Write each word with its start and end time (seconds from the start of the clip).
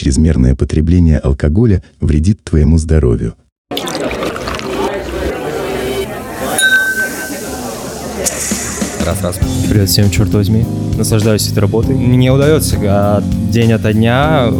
чрезмерное 0.00 0.54
потребление 0.54 1.18
алкоголя 1.18 1.82
вредит 2.00 2.42
твоему 2.42 2.78
здоровью. 2.78 3.34
Раз, 9.04 9.22
раз. 9.22 9.38
Привет 9.68 9.90
всем, 9.90 10.10
черт 10.10 10.32
возьми. 10.32 10.64
Наслаждаюсь 10.96 11.48
этой 11.48 11.58
работой. 11.58 11.96
Мне 11.96 12.32
удается 12.32 12.76
а, 12.82 13.22
день 13.50 13.72
ото 13.72 13.92
дня 13.92 14.50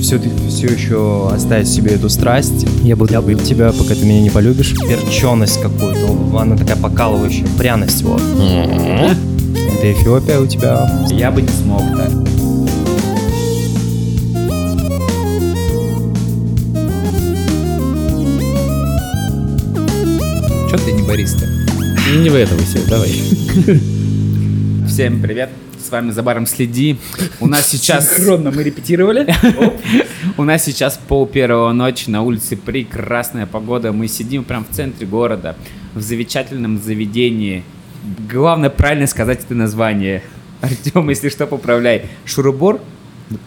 все, 0.00 0.20
все 0.48 0.66
еще 0.66 1.30
оставить 1.32 1.68
себе 1.68 1.92
эту 1.92 2.08
страсть. 2.08 2.66
Я 2.82 2.96
буду 2.96 3.14
любить 3.14 3.44
тебя, 3.44 3.70
пока 3.70 3.94
ты 3.94 4.04
меня 4.04 4.20
не 4.20 4.30
полюбишь. 4.30 4.74
Перченость 4.74 5.60
какую-то, 5.62 6.40
она 6.40 6.56
такая 6.56 6.76
покалывающая, 6.76 7.46
пряность 7.56 8.02
вот. 8.02 8.20
Это 8.20 9.92
Эфиопия 9.92 10.40
у 10.40 10.46
тебя. 10.48 11.06
Я 11.08 11.30
бы 11.30 11.40
не 11.40 11.48
смог, 11.48 11.82
да. 11.96 12.35
Бариста? 21.06 21.46
Не 22.18 22.28
в 22.30 22.34
этом 22.34 22.58
все, 22.58 22.84
давай. 22.88 23.10
Всем 24.88 25.22
привет. 25.22 25.50
С 25.78 25.90
вами 25.90 26.10
за 26.10 26.22
баром 26.22 26.46
следи. 26.46 26.96
У 27.38 27.46
нас 27.46 27.68
сейчас... 27.68 28.16
Синхронно 28.16 28.50
мы 28.50 28.64
репетировали. 28.64 29.32
У 30.36 30.42
нас 30.42 30.64
сейчас 30.64 30.98
пол 31.06 31.26
первого 31.26 31.72
ночи, 31.72 32.10
на 32.10 32.22
улице 32.22 32.56
прекрасная 32.56 33.46
погода. 33.46 33.92
Мы 33.92 34.08
сидим 34.08 34.42
прям 34.42 34.64
в 34.64 34.74
центре 34.74 35.06
города, 35.06 35.56
в 35.94 36.00
замечательном 36.00 36.82
заведении. 36.82 37.62
Главное 38.30 38.70
правильно 38.70 39.06
сказать 39.06 39.44
это 39.44 39.54
название. 39.54 40.22
Артем, 40.60 41.08
если 41.08 41.28
что, 41.28 41.46
поправляй. 41.46 42.06
Шурубор? 42.24 42.80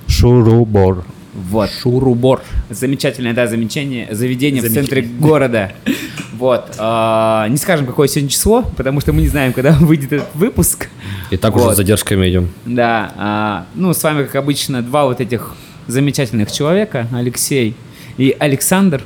Шурубор. 0.07 1.03
Вот. 1.33 1.69
Шурубор. 1.71 2.41
Замечательное, 2.69 3.33
да, 3.33 3.47
замечание, 3.47 4.07
заведение 4.11 4.61
в 4.61 4.73
центре 4.73 5.01
города. 5.01 5.73
Вот. 6.39 6.73
А, 6.77 7.47
не 7.49 7.57
скажем, 7.57 7.85
какое 7.85 8.07
сегодня 8.07 8.29
число, 8.29 8.63
потому 8.77 9.01
что 9.01 9.11
мы 9.11 9.19
не 9.21 9.27
знаем, 9.27 9.51
когда 9.51 9.73
выйдет 9.79 10.13
этот 10.13 10.33
выпуск. 10.35 10.87
И 11.31 11.37
так 11.37 11.53
уже 11.55 11.65
Вот. 11.65 11.73
с 11.73 11.77
задержками 11.77 12.29
идем. 12.29 12.49
Да. 12.65 13.11
а, 13.17 13.65
ну, 13.75 13.93
с 13.93 14.01
вами, 14.01 14.23
как 14.23 14.35
обычно, 14.35 14.81
два 14.81 15.03
вот 15.05 15.19
этих 15.19 15.53
замечательных 15.87 16.49
человека. 16.49 17.07
Алексей 17.11 17.75
и 18.17 18.33
Александр. 18.39 19.03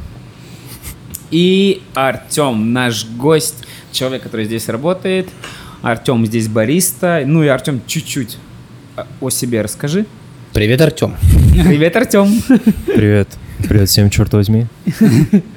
И 1.32 1.82
Артем, 1.96 2.72
наш 2.72 3.08
гость, 3.08 3.66
человек, 3.92 4.22
который 4.22 4.46
здесь 4.46 4.70
работает. 4.70 5.28
Артем 5.82 6.24
здесь 6.28 6.48
бариста. 6.48 7.24
Ну 7.26 7.44
и 7.44 7.48
Артем, 7.48 7.82
чуть-чуть 7.88 8.38
о 9.20 9.30
себе 9.32 9.64
расскажи. 9.64 10.06
Привет, 10.54 10.82
Артем. 10.82 11.16
Привет, 11.66 11.96
Артем. 11.96 12.28
Привет. 12.86 13.28
Привет 13.68 13.90
всем, 13.90 14.12
черт 14.12 14.32
возьми. 14.34 14.68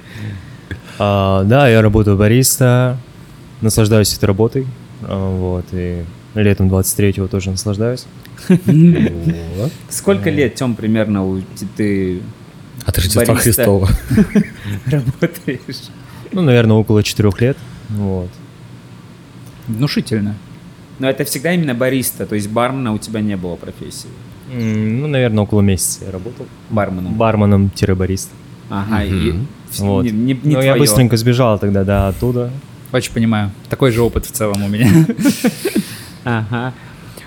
А, 0.99 1.45
да, 1.45 1.69
я 1.69 1.83
работаю 1.83 2.17
бариста, 2.17 2.99
наслаждаюсь 3.61 4.15
этой 4.15 4.25
работой. 4.27 4.67
А, 5.03 5.37
вот, 5.37 5.67
и 5.73 6.05
летом 6.35 6.69
23-го 6.69 7.29
тоже 7.29 7.51
наслаждаюсь. 7.51 8.07
Сколько 9.89 10.31
лет, 10.31 10.55
Тем, 10.55 10.75
примерно 10.75 11.25
у- 11.27 11.43
ты 11.77 12.21
От 12.85 12.97
Рождества 12.97 13.25
Бариста. 13.25 13.43
Христова. 13.43 13.89
работаешь? 14.87 15.89
Ну, 16.33 16.43
наверное, 16.43 16.77
около 16.77 17.03
четырех 17.03 17.41
лет. 17.41 17.57
Вот. 17.91 18.29
Внушительно. 19.69 20.35
Но 20.99 21.09
это 21.11 21.25
всегда 21.25 21.53
именно 21.53 21.75
бариста, 21.75 22.27
то 22.27 22.35
есть 22.35 22.49
бармена 22.49 22.93
у 22.93 22.99
тебя 22.99 23.21
не 23.21 23.37
было 23.37 23.57
профессии. 23.57 24.09
Ну, 24.53 25.07
наверное, 25.09 25.45
около 25.45 25.61
месяца 25.61 26.05
я 26.07 26.11
работал. 26.13 26.47
Барменом. 26.71 27.15
Барменом-барист. 27.15 28.31
Ага, 28.71 29.05
и 29.05 29.11
Мгм. 29.33 29.47
вс- 29.71 29.81
Вот. 29.87 30.03
не, 30.05 30.11
не- 30.11 30.41
не 30.43 30.55
Но 30.55 30.63
я 30.63 30.73
твоё. 30.73 30.79
быстренько 30.81 31.17
сбежал 31.17 31.59
тогда, 31.59 31.85
да, 31.85 32.09
оттуда. 32.09 32.51
Очень 32.93 33.13
понимаю. 33.13 33.51
Такой 33.69 33.93
же 33.93 34.03
опыт 34.03 34.27
в 34.27 34.31
целом 34.33 34.63
у 34.65 34.69
меня. 34.69 34.91
Ага. 36.25 36.73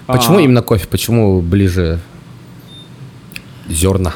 Почему 0.07 0.37
А, 0.39 0.41
именно 0.41 0.61
кофе? 0.61 0.85
Почему 0.87 1.41
ближе 1.41 1.99
зерна? 3.69 4.13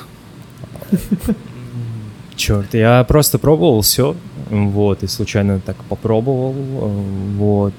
Черт, 2.36 2.74
я 2.74 3.04
просто 3.06 3.38
пробовал 3.38 3.82
все, 3.82 4.16
вот, 4.50 5.04
и 5.04 5.08
случайно 5.08 5.60
так 5.60 5.78
попробовал, 5.88 6.52
вот. 7.38 7.74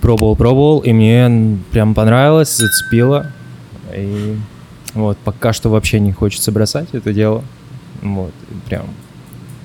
Пробовал, 0.00 0.36
пробовал, 0.36 0.80
и 0.80 0.92
мне 0.92 1.56
прям 1.70 1.94
понравилось, 1.94 2.56
зацепило. 2.56 3.30
И 3.94 4.36
вот, 4.98 5.18
пока 5.18 5.52
что 5.52 5.68
вообще 5.70 6.00
не 6.00 6.12
хочется 6.12 6.50
бросать 6.50 6.88
это 6.92 7.12
дело. 7.12 7.44
Вот, 8.02 8.32
прям 8.66 8.86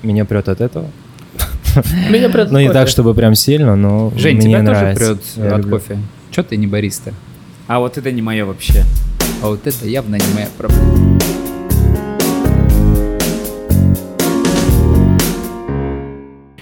меня 0.02 0.24
прет 0.24 0.48
от 0.48 0.60
этого. 0.60 0.86
Меня 2.10 2.28
прет 2.28 2.52
Ну, 2.52 2.60
не 2.60 2.70
так, 2.70 2.86
чтобы 2.88 3.14
прям 3.14 3.34
сильно, 3.34 3.74
но 3.74 4.12
Жень, 4.16 4.38
тебя 4.38 4.64
тоже 4.64 4.94
прет 4.94 5.22
Я 5.36 5.56
от 5.56 5.66
кофе. 5.66 5.98
Че 6.30 6.44
ты 6.44 6.56
не 6.56 6.68
бариста? 6.68 7.12
А 7.66 7.80
вот 7.80 7.98
это 7.98 8.12
не 8.12 8.22
мое 8.22 8.44
вообще. 8.44 8.84
А 9.42 9.48
вот 9.48 9.66
это 9.66 9.88
явно 9.88 10.16
не 10.16 10.34
моя 10.34 10.48
проблема. 10.56 11.18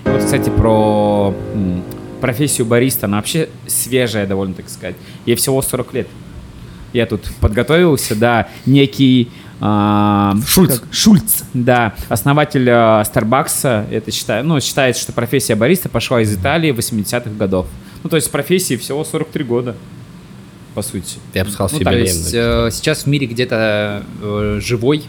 Вот, 0.04 0.24
кстати, 0.24 0.48
про 0.48 1.34
профессию 2.22 2.66
бариста, 2.66 3.06
она 3.06 3.18
вообще 3.18 3.48
свежая 3.66 4.26
довольно, 4.26 4.54
так 4.54 4.68
сказать. 4.70 4.94
Ей 5.26 5.36
всего 5.36 5.60
40 5.60 5.94
лет. 5.94 6.06
Я 6.92 7.06
тут 7.06 7.22
подготовился, 7.40 8.14
да, 8.14 8.48
некий... 8.66 9.30
а, 9.60 10.34
Шульц. 10.46 10.80
как- 10.80 10.92
Шульц, 10.92 11.42
да, 11.54 11.94
основатель 12.08 12.68
а, 12.68 13.02
Старбакса, 13.04 13.86
это 13.90 14.10
считаю, 14.10 14.44
ну, 14.44 14.60
считается, 14.60 15.02
что 15.02 15.12
профессия 15.12 15.54
бариста 15.54 15.88
пошла 15.88 16.20
из 16.20 16.32
Италии 16.34 16.72
80-х 16.72 17.30
годов. 17.38 17.66
Ну, 18.02 18.10
то 18.10 18.16
есть 18.16 18.30
профессии 18.30 18.76
всего 18.76 19.04
43 19.04 19.44
года, 19.44 19.76
по 20.74 20.82
сути. 20.82 21.18
Я 21.34 21.44
бы 21.44 21.50
сказал, 21.50 21.70
Ну, 21.72 21.84
то 21.84 21.92
есть 21.92 22.34
э, 22.34 22.70
сейчас 22.72 23.04
в 23.04 23.06
мире 23.06 23.26
где-то 23.26 24.02
э, 24.20 24.58
живой 24.60 25.04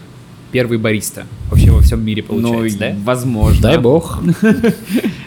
первый 0.52 0.78
бариста. 0.78 1.26
Вообще 1.50 1.72
во 1.72 1.80
всем 1.80 2.04
мире 2.04 2.22
получается, 2.22 2.78
ну, 2.80 2.86
да? 2.92 2.96
возможно. 3.02 3.60
Дай 3.60 3.78
бог. 3.78 4.20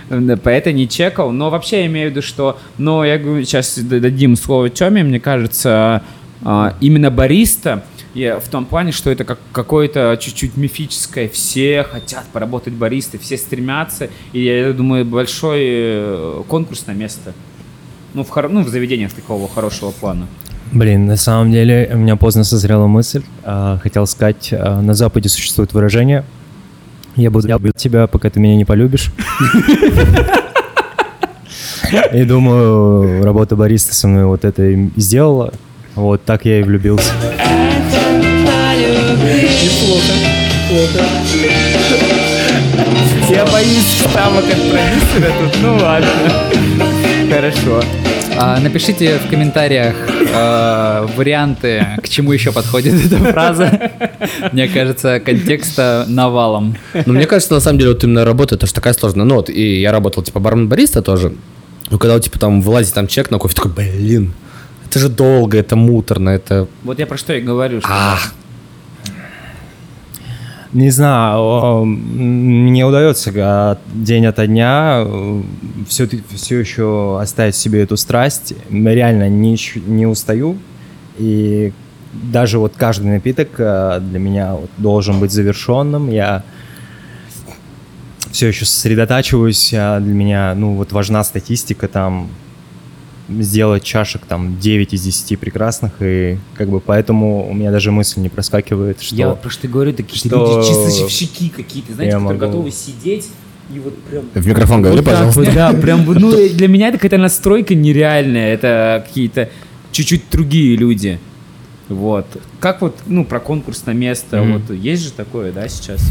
Да, 0.09 0.38
По 0.38 0.47
это 0.47 0.72
не 0.72 0.88
чекал, 0.88 1.31
но 1.31 1.50
вообще 1.50 1.81
я 1.81 1.85
имею 1.88 2.07
в 2.07 2.12
виду, 2.12 2.22
что, 2.22 2.57
но 2.78 3.03
я 3.03 3.17
говорю, 3.17 3.44
сейчас 3.44 3.78
дадим 3.78 4.38
слово 4.38 4.69
Теме, 4.69 5.03
мне 5.03 5.19
кажется, 5.19 6.01
именно 6.42 7.12
бариста, 7.12 7.84
в 8.14 8.50
том 8.50 8.66
плане, 8.66 8.92
что 8.92 9.12
это 9.12 9.24
как 9.24 9.38
какое-то 9.52 10.18
чуть-чуть 10.20 10.58
мифическое, 10.58 11.30
все 11.30 11.84
хотят 11.84 12.25
поработать 12.34 12.74
баристой, 12.74 13.20
все 13.20 13.38
стремятся, 13.38 14.09
и 14.34 14.44
я 14.44 14.74
думаю, 14.74 15.06
большой 15.06 15.62
э, 15.64 16.44
конкурс 16.47 16.88
на 16.88 16.94
место. 16.94 17.34
Ну, 18.14 18.24
в, 18.24 18.31
хоро- 18.31 18.50
ну, 18.50 18.64
в 18.64 18.70
заведениях 18.70 19.14
такого 19.14 19.47
хорошего 19.47 19.92
плана. 19.92 20.28
Блин, 20.72 21.06
на 21.06 21.18
самом 21.18 21.52
деле 21.52 21.90
у 21.94 21.97
меня 21.97 22.16
поздно 22.16 22.44
созрела 22.44 22.88
мысль. 22.88 23.24
А, 23.44 23.78
хотел 23.78 24.08
сказать, 24.08 24.50
а, 24.52 24.81
на 24.81 24.94
Западе 24.96 25.30
существует 25.30 25.74
выражение 25.74 26.26
«Я 27.16 27.31
буду 27.31 27.47
любить 27.47 27.76
тебя, 27.76 28.08
пока 28.08 28.30
ты 28.30 28.40
меня 28.40 28.56
не 28.56 28.66
полюбишь». 28.66 29.12
И 32.14 32.24
думаю, 32.26 33.24
работа 33.24 33.56
бариста 33.56 33.96
со 33.96 34.09
мной 34.09 34.26
вот 34.26 34.44
это 34.44 34.62
и 34.66 34.90
сделала. 34.97 35.53
Вот 35.97 36.24
так 36.24 36.46
я 36.46 36.59
и 36.59 36.63
влюбился. 36.63 37.12
Я 43.28 43.46
боюсь 43.47 44.06
ставок 44.08 44.44
от 44.46 44.62
продюсера 44.69 45.31
тут, 45.41 45.62
ну 45.63 45.75
ладно. 45.78 46.08
Хорошо. 47.34 47.81
А, 48.38 48.59
напишите 48.59 49.18
в 49.18 49.28
комментариях 49.28 49.96
э, 50.31 51.08
варианты, 51.16 51.84
к 52.03 52.08
чему 52.08 52.31
еще 52.31 52.52
подходит 52.52 52.94
эта 53.03 53.18
фраза. 53.18 53.91
Мне 54.52 54.67
кажется, 54.67 55.20
контекста 55.20 56.05
навалом. 56.08 56.78
Ну, 57.08 57.14
мне 57.14 57.26
кажется, 57.26 57.55
на 57.55 57.59
самом 57.59 57.79
деле, 57.79 57.94
вот 57.94 58.03
именно 58.03 58.23
работа, 58.23 58.53
это 58.53 58.67
же 58.67 58.73
такая 58.73 58.94
сложная. 58.94 59.26
Ну, 59.26 59.38
вот, 59.38 59.49
и 59.49 59.82
я 59.82 59.91
работал, 59.91 60.22
типа, 60.22 60.40
бармен-бариста 60.40 61.02
тоже. 61.02 61.34
Ну, 61.90 61.97
когда, 61.97 62.20
типа, 62.20 62.38
там 62.38 62.61
вылазит 62.61 62.94
там 62.94 63.08
чек 63.08 63.32
на 63.32 63.40
кофе, 63.40 63.55
такой, 63.55 63.72
блин, 63.72 64.34
это 64.89 64.99
же 64.99 65.09
долго, 65.09 65.57
это 65.57 65.75
муторно, 65.75 66.29
это... 66.29 66.67
Вот 66.84 66.99
я 66.99 67.05
про 67.05 67.17
что 67.17 67.34
и 67.34 67.41
говорю, 67.41 67.81
что 67.81 67.89
А, 67.91 68.17
Не 70.72 70.89
знаю, 70.91 71.84
мне 71.85 72.85
удается 72.85 73.34
а, 73.35 73.78
день 73.93 74.25
ото 74.25 74.47
дня 74.47 75.05
все, 75.89 76.07
все 76.34 76.59
еще 76.59 77.19
оставить 77.22 77.55
в 77.55 77.57
себе 77.57 77.84
эту 77.84 77.97
страсть. 77.97 78.53
Реально 78.69 79.28
не, 79.28 79.57
не 79.85 80.05
устаю. 80.05 80.57
И 81.17 81.73
даже 82.13 82.57
вот 82.57 82.73
каждый 82.78 83.07
напиток 83.07 83.49
а, 83.59 83.99
для 83.99 84.19
меня 84.19 84.53
вот 84.53 84.69
должен 84.78 85.19
быть 85.19 85.31
завершенным. 85.31 86.09
Я 86.09 86.43
все 88.31 88.47
еще 88.47 88.66
сосредотачиваюсь. 88.66 89.73
а 89.73 89.99
Для 89.99 90.13
меня, 90.13 90.53
ну, 90.55 90.75
вот 90.75 90.93
важна 90.93 91.25
статистика 91.25 91.89
там 91.89 92.29
сделать 93.29 93.84
чашек 93.84 94.22
там 94.26 94.58
9 94.59 94.94
из 94.94 95.02
10 95.02 95.38
прекрасных, 95.40 95.94
и 96.02 96.38
как 96.56 96.70
бы 96.70 96.79
поэтому 96.79 97.50
у 97.50 97.53
меня 97.53 97.72
даже 97.72 97.91
мысль 97.91 98.22
не 98.22 98.29
проскакивает, 98.29 99.02
что... 99.02 99.16
Я 99.16 99.29
вот 99.29 99.41
про 99.41 99.50
что 99.50 99.68
говорю, 99.68 99.94
такие 99.94 100.18
что- 100.18 100.29
люди 100.29 100.68
чистовщики 100.68 101.50
какие-то, 101.50 101.94
знаете, 101.94 102.12
Я 102.14 102.20
которые 102.20 102.40
могу- 102.40 102.52
готовы 102.52 102.72
сидеть 102.72 103.28
и 103.76 103.79
вот 103.79 103.97
прям... 104.03 104.24
В 104.34 104.47
микрофон 104.47 104.82
говори, 104.82 104.97
Вот 105.02 105.06
пожалуйста. 105.06 105.41
вот, 105.41 105.53
да, 105.53 105.74
прям, 105.74 106.06
ну, 106.06 106.32
для 106.53 106.68
меня 106.70 106.88
это 106.88 106.97
какая-то 106.97 107.18
настройка 107.18 107.76
нереальная, 107.76 108.53
это 108.53 109.03
какие-то 109.08 109.50
чуть-чуть 109.91 110.23
другие 110.32 110.78
люди. 110.78 111.20
Вот. 111.90 112.26
Как 112.62 112.82
вот, 112.82 112.96
ну, 113.08 113.26
про 113.26 113.40
конкурс 113.41 113.85
на 113.85 113.91
место, 113.91 114.41
Мгм. 114.41 114.53
вот, 114.68 114.72
есть 114.76 115.03
же 115.03 115.12
такое, 115.12 115.52
да, 115.52 115.68
сейчас? 115.68 116.02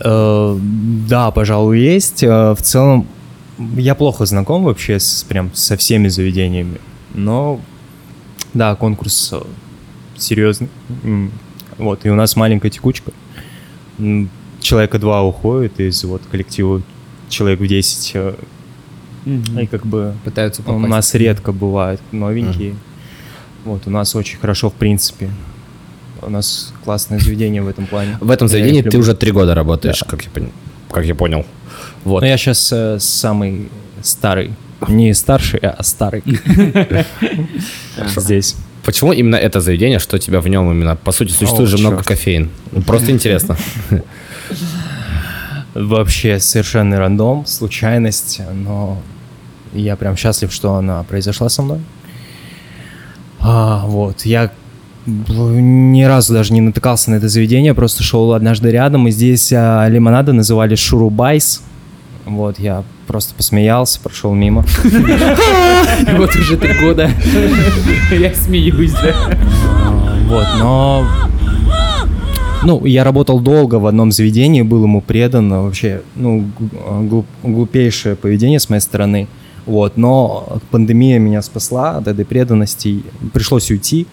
Э, 0.00 0.56
да, 1.08 1.30
пожалуй, 1.32 1.80
есть. 1.80 2.22
Э, 2.22 2.54
В 2.54 2.62
целом, 2.62 3.06
я 3.76 3.94
плохо 3.94 4.24
знаком 4.26 4.64
вообще 4.64 4.98
с, 5.00 5.24
прям 5.24 5.50
со 5.54 5.76
всеми 5.76 6.08
заведениями, 6.08 6.78
но 7.14 7.60
да, 8.54 8.74
конкурс 8.74 9.30
э, 9.32 9.40
серьезный. 10.16 10.68
Вот, 11.76 12.04
и 12.06 12.10
у 12.10 12.14
нас 12.14 12.34
маленькая 12.36 12.70
текучка. 12.70 13.12
Человека 14.60 14.98
два 14.98 15.22
уходит 15.22 15.78
из 15.80 16.02
вот 16.04 16.22
коллектива 16.30 16.82
человек 17.28 17.60
в 17.60 17.66
10. 17.66 18.12
э, 18.14 18.34
И 19.26 19.66
как 19.66 19.86
бы 19.86 20.14
Пытаются 20.24 20.62
у 20.62 20.64
попасть. 20.64 20.88
нас 20.88 21.14
редко 21.14 21.52
бывают 21.52 22.00
новенькие. 22.12 22.74
Вот, 23.64 23.86
у 23.86 23.90
нас 23.90 24.14
очень 24.16 24.38
хорошо, 24.38 24.70
в 24.70 24.74
принципе. 24.74 25.30
У 26.22 26.30
нас 26.30 26.72
классное 26.84 27.18
заведение 27.20 27.62
в 27.62 27.68
этом 27.68 27.86
плане. 27.86 28.18
В 28.20 28.30
этом 28.30 28.48
заведении 28.48 28.80
ты 28.80 28.86
люблю. 28.86 29.00
уже 29.00 29.14
три 29.14 29.30
года 29.30 29.54
работаешь, 29.54 30.02
как 30.06 30.22
я 30.24 30.30
пон- 30.32 30.50
как 30.90 31.04
я 31.04 31.14
понял. 31.14 31.44
Вот. 32.04 32.20
Но 32.20 32.26
я 32.26 32.36
сейчас 32.36 32.72
самый 33.02 33.68
старый. 34.02 34.52
Не 34.88 35.12
старший, 35.14 35.60
а 35.60 35.82
старый. 35.82 36.22
Здесь. 38.16 38.56
Почему 38.84 39.12
именно 39.12 39.36
это 39.36 39.60
заведение, 39.60 39.98
что 39.98 40.18
тебя 40.18 40.40
в 40.40 40.48
нем 40.48 40.70
именно? 40.70 40.96
По 40.96 41.12
сути, 41.12 41.32
существует 41.32 41.68
О, 41.68 41.76
же 41.76 41.78
много 41.78 42.02
кофеин. 42.02 42.50
Ну, 42.72 42.82
Просто 42.82 43.10
интересно. 43.10 43.56
Вообще 45.74 46.40
совершенный 46.40 46.98
рандом, 46.98 47.44
случайность, 47.44 48.40
но 48.54 49.02
я 49.72 49.96
прям 49.96 50.16
счастлив, 50.16 50.52
что 50.52 50.74
она 50.76 51.02
произошла 51.02 51.48
со 51.48 51.62
мной. 51.62 51.80
А, 53.40 53.84
вот, 53.86 54.22
я 54.22 54.50
ни 55.08 56.02
разу 56.02 56.32
даже 56.32 56.52
не 56.52 56.60
натыкался 56.60 57.10
на 57.10 57.16
это 57.16 57.28
заведение, 57.28 57.74
просто 57.74 58.02
шел 58.02 58.32
однажды 58.32 58.70
рядом, 58.70 59.08
и 59.08 59.10
здесь 59.10 59.52
а, 59.52 59.86
лимонады 59.88 60.32
называли 60.32 60.74
шурубайс. 60.74 61.62
Вот, 62.26 62.58
я 62.58 62.84
просто 63.06 63.34
посмеялся, 63.34 64.00
прошел 64.00 64.34
мимо. 64.34 64.64
Вот 66.16 66.34
уже 66.36 66.56
три 66.56 66.74
года. 66.74 67.10
Я 68.12 68.34
смеюсь, 68.34 68.92
да. 68.92 69.14
Вот, 70.28 70.46
но... 70.58 71.06
Ну, 72.64 72.84
я 72.84 73.04
работал 73.04 73.38
долго 73.38 73.76
в 73.76 73.86
одном 73.86 74.10
заведении, 74.10 74.62
был 74.62 74.82
ему 74.82 75.00
предан, 75.00 75.52
а 75.52 75.62
вообще, 75.62 76.02
ну, 76.16 76.50
глуп- 77.02 77.26
глупейшее 77.44 78.16
поведение 78.16 78.58
с 78.58 78.68
моей 78.68 78.80
стороны. 78.80 79.28
Вот, 79.64 79.96
но 79.96 80.58
пандемия 80.72 81.20
меня 81.20 81.40
спасла 81.40 81.98
от 81.98 82.08
этой 82.08 82.24
преданности, 82.24 83.04
пришлось 83.32 83.70
уйти. 83.70 84.06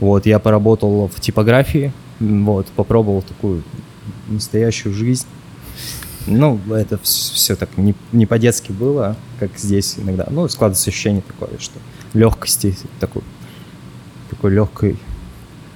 Вот, 0.00 0.26
я 0.26 0.38
поработал 0.38 1.08
в 1.08 1.20
типографии, 1.20 1.92
вот, 2.20 2.66
попробовал 2.68 3.22
такую 3.22 3.62
настоящую 4.28 4.94
жизнь. 4.94 5.26
Ну, 6.26 6.60
это 6.70 6.98
все 7.02 7.56
так 7.56 7.70
не, 7.76 7.94
не 8.12 8.26
по-детски 8.26 8.70
было, 8.70 9.16
как 9.40 9.56
здесь 9.56 9.96
иногда. 9.98 10.26
Ну, 10.30 10.46
складывается 10.48 10.90
ощущение 10.90 11.22
такое, 11.22 11.58
что 11.58 11.78
легкости, 12.12 12.76
такой, 13.00 13.22
такой 14.30 14.52
легкой 14.52 14.98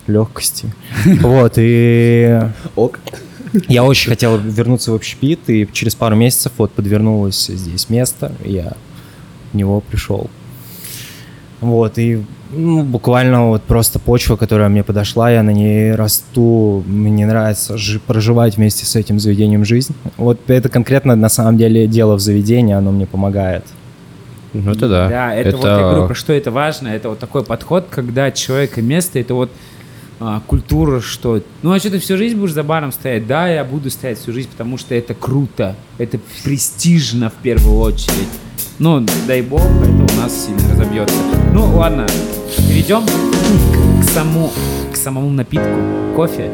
легкости. 0.06 0.72
Вот, 1.20 1.54
и 1.56 2.40
Ок. 2.76 2.98
я 3.68 3.84
очень 3.84 4.10
хотел 4.10 4.36
вернуться 4.38 4.92
в 4.92 4.94
общепит, 4.94 5.48
и 5.48 5.68
через 5.72 5.94
пару 5.94 6.16
месяцев 6.16 6.52
вот 6.58 6.72
подвернулось 6.72 7.46
здесь 7.46 7.88
место, 7.88 8.32
я 8.44 8.72
в 9.52 9.56
него 9.56 9.80
пришел. 9.80 10.30
Вот, 11.60 11.98
и 11.98 12.24
ну, 12.52 12.82
буквально 12.82 13.48
вот 13.48 13.62
просто 13.62 13.98
почва, 13.98 14.36
которая 14.36 14.68
мне 14.68 14.84
подошла, 14.84 15.30
я 15.30 15.42
на 15.42 15.50
ней 15.50 15.94
расту, 15.94 16.82
мне 16.86 17.26
нравится 17.26 17.76
жи- 17.76 18.00
проживать 18.00 18.56
вместе 18.56 18.84
с 18.84 18.94
этим 18.96 19.18
заведением 19.18 19.64
жизнь. 19.64 19.94
Вот 20.16 20.38
это 20.48 20.68
конкретно 20.68 21.16
на 21.16 21.28
самом 21.28 21.56
деле 21.56 21.86
дело 21.86 22.16
в 22.16 22.20
заведении, 22.20 22.74
оно 22.74 22.92
мне 22.92 23.06
помогает. 23.06 23.64
Ну 24.52 24.72
это 24.72 24.88
да. 24.88 25.08
Да, 25.08 25.34
это, 25.34 25.56
вот 25.56 25.66
я 25.66 25.78
говорю, 25.78 26.06
про 26.06 26.14
что 26.14 26.32
это 26.32 26.50
важно. 26.50 26.88
Это 26.88 27.08
вот 27.08 27.18
такой 27.18 27.42
подход, 27.42 27.86
когда 27.90 28.30
человек 28.30 28.76
и 28.76 28.82
место, 28.82 29.18
это 29.18 29.34
вот 29.34 29.50
а, 30.20 30.40
культура, 30.46 31.00
что... 31.00 31.42
Ну, 31.62 31.72
а 31.72 31.78
что 31.78 31.90
ты 31.90 31.98
всю 31.98 32.16
жизнь 32.16 32.36
будешь 32.36 32.52
за 32.52 32.62
баром 32.62 32.92
стоять? 32.92 33.26
Да, 33.26 33.48
я 33.48 33.64
буду 33.64 33.90
стоять 33.90 34.18
всю 34.18 34.32
жизнь, 34.32 34.48
потому 34.50 34.76
что 34.78 34.94
это 34.94 35.14
круто. 35.14 35.74
Это 35.98 36.20
престижно 36.44 37.30
в 37.30 37.42
первую 37.42 37.78
очередь. 37.78 38.28
Ну, 38.82 39.06
дай 39.28 39.42
бог, 39.42 39.62
это 39.62 39.92
у 39.92 40.20
нас 40.20 40.46
сильно 40.46 40.72
разобьется. 40.72 41.14
Ну, 41.54 41.76
ладно, 41.76 42.04
перейдем 42.68 43.06
к, 44.00 44.04
саму, 44.10 44.50
к 44.92 44.96
самому 44.96 45.30
напитку. 45.30 45.78
Кофе. 46.16 46.50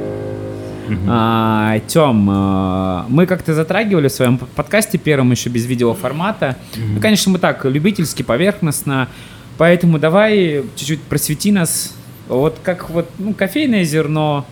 А, 1.08 1.80
Тем, 1.86 2.28
а, 2.30 3.06
мы 3.08 3.24
как-то 3.24 3.54
затрагивали 3.54 4.08
в 4.08 4.12
своем 4.12 4.36
подкасте 4.36 4.98
первом 4.98 5.30
еще 5.30 5.48
без 5.48 5.64
видеоформата. 5.64 6.58
Ну, 6.76 7.00
конечно, 7.00 7.32
мы 7.32 7.38
так, 7.38 7.64
любительски, 7.64 8.22
поверхностно. 8.22 9.08
Поэтому 9.56 9.98
давай 9.98 10.64
чуть-чуть 10.76 11.00
просвети 11.00 11.50
нас. 11.50 11.94
Вот 12.28 12.58
как 12.62 12.90
вот, 12.90 13.08
ну, 13.18 13.32
кофейное 13.32 13.84
зерно. 13.84 14.44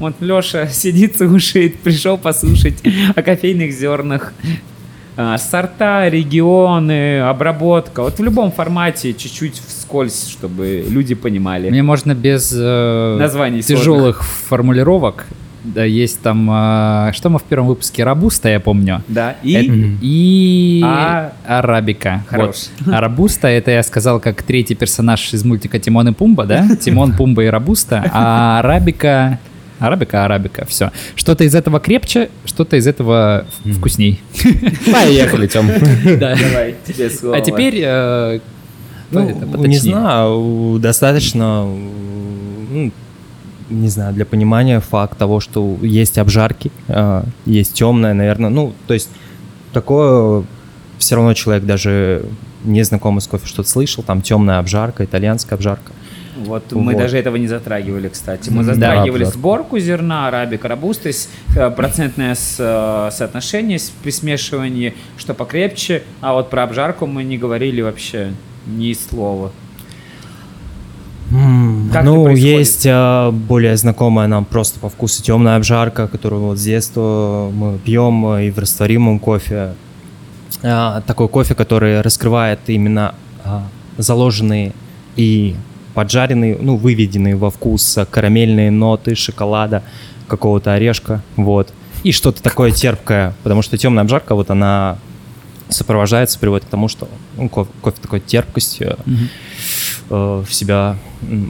Вот 0.00 0.16
Леша 0.18 0.66
сидит, 0.72 1.16
слушает, 1.16 1.78
пришел 1.78 2.18
послушать 2.18 2.82
о 3.14 3.22
кофейных 3.22 3.72
зернах. 3.72 4.32
А, 5.22 5.36
Сорта, 5.36 6.08
регионы, 6.08 7.20
обработка. 7.20 8.02
Вот 8.02 8.18
в 8.18 8.22
любом 8.24 8.50
формате 8.50 9.12
чуть-чуть 9.12 9.60
вскользь, 9.66 10.28
чтобы 10.28 10.82
люди 10.88 11.14
понимали. 11.14 11.68
Мне 11.68 11.82
можно 11.82 12.14
без 12.14 12.50
э, 12.56 13.16
Названий 13.18 13.60
тяжелых 13.62 14.24
формулировок. 14.24 15.26
Да, 15.62 15.84
есть 15.84 16.22
там, 16.22 16.48
э, 16.50 17.12
что 17.12 17.28
мы 17.28 17.38
в 17.38 17.42
первом 17.42 17.66
выпуске, 17.66 18.02
Рабуста, 18.02 18.48
я 18.48 18.60
помню. 18.60 19.02
Да, 19.08 19.36
и... 19.42 19.52
Это- 19.52 19.98
и 20.00 20.82
А- 20.86 21.32
Арабика. 21.46 22.24
Хорош. 22.26 22.68
Вот. 22.80 22.94
А 22.94 23.00
Рабуста 23.02 23.46
это 23.48 23.70
я 23.72 23.82
сказал 23.82 24.20
как 24.20 24.42
третий 24.42 24.74
персонаж 24.74 25.34
из 25.34 25.44
мультика 25.44 25.78
Тимон 25.78 26.08
и 26.08 26.12
Пумба, 26.12 26.46
да? 26.46 26.66
Тимон, 26.80 27.12
Пумба 27.12 27.44
и 27.44 27.48
Рабуста. 27.48 28.02
А 28.10 28.60
Арабика... 28.60 29.38
Арабика, 29.80 30.24
арабика, 30.24 30.64
все. 30.66 30.92
Что-то 31.16 31.42
из 31.44 31.54
этого 31.54 31.80
крепче, 31.80 32.30
что-то 32.44 32.76
из 32.76 32.86
этого 32.86 33.46
вкусней. 33.64 34.20
Поехали, 34.92 35.46
Тем. 35.48 35.66
Да. 36.18 36.36
Давай, 36.50 36.76
тебе 36.86 37.10
слово. 37.10 37.36
А 37.36 37.40
теперь... 37.40 37.80
э, 37.84 38.38
Ну, 39.10 39.66
не 39.66 39.78
знаю, 39.78 40.78
достаточно, 40.80 41.64
ну, 41.64 42.92
не 43.70 43.88
знаю, 43.88 44.14
для 44.14 44.24
понимания 44.24 44.80
факт 44.80 45.18
того, 45.18 45.40
что 45.40 45.78
есть 45.82 46.18
обжарки, 46.18 46.70
а, 46.88 47.24
есть 47.46 47.72
темное, 47.74 48.14
наверное, 48.14 48.50
ну, 48.50 48.72
то 48.86 48.94
есть 48.94 49.08
такое 49.72 50.44
все 50.98 51.16
равно 51.16 51.34
человек 51.34 51.64
даже 51.64 52.24
не 52.64 52.82
знакомый 52.84 53.20
с 53.22 53.26
кофе 53.26 53.46
что-то 53.46 53.68
слышал, 53.68 54.04
там 54.04 54.22
темная 54.22 54.58
обжарка, 54.58 55.04
итальянская 55.04 55.56
обжарка. 55.56 55.92
Вот, 56.44 56.72
мы 56.72 56.92
Вот. 56.94 56.96
даже 56.96 57.18
этого 57.18 57.36
не 57.36 57.46
затрагивали, 57.46 58.08
кстати. 58.08 58.50
Мы 58.50 58.64
затрагивали 58.64 59.24
да. 59.24 59.30
сборку 59.30 59.78
зерна, 59.78 60.28
арабика, 60.28 60.68
робуста, 60.68 61.10
с- 61.10 61.28
э, 61.56 61.70
процентное 61.70 62.34
э, 62.34 63.10
соотношение 63.12 63.78
при 64.02 64.10
смешивании, 64.10 64.94
что 65.16 65.34
покрепче, 65.34 66.02
а 66.20 66.32
вот 66.32 66.50
про 66.50 66.64
обжарку 66.64 67.06
мы 67.06 67.24
не 67.24 67.38
говорили 67.38 67.82
вообще 67.82 68.32
ни 68.66 68.92
слова. 68.92 69.52
Как 71.92 72.04
ну, 72.04 72.28
есть 72.28 72.86
а, 72.88 73.30
более 73.30 73.76
знакомая 73.76 74.26
нам 74.26 74.44
просто 74.44 74.80
по 74.80 74.88
вкусу 74.88 75.22
темная 75.22 75.56
обжарка, 75.56 76.08
которую 76.08 76.42
вот 76.42 76.58
с 76.58 76.62
детства 76.64 77.50
мы 77.54 77.78
пьем 77.78 78.26
а, 78.26 78.42
и 78.42 78.50
в 78.50 78.58
растворимом 78.58 79.20
кофе. 79.20 79.74
А, 80.62 81.02
такой 81.02 81.28
кофе, 81.28 81.54
который 81.54 82.00
раскрывает 82.00 82.58
именно 82.66 83.14
а, 83.44 83.62
заложенные 83.96 84.72
и 85.14 85.54
поджаренные, 86.00 86.56
ну, 86.58 86.76
выведенные 86.76 87.36
во 87.36 87.50
вкус 87.50 87.98
а, 87.98 88.06
карамельные 88.06 88.70
ноты 88.70 89.14
шоколада, 89.14 89.82
какого-то 90.28 90.72
орешка, 90.72 91.22
вот. 91.36 91.74
И 92.04 92.12
что-то 92.12 92.42
такое 92.42 92.70
терпкое, 92.70 93.34
потому 93.42 93.60
что 93.60 93.76
темная 93.76 94.04
обжарка, 94.04 94.34
вот 94.34 94.48
она 94.50 94.96
сопровождается, 95.68 96.38
приводит 96.38 96.64
к 96.64 96.70
тому, 96.70 96.88
что 96.88 97.06
ну, 97.36 97.50
кофе, 97.50 97.70
кофе 97.82 97.98
такой 98.00 98.20
терпкостью 98.20 98.96
э, 100.08 100.44
в 100.48 100.54
себя 100.54 100.96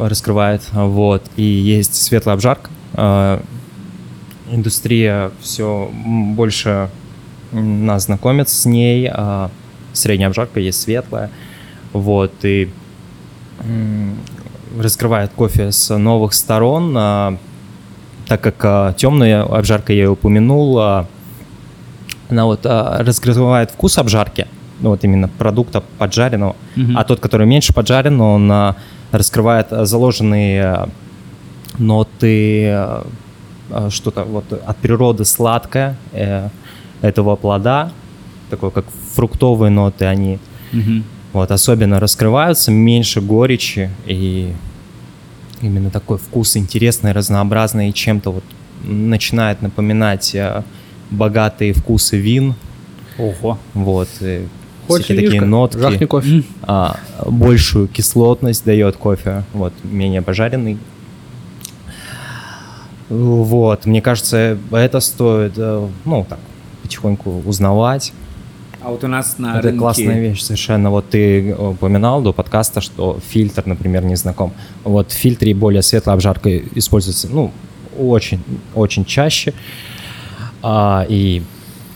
раскрывает, 0.00 0.62
вот, 0.72 1.22
и 1.36 1.44
есть 1.44 1.94
светлая 1.94 2.34
обжарка. 2.34 2.70
Э, 2.94 3.40
Индустрия 4.50 5.30
все 5.40 5.88
больше 5.94 6.90
нас 7.52 8.06
знакомит 8.06 8.48
с 8.48 8.64
ней, 8.64 9.08
а 9.08 9.52
средняя 9.92 10.28
обжарка 10.28 10.58
есть 10.58 10.82
светлая, 10.82 11.30
Вот, 11.92 12.32
и 12.44 12.68
раскрывает 14.78 15.30
кофе 15.34 15.72
с 15.72 15.96
новых 15.96 16.32
сторон, 16.34 16.94
а, 16.96 17.36
так 18.26 18.40
как 18.56 18.96
темная 18.96 19.42
обжарка 19.42 19.92
я 19.92 20.04
и 20.04 20.06
упомянул, 20.06 20.78
а, 20.78 21.06
она 22.28 22.44
вот 22.44 22.60
а, 22.64 23.02
раскрывает 23.02 23.70
вкус 23.72 23.98
обжарки, 23.98 24.46
ну, 24.80 24.90
вот 24.90 25.02
именно 25.04 25.28
продукта 25.28 25.82
поджаренного, 25.98 26.54
Мгм. 26.76 26.96
а 26.96 27.04
тот, 27.04 27.20
который 27.20 27.46
меньше 27.46 27.74
поджарен, 27.74 28.20
он 28.20 28.50
а, 28.52 28.76
раскрывает 29.12 29.72
а, 29.72 29.84
заложенные 29.84 30.62
а, 30.64 30.88
ноты, 31.78 32.68
а, 32.70 33.06
а, 33.70 33.90
что-то 33.90 34.24
вот 34.24 34.44
от 34.52 34.76
природы 34.78 35.24
сладкое 35.24 35.96
э, 36.12 36.48
этого 37.02 37.36
плода, 37.36 37.92
такое 38.50 38.70
как 38.70 38.84
фруктовые 39.14 39.70
ноты, 39.70 40.04
они 40.06 40.38
Мгм. 40.72 41.04
Вот 41.32 41.50
особенно 41.50 42.00
раскрываются, 42.00 42.70
меньше 42.70 43.20
горечи 43.20 43.90
и 44.06 44.52
именно 45.62 45.90
такой 45.90 46.18
вкус 46.18 46.56
интересный, 46.56 47.12
разнообразный 47.12 47.90
и 47.90 47.94
чем-то 47.94 48.32
вот 48.32 48.44
начинает 48.82 49.62
напоминать 49.62 50.34
э, 50.34 50.62
богатые 51.10 51.72
вкусы 51.74 52.16
вин, 52.16 52.54
Ого. 53.18 53.58
вот 53.74 54.08
и 54.20 54.46
Хочешь 54.86 55.04
всякие 55.04 55.16
такие 55.26 55.30
винишко? 55.40 55.46
нотки, 55.46 55.78
Жахни 55.78 56.04
кофе. 56.06 56.42
а, 56.62 56.96
большую 57.26 57.86
кислотность 57.88 58.64
дает 58.64 58.96
кофе, 58.96 59.44
вот 59.52 59.72
менее 59.84 60.22
пожаренный. 60.22 60.78
Вот, 63.08 63.86
мне 63.86 64.00
кажется, 64.00 64.56
это 64.70 65.00
стоит, 65.00 65.54
э, 65.56 65.88
ну 66.04 66.26
так 66.28 66.38
потихоньку 66.82 67.42
узнавать. 67.44 68.12
А 68.82 68.88
вот 68.90 69.04
у 69.04 69.08
нас 69.08 69.38
на 69.38 69.58
Это 69.58 69.68
рынке- 69.68 69.78
классная 69.78 70.20
вещь 70.20 70.42
совершенно. 70.42 70.90
Вот 70.90 71.10
ты 71.10 71.54
упоминал 71.54 72.22
до 72.22 72.32
подкаста, 72.32 72.80
что 72.80 73.20
фильтр, 73.28 73.62
например, 73.66 74.04
не 74.04 74.16
знаком. 74.16 74.52
Вот 74.84 75.10
в 75.12 75.14
фильтре 75.14 75.54
более 75.54 75.82
светлая 75.82 76.14
обжарка 76.14 76.56
используется, 76.74 77.28
ну, 77.28 77.52
очень, 77.98 78.42
очень 78.74 79.04
чаще. 79.04 79.52
А, 80.62 81.04
и 81.08 81.42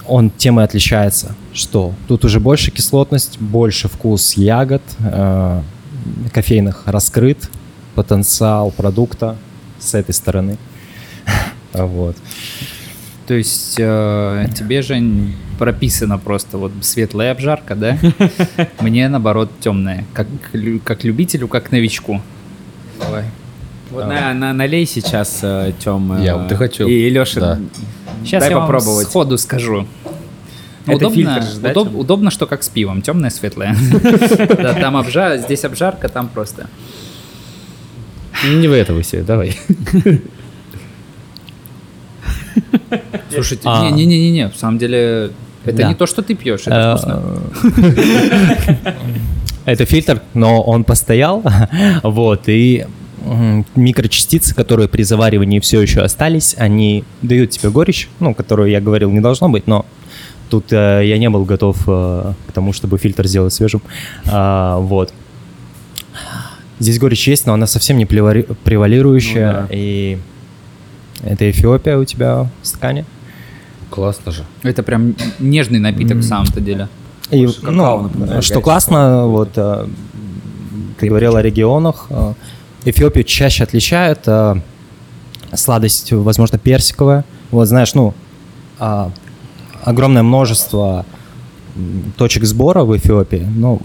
он 0.06 0.30
тем 0.30 0.60
и 0.60 0.62
отличается, 0.62 1.34
что 1.54 1.94
тут 2.06 2.24
уже 2.24 2.38
больше 2.40 2.70
кислотность, 2.70 3.38
больше 3.40 3.88
вкус 3.88 4.34
ягод, 4.34 4.82
э, 5.00 5.62
кофейных 6.32 6.82
раскрыт, 6.86 7.48
потенциал 7.94 8.70
продукта 8.70 9.36
с 9.78 9.94
этой 9.94 10.12
стороны. 10.12 10.58
Вот. 11.72 12.16
То 13.26 13.34
есть 13.34 13.76
э, 13.78 14.46
тебе 14.54 14.82
же 14.82 15.02
прописано 15.58 16.18
просто 16.18 16.58
вот 16.58 16.72
светлая 16.82 17.32
обжарка, 17.32 17.74
да? 17.74 17.98
Мне 18.80 19.08
наоборот 19.08 19.50
темная. 19.60 20.04
Как, 20.12 20.26
как 20.84 21.04
любителю, 21.04 21.48
как 21.48 21.72
новичку. 21.72 22.20
Давай. 23.00 23.24
Вот 23.90 24.06
на, 24.08 24.34
на- 24.34 24.52
налей 24.52 24.84
сейчас, 24.86 25.38
э, 25.42 25.72
Тём. 25.82 26.12
э, 26.20 26.24
Я 26.24 26.36
вот 26.36 26.52
и 26.52 26.54
хочу. 26.54 26.86
И 26.86 27.08
Леша, 27.08 27.40
Да. 27.40 27.58
Сейчас 28.24 28.42
дай 28.42 28.50
я 28.50 28.58
вам 28.58 28.66
попробовать. 28.66 29.06
сходу 29.06 29.38
скажу. 29.38 29.86
Это 30.86 30.96
удобно, 30.96 31.14
фильтр 31.14 31.42
же, 31.42 31.60
да, 31.60 31.72
удоб- 31.72 31.96
удобно, 31.96 32.30
что 32.30 32.46
как 32.46 32.62
с 32.62 32.68
пивом, 32.68 33.00
темная, 33.00 33.30
светлая. 33.30 33.74
Да, 34.58 34.74
там 34.74 34.96
обжар, 34.98 35.38
здесь 35.38 35.64
обжарка, 35.64 36.08
там 36.10 36.28
просто. 36.28 36.68
Не 38.46 38.68
вы 38.68 38.76
этого 38.76 39.02
себе, 39.02 39.22
давай. 39.22 39.56
Слушайте, 43.32 43.62
А. 43.66 43.90
не-не-не-не, 43.90 44.48
в 44.50 44.56
самом 44.56 44.78
деле 44.78 45.30
это 45.64 45.76
Да. 45.78 45.88
не 45.88 45.94
то, 45.94 46.06
что 46.06 46.22
ты 46.22 46.34
пьешь, 46.34 46.62
это 46.66 46.96
вкусно. 46.96 47.22
Э, 48.84 48.92
Это 49.64 49.86
фильтр, 49.86 50.20
но 50.34 50.60
он 50.62 50.84
постоял, 50.84 51.42
вот, 52.02 52.42
и 52.48 52.84
микрочастицы, 53.74 54.54
которые 54.54 54.88
при 54.88 55.02
заваривании 55.02 55.58
все 55.60 55.80
еще 55.80 56.02
остались, 56.02 56.54
они 56.58 57.04
дают 57.22 57.50
тебе 57.50 57.70
горечь, 57.70 58.08
ну, 58.20 58.34
которую 58.34 58.68
я 58.70 58.82
говорил, 58.82 59.10
не 59.10 59.20
должно 59.20 59.48
быть, 59.48 59.66
но 59.66 59.86
тут 60.50 60.70
э, 60.72 61.02
я 61.06 61.16
не 61.16 61.30
был 61.30 61.46
готов 61.46 61.78
э, 61.86 62.32
к 62.46 62.52
тому, 62.52 62.74
чтобы 62.74 62.98
фильтр 62.98 63.26
сделать 63.26 63.54
свежим, 63.54 63.80
А, 64.26 64.78
вот. 64.78 65.14
Здесь 66.80 66.98
горечь 66.98 67.26
есть, 67.26 67.46
но 67.46 67.54
она 67.54 67.66
совсем 67.66 67.96
не 67.96 68.04
превали- 68.04 68.46
превалирующая, 68.64 69.52
Ну 69.52 69.58
да. 69.60 69.66
и 69.70 70.18
это 71.24 71.50
Эфиопия 71.50 71.98
у 71.98 72.04
тебя 72.04 72.48
в 72.62 72.66
стакане. 72.66 73.04
Классно 73.90 74.32
же. 74.32 74.44
Это 74.62 74.82
прям 74.82 75.14
нежный 75.38 75.78
напиток 75.78 76.18
в 76.18 76.22
самом-то 76.22 76.60
деле. 76.60 76.88
И, 77.30 77.46
Больше 77.46 77.60
какао 77.60 77.72
ну, 77.72 78.02
напоминает, 78.02 78.44
что 78.44 78.60
классно, 78.60 79.26
вот 79.26 79.50
э, 79.56 79.86
ты 80.98 81.08
говорил 81.08 81.36
о 81.36 81.42
регионах. 81.42 82.06
э, 82.10 82.34
Эфиопию 82.84 83.24
чаще 83.24 83.64
отличает 83.64 84.20
э, 84.26 84.56
сладость, 85.54 86.12
возможно, 86.12 86.58
персиковая. 86.58 87.24
Вот 87.50 87.66
знаешь, 87.66 87.94
ну, 87.94 88.14
а, 88.78 89.10
огромное 89.82 90.22
множество 90.22 91.06
точек 92.16 92.44
сбора 92.44 92.84
в 92.84 92.96
Эфиопии, 92.96 93.46
но 93.56 93.80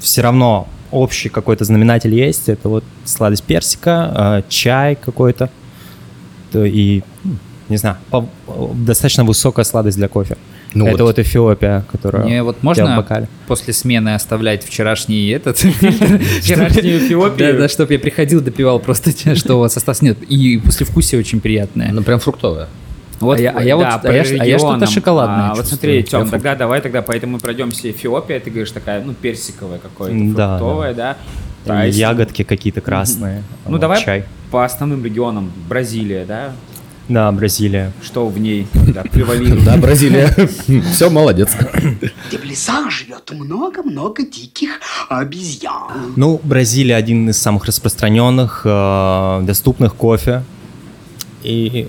все 0.00 0.22
равно 0.22 0.68
общий 0.90 1.28
какой-то 1.28 1.64
знаменатель 1.64 2.14
есть. 2.14 2.48
Это 2.48 2.68
вот 2.68 2.84
сладость 3.04 3.44
персика, 3.44 4.42
э, 4.44 4.48
чай 4.48 4.96
какой-то. 4.96 5.50
То 6.52 6.64
и, 6.64 7.02
не 7.68 7.76
знаю, 7.76 7.96
по- 8.10 8.28
достаточно 8.74 9.24
высокая 9.24 9.64
сладость 9.64 9.96
для 9.98 10.08
кофе. 10.08 10.36
Ну 10.74 10.86
это 10.86 11.04
вот. 11.04 11.16
вот 11.16 11.18
Эфиопия, 11.18 11.84
которая 11.90 12.24
Мне 12.24 12.42
вот 12.42 12.62
можно 12.62 13.06
после 13.46 13.72
смены 13.72 14.14
оставлять 14.14 14.62
вчерашний 14.64 15.28
этот? 15.28 15.56
Вчерашнюю 16.42 16.98
Эфиопию? 17.06 17.52
Да, 17.54 17.58
да, 17.60 17.68
чтобы 17.68 17.94
я 17.94 17.98
приходил, 17.98 18.40
допивал 18.40 18.78
просто, 18.78 19.10
что 19.36 19.56
у 19.56 19.60
вас 19.60 19.76
осталось. 19.76 20.02
Нет, 20.02 20.18
и 20.28 20.58
послевкусие 20.58 21.18
очень 21.20 21.40
приятное. 21.40 21.90
Ну, 21.92 22.02
прям 22.02 22.18
фруктовая. 22.20 22.68
А 23.20 23.36
я- 23.38 23.50
а 23.50 23.62
я 23.62 23.76
вот- 23.76 23.86
а 23.86 24.12
я 24.12 24.22
а 24.22 24.44
я 24.44 24.58
что-то 24.58 24.86
шоколадное 24.86 25.50
А, 25.50 25.54
Вот 25.54 25.66
смотри, 25.66 26.04
Тём, 26.04 26.28
тогда 26.28 26.54
давай 26.54 26.80
тогда, 26.80 27.02
поэтому 27.02 27.32
мы 27.34 27.38
пройдемся 27.40 27.90
Эфиопия, 27.90 28.38
ты 28.38 28.50
говоришь 28.50 28.70
такая, 28.70 29.02
ну, 29.02 29.12
персиковая 29.12 29.78
какое-то, 29.78 30.34
Да, 30.36 30.58
фруктовая, 30.58 30.94
да? 30.94 31.16
Или 31.64 31.68
Тайс. 31.68 31.96
ягодки 31.96 32.44
какие-то 32.44 32.80
красные. 32.80 33.42
Ну, 33.64 33.72
вот, 33.72 33.80
давай 33.80 34.00
Чай. 34.02 34.24
По 34.50 34.64
основным 34.64 35.04
регионам. 35.04 35.52
Бразилия, 35.68 36.24
да? 36.24 36.52
Да, 37.08 37.32
Бразилия. 37.32 37.92
Что 38.02 38.28
в 38.28 38.38
ней 38.38 38.66
да, 38.94 39.02
превалирует? 39.02 39.64
Да, 39.64 39.76
Бразилия. 39.78 40.34
Все, 40.92 41.08
молодец. 41.08 41.56
Где 42.28 42.38
в 42.38 42.44
лесах 42.44 42.90
живет 42.90 43.30
много-много 43.30 44.24
диких 44.24 44.80
обезьян. 45.08 46.12
Ну, 46.16 46.38
Бразилия 46.44 46.96
один 46.96 47.30
из 47.30 47.38
самых 47.38 47.64
распространенных, 47.64 48.62
э, 48.64 49.40
доступных 49.44 49.94
кофе. 49.94 50.42
И 51.42 51.88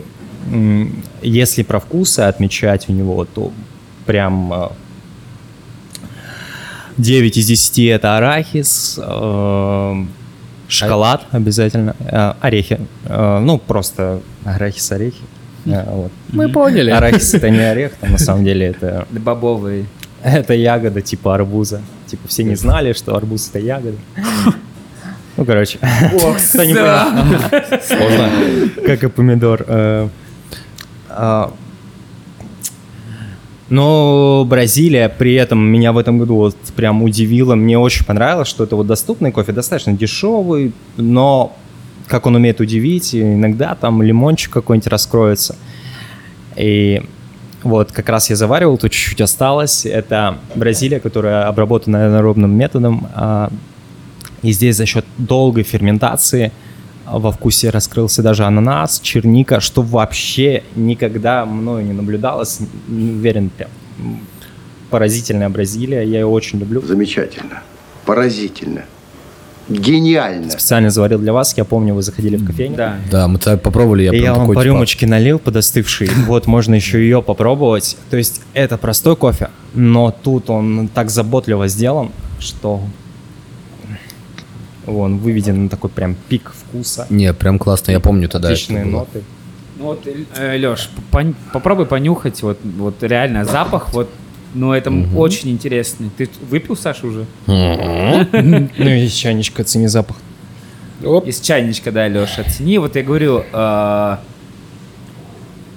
если 1.22 1.64
про 1.64 1.80
вкусы 1.82 2.22
отмечать 2.22 2.88
у 2.88 2.94
него, 2.94 3.26
то 3.26 3.52
прям 4.06 4.54
э, 4.54 4.70
9 6.98 7.38
из 7.38 7.46
10 7.46 7.80
это 7.90 8.18
арахис, 8.18 8.98
э, 9.02 10.06
шоколад 10.70 11.26
обязательно, 11.32 11.96
э, 12.00 12.34
орехи. 12.40 12.80
Э, 13.06 13.40
ну, 13.40 13.58
просто 13.58 14.22
арахис, 14.46 14.92
орехи. 14.92 15.22
Э, 15.66 15.84
вот. 15.88 16.12
Мы 16.30 16.50
поняли. 16.50 16.92
Арахис 16.92 17.34
это 17.34 17.50
не 17.50 17.60
орех, 17.60 17.94
там, 17.96 18.12
на 18.12 18.18
самом 18.18 18.46
деле 18.46 18.68
это 18.68 19.06
Бобовые. 19.12 19.86
Это 20.24 20.54
ягода 20.54 21.02
типа 21.02 21.36
арбуза. 21.36 21.82
Типа 22.06 22.28
все 22.28 22.44
не 22.44 22.56
знали, 22.56 22.94
что 22.94 23.16
арбуз 23.16 23.50
это 23.50 23.60
ягода. 23.60 23.98
Ну, 25.38 25.46
короче. 25.46 25.80
Понял, 26.12 26.38
Сложно. 27.82 28.30
Как 28.86 29.04
и 29.06 29.08
помидор. 29.08 30.12
Но 33.70 34.46
Бразилия 34.48 35.10
при 35.10 35.36
этом 35.36 35.60
меня 35.60 35.92
в 35.92 35.98
этом 35.98 36.18
году 36.18 36.36
вот 36.36 36.56
прям 36.76 37.04
удивила. 37.04 37.56
Мне 37.56 37.78
очень 37.78 38.06
понравилось, 38.06 38.48
что 38.48 38.64
это 38.64 38.76
вот 38.76 38.88
доступный 38.88 39.32
кофе, 39.32 39.52
достаточно 39.52 39.94
дешевый, 39.94 40.74
но 40.98 41.56
как 42.08 42.26
он 42.26 42.36
умеет 42.36 42.60
удивить, 42.60 43.14
иногда 43.14 43.76
там 43.76 44.02
лимончик 44.02 44.52
какой-нибудь 44.52 44.88
раскроется. 44.88 45.56
И 46.56 47.04
вот 47.62 47.92
как 47.92 48.10
раз 48.10 48.30
я 48.32 48.36
заваривал, 48.36 48.78
тут 48.78 48.92
чуть-чуть 48.92 49.22
осталось. 49.22 49.86
Это 49.86 50.40
Бразилия, 50.56 51.00
которая 51.00 51.48
обработана 51.48 52.18
аэробным 52.18 52.52
методом. 52.52 53.08
а, 53.14 53.52
И 54.42 54.52
здесь 54.52 54.78
за 54.78 54.86
счет 54.88 55.06
долгой 55.18 55.64
ферментации 55.64 56.52
во 57.18 57.32
вкусе 57.32 57.70
раскрылся 57.70 58.22
даже 58.22 58.44
ананас, 58.44 59.00
черника, 59.00 59.60
что 59.60 59.82
вообще 59.82 60.64
никогда 60.76 61.46
мною 61.46 61.86
не 61.86 61.94
наблюдалось. 61.94 62.60
Не 62.88 63.12
уверен, 63.12 63.50
прям 63.50 63.70
поразительная 64.90 65.50
Бразилия. 65.50 66.04
Я 66.04 66.20
ее 66.20 66.26
очень 66.26 66.60
люблю. 66.60 66.82
Замечательно. 66.82 67.62
Поразительно. 68.06 68.84
Гениально. 69.70 70.50
Специально 70.50 70.90
заварил 70.90 71.20
для 71.20 71.32
вас. 71.32 71.56
Я 71.56 71.64
помню, 71.64 71.94
вы 71.94 72.02
заходили 72.02 72.38
в 72.38 72.46
кофейню. 72.46 72.76
Да. 72.76 72.96
Да, 73.12 73.28
мы 73.28 73.38
тогда 73.38 73.58
попробовали, 73.58 74.04
я 74.04 74.12
И 74.12 74.16
я 74.16 74.22
прям 74.22 74.36
вам 74.36 74.44
такой, 74.44 74.56
по 74.56 74.62
типа, 74.62 74.74
рюмочке 74.74 75.08
налил 75.08 75.40
подостывший. 75.40 76.10
Вот, 76.26 76.48
можно 76.48 76.74
еще 76.76 77.00
ее 77.00 77.22
попробовать. 77.22 77.98
То 78.10 78.18
есть 78.18 78.42
это 78.54 78.78
простой 78.78 79.16
кофе, 79.16 79.50
но 79.74 80.12
тут 80.12 80.50
он 80.50 80.90
так 80.94 81.12
заботливо 81.12 81.68
сделан, 81.68 82.12
что 82.40 82.82
Он 84.90 85.18
выведен 85.18 85.64
на 85.66 85.70
такой 85.70 85.90
прям 85.90 86.16
пик 86.28 86.52
вкуса. 86.54 87.08
Не, 87.10 87.34
прям 87.34 87.60
классно, 87.60 87.92
я 87.92 88.00
помню 88.00 88.28
тогда. 88.30 88.50
Отличные 88.50 88.86
ноты. 88.86 89.24
Ну 89.78 89.86
вот, 89.86 90.06
Леш, 90.38 90.90
попробуй 91.54 91.86
понюхать, 91.86 92.42
вот, 92.44 92.60
вот 92.64 93.02
реально 93.02 93.46
запах, 93.46 93.94
вот, 93.94 94.10
ну 94.54 94.74
это 94.74 94.92
очень 95.16 95.52
интересный. 95.52 96.10
Ты 96.18 96.30
выпил, 96.50 96.76
Саша, 96.76 97.08
уже? 97.08 97.26
Ну 97.48 98.90
и 98.90 99.08
чайничка, 99.08 99.62
оцени 99.62 99.88
запах. 99.88 100.18
Из 101.26 101.40
чайничка, 101.40 101.92
да, 101.92 102.10
Леша, 102.10 102.42
оцени. 102.42 102.78
Вот 102.78 102.98
я 102.98 103.04
говорю, 103.04 103.46
э, 103.54 104.18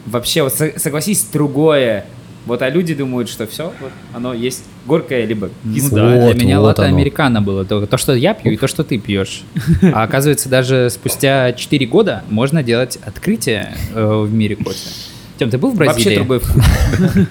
вообще, 0.07 0.43
вот 0.43 0.53
со- 0.55 0.79
согласись, 0.79 1.25
другое. 1.33 2.05
Вот, 2.47 2.61
а 2.63 2.69
люди 2.69 2.93
думают, 2.95 3.29
что 3.29 3.47
все, 3.47 3.73
вот, 3.81 3.93
оно 4.13 4.35
есть 4.35 4.65
горькое, 4.87 5.27
либо 5.27 5.51
Ну 5.65 5.75
кислое. 5.75 6.19
да, 6.19 6.27
Вот, 6.27 6.35
для 6.37 6.45
меня 6.45 6.61
вот 6.61 6.79
оно. 6.79 6.89
американо 6.89 7.41
было. 7.43 7.65
То, 7.65 7.87
то, 7.87 7.97
что 7.97 8.15
я 8.15 8.35
пью, 8.35 8.53
и 8.53 8.57
то, 8.57 8.67
что 8.69 8.85
ты 8.85 8.99
пьешь. 8.99 9.43
А 9.95 10.03
оказывается, 10.03 10.49
даже 10.49 10.89
спустя 10.91 11.53
4 11.53 11.87
года 11.87 12.23
можно 12.31 12.63
делать 12.63 12.99
открытие 13.05 13.75
э, 13.95 14.05
в 14.27 14.33
мире 14.33 14.57
кофе. 14.57 14.79
Тем, 15.39 15.51
ты 15.51 15.59
был 15.59 15.71
в 15.71 15.77
Бразилии? 15.77 16.05
Вообще 16.05 16.17
другой 16.17 16.39
вкус. 16.41 16.65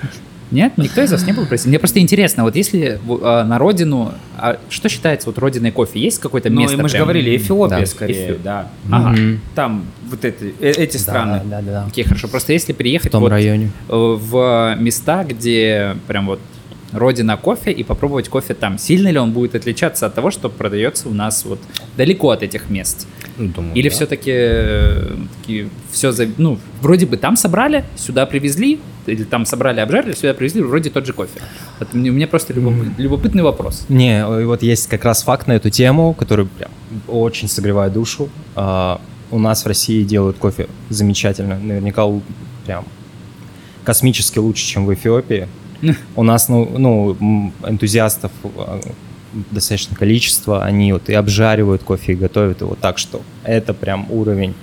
Нет, 0.52 0.74
никто 0.78 1.02
из 1.02 1.10
вас 1.14 1.26
не 1.26 1.32
был 1.32 1.46
в 1.46 1.48
Бразилии. 1.48 1.70
Мне 1.70 1.80
просто 1.80 2.00
интересно, 2.02 2.44
вот 2.44 2.58
если 2.58 3.00
а, 3.22 3.46
на 3.46 3.58
родину, 3.58 4.12
а 4.38 4.58
что 4.70 4.90
считается 4.90 5.30
вот 5.30 5.38
родиной 5.38 5.72
кофе? 5.72 5.98
Есть 5.98 6.20
какое-то 6.20 6.50
Ну, 6.50 6.60
место? 6.60 6.76
и 6.76 6.82
мы 6.82 6.90
же 6.90 6.96
прям? 6.96 7.06
говорили, 7.06 7.38
Эфиопия 7.38 7.80
Да, 7.80 7.86
скорее, 7.86 8.32
Эфи- 8.32 8.40
да. 8.44 8.68
Ага. 8.92 9.18
Там 9.56 9.86
вот 10.10 10.26
эти, 10.26 10.54
э- 10.60 10.72
эти 10.72 10.98
страны. 10.98 11.42
Да, 11.46 11.62
да, 11.62 11.72
да. 11.72 11.86
Окей, 11.88 12.04
хорошо. 12.04 12.28
Просто 12.28 12.52
если 12.52 12.74
приехать 12.74 13.08
В 13.08 13.12
том 13.14 13.22
вот, 13.22 13.30
районе. 13.30 13.72
э, 13.88 13.94
в 13.96 14.76
места, 14.78 15.24
где 15.24 15.96
прям 16.08 16.26
вот 16.26 16.42
родина 16.92 17.38
кофе 17.38 17.72
и 17.72 17.84
попробовать 17.84 18.30
кофе 18.30 18.54
там, 18.54 18.78
сильно 18.78 19.10
ли 19.10 19.18
он 19.20 19.32
будет 19.32 19.56
отличаться 19.56 20.06
от 20.06 20.14
того, 20.14 20.32
что 20.32 20.50
продается 20.50 21.10
у 21.10 21.14
нас 21.14 21.46
вот 21.46 21.60
далеко 21.98 22.32
от 22.32 22.44
этих 22.44 22.70
мест? 22.70 23.08
Ну, 23.38 23.48
думаю, 23.50 23.74
Или 23.76 23.90
да. 23.90 23.96
все-таки 23.96 25.70
все, 25.92 26.14
ну, 26.38 26.60
вроде 26.82 27.06
бы 27.06 27.18
там 27.18 27.36
собрали, 27.36 27.86
сюда 27.96 28.26
привезли, 28.26 28.80
или 29.08 29.24
там 29.24 29.46
собрали, 29.46 29.80
обжарили, 29.80 30.14
сюда 30.14 30.34
привезли, 30.34 30.62
вроде 30.62 30.90
тот 30.90 31.06
же 31.06 31.14
кофе. 31.14 31.42
Вот 31.80 31.94
мне, 31.94 32.10
у 32.10 32.14
меня 32.14 32.28
просто 32.28 32.54
любопы- 32.54 32.92
любопытный 32.98 33.44
вопрос. 33.44 33.86
Не, 33.90 34.26
вот 34.46 34.62
есть 34.62 34.88
как 34.88 35.06
раз 35.06 35.24
факт 35.24 35.48
на 35.48 35.54
эту 35.54 35.70
тему, 35.70 36.14
который 36.14 36.46
прям 36.46 36.72
очень 37.08 37.48
согревает 37.48 37.94
душу. 37.94 38.30
А, 38.56 39.02
у 39.32 39.40
нас 39.40 39.64
в 39.64 39.68
России 39.68 40.04
делают 40.04 40.38
кофе 40.38 40.68
замечательно, 40.90 41.58
наверняка 41.58 42.06
прям 42.66 42.86
космически 43.84 44.40
лучше, 44.40 44.66
чем 44.66 44.86
в 44.86 44.94
Эфиопии. 44.94 45.48
У 46.16 46.24
нас, 46.24 46.50
ну, 46.50 46.70
ну, 46.78 47.52
энтузиастов 47.68 48.32
а, 48.58 48.80
достаточно 49.52 49.96
количество, 49.96 50.64
они 50.64 50.94
вот 50.94 51.10
и 51.10 51.14
обжаривают 51.14 51.84
кофе, 51.84 52.14
и 52.14 52.16
готовят 52.16 52.62
его 52.62 52.76
так, 52.80 52.98
что 52.98 53.22
это 53.44 53.74
прям 53.74 54.06
уровень. 54.12 54.54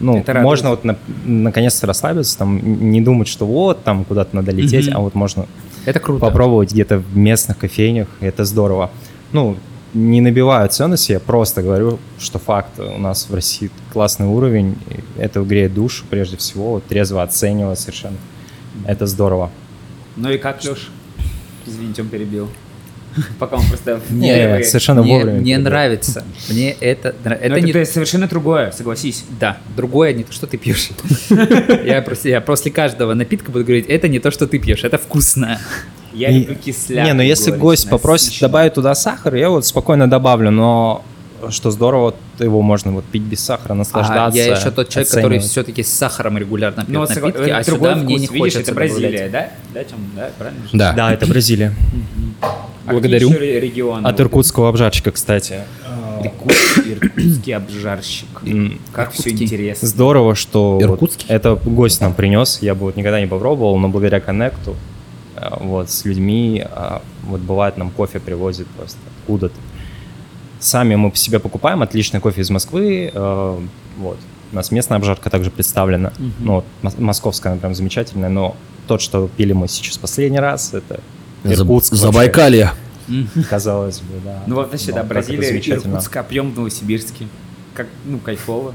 Ну, 0.00 0.18
Это 0.18 0.32
радует. 0.32 0.44
можно 0.50 0.70
вот 0.70 0.84
на- 0.84 0.96
наконец-то 1.24 1.86
расслабиться, 1.86 2.38
там, 2.38 2.90
не 2.90 3.00
думать, 3.00 3.28
что 3.28 3.46
вот, 3.46 3.84
там 3.84 4.04
куда-то 4.04 4.34
надо 4.36 4.50
лететь, 4.52 4.88
Мгм. 4.88 4.96
а 4.96 5.00
вот 5.00 5.14
можно 5.14 5.46
Это 5.86 6.00
круто. 6.00 6.20
попробовать 6.20 6.72
где-то 6.72 6.98
в 6.98 7.16
местных 7.16 7.58
кофейнях, 7.58 8.08
это 8.20 8.44
здорово. 8.44 8.90
Ну, 9.32 9.56
не 9.92 10.20
набиваю 10.20 10.68
цены 10.68 10.96
себе, 10.96 11.20
просто 11.20 11.62
говорю, 11.62 11.98
что 12.18 12.38
факт, 12.40 12.80
у 12.80 12.98
нас 12.98 13.28
в 13.28 13.34
России 13.34 13.70
классный 13.92 14.26
уровень, 14.26 14.76
это 15.16 15.40
греет 15.42 15.74
душу 15.74 16.04
прежде 16.10 16.36
всего, 16.36 16.72
вот 16.72 16.84
трезво 16.86 17.22
оценивать 17.22 17.78
совершенно. 17.78 18.16
Это 18.86 19.06
здорово. 19.06 19.50
Ну 20.16 20.30
и 20.30 20.38
как, 20.38 20.62
Леш? 20.64 20.90
Извините, 21.66 22.02
он 22.02 22.08
перебил. 22.08 22.48
Пока 23.38 23.56
он 23.56 23.66
просто... 23.68 24.00
Не, 24.10 24.62
совершенно 24.64 25.02
мне, 25.02 25.14
вовремя. 25.14 25.40
мне 25.40 25.58
нравится. 25.58 26.24
Мне 26.50 26.72
это... 26.72 27.14
Но 27.24 27.32
Это 27.32 27.60
не... 27.60 27.70
это 27.70 27.90
совершенно 27.90 28.26
другое, 28.26 28.72
согласись. 28.72 29.24
Да, 29.38 29.58
другое 29.76 30.12
не 30.14 30.24
то, 30.24 30.32
что 30.32 30.46
ты 30.46 30.56
пьешь. 30.56 30.90
Я 32.24 32.40
после 32.40 32.70
каждого 32.70 33.14
напитка 33.14 33.50
буду 33.52 33.64
говорить, 33.64 33.86
это 33.88 34.08
не 34.08 34.18
то, 34.18 34.30
что 34.30 34.46
ты 34.46 34.58
пьешь, 34.58 34.84
это 34.84 34.98
вкусно. 34.98 35.60
Я 36.12 36.30
люблю 36.30 36.54
кисляк. 36.54 37.06
Не, 37.06 37.12
ну 37.12 37.22
если 37.22 37.50
гость 37.50 37.88
попросит 37.88 38.38
добавить 38.40 38.74
туда 38.74 38.94
сахар, 38.94 39.34
я 39.34 39.50
вот 39.50 39.66
спокойно 39.66 40.08
добавлю, 40.08 40.50
но 40.50 41.04
что 41.50 41.70
здорово, 41.70 42.14
его 42.38 42.62
можно 42.62 42.92
вот 42.92 43.04
пить 43.04 43.22
без 43.22 43.40
сахара, 43.40 43.72
А 43.72 43.76
наслаждаться. 43.76 44.38
я 44.38 44.56
еще 44.56 44.70
тот 44.70 44.88
человек, 44.88 45.08
который 45.10 45.24
оценивать. 45.38 45.44
все-таки 45.50 45.82
с 45.82 45.92
сахаром 45.92 46.38
регулярно 46.38 46.84
пьет 46.84 46.94
Ну, 46.94 47.00
вот 47.00 47.10
согла- 47.10 47.26
напитки, 47.26 47.50
а 47.50 47.62
сюда 47.64 47.94
мне 47.96 48.14
не 48.14 48.20
видишь, 48.26 48.38
хочется 48.38 48.60
это 48.60 48.74
Бразилия, 48.74 49.28
добавлять. 49.28 49.32
да? 49.32 49.48
Да, 49.74 49.84
Тём, 49.84 49.98
да, 50.16 50.30
правильно? 50.38 50.60
Да. 50.72 50.92
Да, 50.92 51.12
это 51.12 51.26
Бразилия. 51.26 51.74
А 52.86 52.90
Благодарю. 52.90 53.30
ре- 53.32 53.60
регионы? 53.60 54.06
От 54.06 54.20
иркутского 54.20 54.68
обжарщика, 54.68 55.10
кстати. 55.10 55.60
Иркутский, 56.22 56.92
иркутский 56.94 57.54
обжарщик. 57.54 58.28
Как 58.92 59.12
все 59.12 59.30
интересно. 59.30 59.88
Здорово, 59.88 60.34
что 60.34 60.78
вот 60.78 61.16
это 61.28 61.54
гость 61.64 62.00
нам 62.00 62.12
принес. 62.14 62.58
Я 62.62 62.74
бы 62.74 62.82
вот 62.82 62.96
никогда 62.96 63.20
не 63.20 63.26
попробовал, 63.26 63.78
но 63.78 63.88
благодаря 63.88 64.20
коннекту 64.20 64.76
э, 65.36 65.48
вот 65.60 65.90
с 65.90 66.04
людьми 66.04 66.64
а, 66.70 67.02
вот 67.24 67.40
бывает 67.40 67.76
нам 67.76 67.90
кофе 67.90 68.20
привозят 68.20 68.66
просто 68.68 68.98
откуда-то. 69.22 69.54
Сами 70.64 70.94
мы 70.94 71.10
по 71.10 71.16
себе 71.16 71.38
покупаем 71.40 71.82
отличный 71.82 72.20
кофе 72.20 72.40
из 72.40 72.48
Москвы. 72.48 73.10
э, 73.12 73.58
Вот. 73.98 74.18
У 74.50 74.56
нас 74.56 74.70
местная 74.70 74.96
обжарка 74.98 75.28
также 75.30 75.50
представлена. 75.50 76.12
Ну, 76.40 76.54
вот, 76.54 76.64
мос- 76.82 76.98
московская, 77.00 77.50
она 77.52 77.60
прям 77.60 77.74
замечательная, 77.74 78.28
но 78.30 78.56
тот, 78.86 79.02
что 79.02 79.28
пили 79.36 79.52
мы 79.52 79.68
сейчас 79.68 79.98
последний 79.98 80.38
раз, 80.40 80.72
это 80.72 81.00
Иркутск. 81.44 81.92
Забайкалье. 81.94 82.70
Казалось 83.50 84.00
бы, 84.00 84.14
да. 84.24 84.42
Ну 84.46 84.54
вот 84.54 84.70
вообще, 84.72 84.92
да, 84.92 85.02
Бразилия. 85.02 85.58
Иркутск, 85.58 86.24
пьем 86.28 86.52
в 86.52 86.56
Новосибирске. 86.56 87.26
Как, 87.74 87.88
ну, 88.06 88.18
кайфово, 88.18 88.72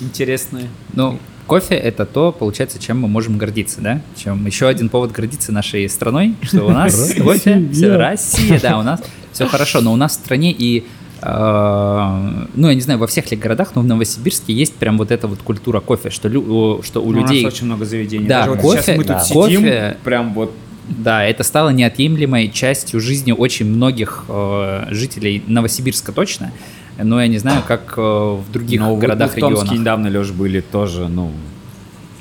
интересно. 0.00 0.60
Ну, 0.92 1.18
кофе 1.48 1.74
это 1.74 2.04
то, 2.06 2.30
получается, 2.30 2.78
чем 2.78 3.00
мы 3.00 3.08
можем 3.08 3.38
гордиться, 3.38 3.80
да? 3.80 4.00
Чем 4.14 4.46
еще 4.46 4.68
один 4.68 4.90
повод 4.90 5.10
гордиться 5.10 5.50
нашей 5.50 5.88
страной, 5.88 6.34
что 6.42 6.66
у 6.66 6.70
нас 6.70 7.14
кофе, 7.20 7.68
все, 7.72 7.96
Россия, 7.96 8.60
да, 8.60 8.78
у 8.78 8.82
нас 8.82 9.00
все 9.32 9.46
хорошо, 9.46 9.80
но 9.80 9.92
у 9.92 9.96
нас 9.96 10.12
в 10.12 10.14
стране 10.16 10.52
и 10.52 10.84
ну, 11.24 12.68
я 12.68 12.74
не 12.74 12.80
знаю, 12.80 12.98
во 12.98 13.06
всех 13.06 13.30
ли 13.30 13.36
городах, 13.36 13.72
но 13.74 13.82
в 13.82 13.84
Новосибирске 13.86 14.52
есть 14.52 14.74
прям 14.74 14.98
вот 14.98 15.10
эта 15.10 15.28
вот 15.28 15.38
культура 15.40 15.80
кофе, 15.80 16.10
что, 16.10 16.28
лю- 16.28 16.82
что 16.82 17.00
у 17.02 17.12
Ну, 17.12 17.20
людей... 17.22 17.40
У 17.42 17.44
нас 17.44 17.54
очень 17.54 17.66
много 17.66 17.84
заведений. 17.84 18.26
Да, 18.26 18.40
Даже 18.40 18.50
вот 18.50 18.60
кофе, 18.60 18.82
сейчас 18.82 18.96
мы 18.98 19.04
да. 19.04 19.18
тут 19.18 19.26
сидим, 19.26 19.60
Кофе. 19.62 19.96
прям 20.04 20.34
вот 20.34 20.52
Да, 20.88 21.24
это 21.24 21.44
стало 21.44 21.70
неотъемлемой 21.70 22.50
частью 22.50 23.00
жизни 23.00 23.32
очень 23.32 23.66
многих 23.66 24.24
э, 24.28 24.86
жителей 24.90 25.42
Новосибирска 25.46 26.12
точно, 26.12 26.52
но 26.98 27.20
я 27.20 27.28
не 27.28 27.38
знаю, 27.38 27.62
как 27.66 27.94
э, 27.96 28.00
в 28.00 28.44
других 28.52 28.80
Но 28.80 28.94
вы- 28.94 29.00
городах, 29.00 29.30
мы 29.32 29.36
в 29.36 29.40
Томске 29.40 29.62
регионах. 29.64 29.80
недавно, 29.80 30.08
Леш, 30.08 30.30
были 30.32 30.60
тоже, 30.60 31.08
ну... 31.08 31.30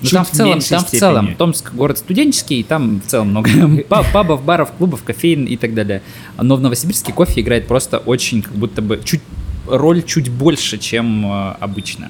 Ну, 0.02 0.08
чуть 0.08 0.14
там 0.14 0.26
в 0.26 0.30
целом, 0.32 0.60
там 0.62 0.86
в 0.86 0.90
целом, 0.90 1.36
Томск 1.36 1.74
город 1.74 1.98
студенческий, 1.98 2.60
и 2.60 2.64
там 2.64 3.02
в 3.02 3.08
целом 3.10 3.30
много 3.30 3.50
па- 3.90 4.04
пабов, 4.12 4.44
баров, 4.44 4.72
клубов, 4.72 5.04
кофеин 5.04 5.46
и 5.46 5.58
так 5.58 5.74
далее. 5.74 6.02
Но 6.38 6.56
в 6.56 6.62
Новосибирске 6.62 7.14
кофе 7.14 7.42
играет 7.42 7.68
просто 7.68 7.98
очень, 7.98 8.42
как 8.42 8.54
будто 8.54 8.82
бы, 8.82 9.00
чуть 9.04 9.22
роль 9.68 10.02
чуть 10.04 10.30
больше, 10.30 10.78
чем 10.78 11.26
э, 11.26 11.56
обычно. 11.60 12.10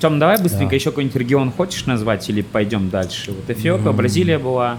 Тем, 0.00 0.18
давай 0.18 0.40
быстренько 0.42 0.74
еще 0.74 0.90
какой-нибудь 0.90 1.16
регион 1.16 1.52
хочешь 1.52 1.86
назвать 1.86 2.28
или 2.30 2.40
пойдем 2.42 2.88
дальше? 2.90 3.32
Вот 3.32 3.48
Эфиопия, 3.50 3.92
Бразилия 3.92 4.38
была. 4.38 4.78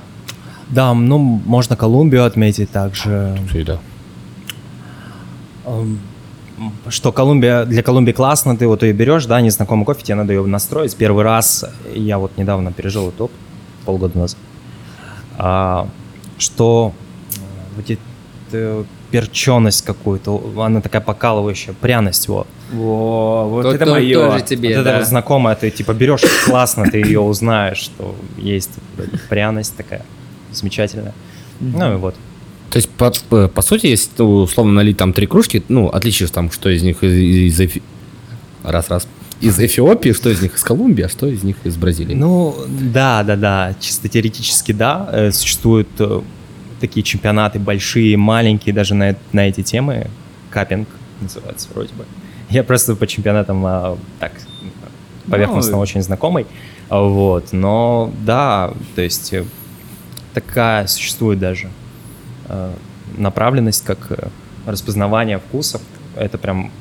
Да, 0.70 0.94
ну, 0.94 1.18
можно 1.18 1.76
Колумбию 1.76 2.26
отметить 2.26 2.72
также. 2.72 3.38
Да. 3.66 3.80
Эм, 5.66 6.00
Что 6.90 7.12
Колумбия, 7.12 7.66
для 7.66 7.84
Колумбии 7.84 8.12
классно, 8.14 8.58
ты 8.58 8.68
вот 8.68 8.82
ее 8.84 8.94
берешь, 8.94 9.26
да, 9.26 9.40
незнакомый 9.42 9.86
кофе, 9.86 10.04
тебе 10.04 10.16
надо 10.16 10.34
ее 10.34 10.46
настроить. 10.46 10.96
Первый 10.96 11.24
раз, 11.24 11.66
я 11.94 12.18
вот 12.18 12.38
недавно 12.38 12.72
пережил 12.72 13.10
этот 13.10 13.22
опыт, 13.22 13.36
полгода 13.86 14.18
назад, 14.18 14.38
а, 15.38 15.88
что 16.38 16.94
вот 17.76 17.86
эта 17.90 18.86
перченость 19.12 19.86
какую-то, 19.86 20.42
она 20.58 20.82
такая 20.82 21.02
покалывающая, 21.02 21.74
пряность, 21.74 22.28
вот. 22.28 22.48
Во, 22.72 23.48
вот 23.48 23.64
То- 23.64 23.72
это 23.74 23.86
то- 23.86 23.92
мое. 23.92 24.16
тоже 24.32 24.44
тебе, 24.44 24.76
вот 24.76 24.84
да. 24.84 24.90
это 24.92 25.00
вот 25.00 25.08
знакомое, 25.08 25.56
ты 25.56 25.70
типа 25.70 25.94
берешь, 25.94 26.22
классно, 26.46 26.86
ты 26.90 26.98
ее 26.98 27.20
узнаешь, 27.22 27.78
что 27.78 28.16
есть 28.38 28.72
пряность 29.30 29.76
такая 29.78 30.02
замечательная. 30.52 31.14
Ну 31.60 31.94
и 31.94 31.96
вот. 31.98 32.16
То 32.70 32.78
есть, 32.78 32.90
по, 32.90 33.12
по- 33.30 33.48
по 33.48 33.62
сути, 33.62 33.88
если 33.88 34.22
условно 34.22 34.74
налить 34.74 34.98
там 34.98 35.14
три 35.14 35.26
кружки, 35.28 35.64
ну, 35.70 35.88
отличишь 35.88 36.32
там, 36.32 36.52
что 36.52 36.70
из 36.70 36.84
них 36.84 37.04
из, 37.04 37.14
из 37.14 37.60
Эфи- 37.62 37.82
Раз-раз. 38.64 39.08
Из 39.40 39.58
Эфиопии, 39.60 40.12
что 40.14 40.30
из 40.30 40.42
них 40.42 40.56
из 40.56 40.64
Колумбии, 40.64 41.04
а 41.04 41.10
что 41.10 41.28
из 41.28 41.44
них 41.44 41.58
из 41.64 41.78
Бразилии. 41.78 42.16
Ну, 42.16 42.56
да, 42.68 43.24
да, 43.24 43.36
да, 43.36 43.76
чисто 43.80 44.10
теоретически, 44.10 44.72
да, 44.72 45.08
э, 45.12 45.32
существуют 45.32 45.88
э, 46.00 46.22
такие 46.82 47.04
чемпионаты 47.04 47.60
большие, 47.60 48.18
маленькие, 48.18 48.74
даже 48.74 48.96
на, 48.96 49.12
э- 49.12 49.16
на 49.32 49.48
эти 49.48 49.62
темы, 49.62 50.08
капинг 50.50 50.88
называется 51.22 51.68
вроде 51.74 51.94
бы. 51.94 52.06
Я 52.50 52.64
просто 52.64 52.96
по 52.96 53.06
чемпионатам 53.06 53.64
а, 53.66 53.98
так 54.20 54.32
поверхностно 55.30 55.74
Ну, 55.74 55.80
очень 55.80 56.02
знакомый, 56.02 56.46
вот, 56.90 57.54
но 57.54 58.12
да, 58.26 58.74
то 58.96 59.02
есть 59.02 59.34
э, 59.34 59.44
такая 60.34 60.88
существует 60.88 61.40
даже 61.40 61.68
э, 61.68 61.70
направленность, 63.18 63.84
как 63.86 64.00
э, 64.10 64.28
распознавание 64.66 65.40
вкусов, 65.40 65.82
это 66.16 66.38
прям 66.38 66.72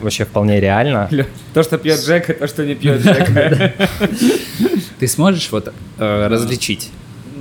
вообще 0.00 0.24
вполне 0.24 0.60
реально. 0.60 1.08
То, 1.54 1.62
что 1.62 1.78
пьет 1.78 2.00
Джек, 2.00 2.30
и 2.30 2.32
то, 2.32 2.46
что 2.46 2.64
не 2.64 2.74
пьет 2.74 3.00
Джек. 3.04 3.74
Ты 4.98 5.08
сможешь 5.08 5.50
вот 5.52 5.72
э, 5.98 6.26
различить? 6.26 6.90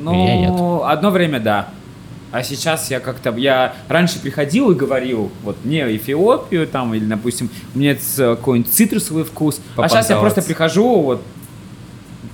Я 0.06 0.38
нет. 0.38 0.50
Ну, 0.50 0.84
одно 0.84 1.12
время 1.12 1.40
да. 1.40 1.70
А 2.32 2.42
сейчас 2.44 2.90
я 2.90 3.00
как-то, 3.00 3.30
я 3.38 3.76
раньше 3.88 4.20
приходил 4.20 4.72
и 4.72 4.76
говорил, 4.76 5.32
вот 5.44 5.56
мне 5.64 5.96
Эфиопию 5.96 6.66
там, 6.68 6.94
или, 6.96 7.06
допустим, 7.06 7.50
мне 7.76 7.94
ц- 7.96 8.36
какой-нибудь 8.36 8.74
цитрусовый 8.74 9.24
вкус. 9.24 9.62
А 9.78 9.88
сейчас 9.88 10.10
я 10.10 10.18
просто 10.20 10.42
прихожу, 10.42 11.02
вот, 11.02 11.24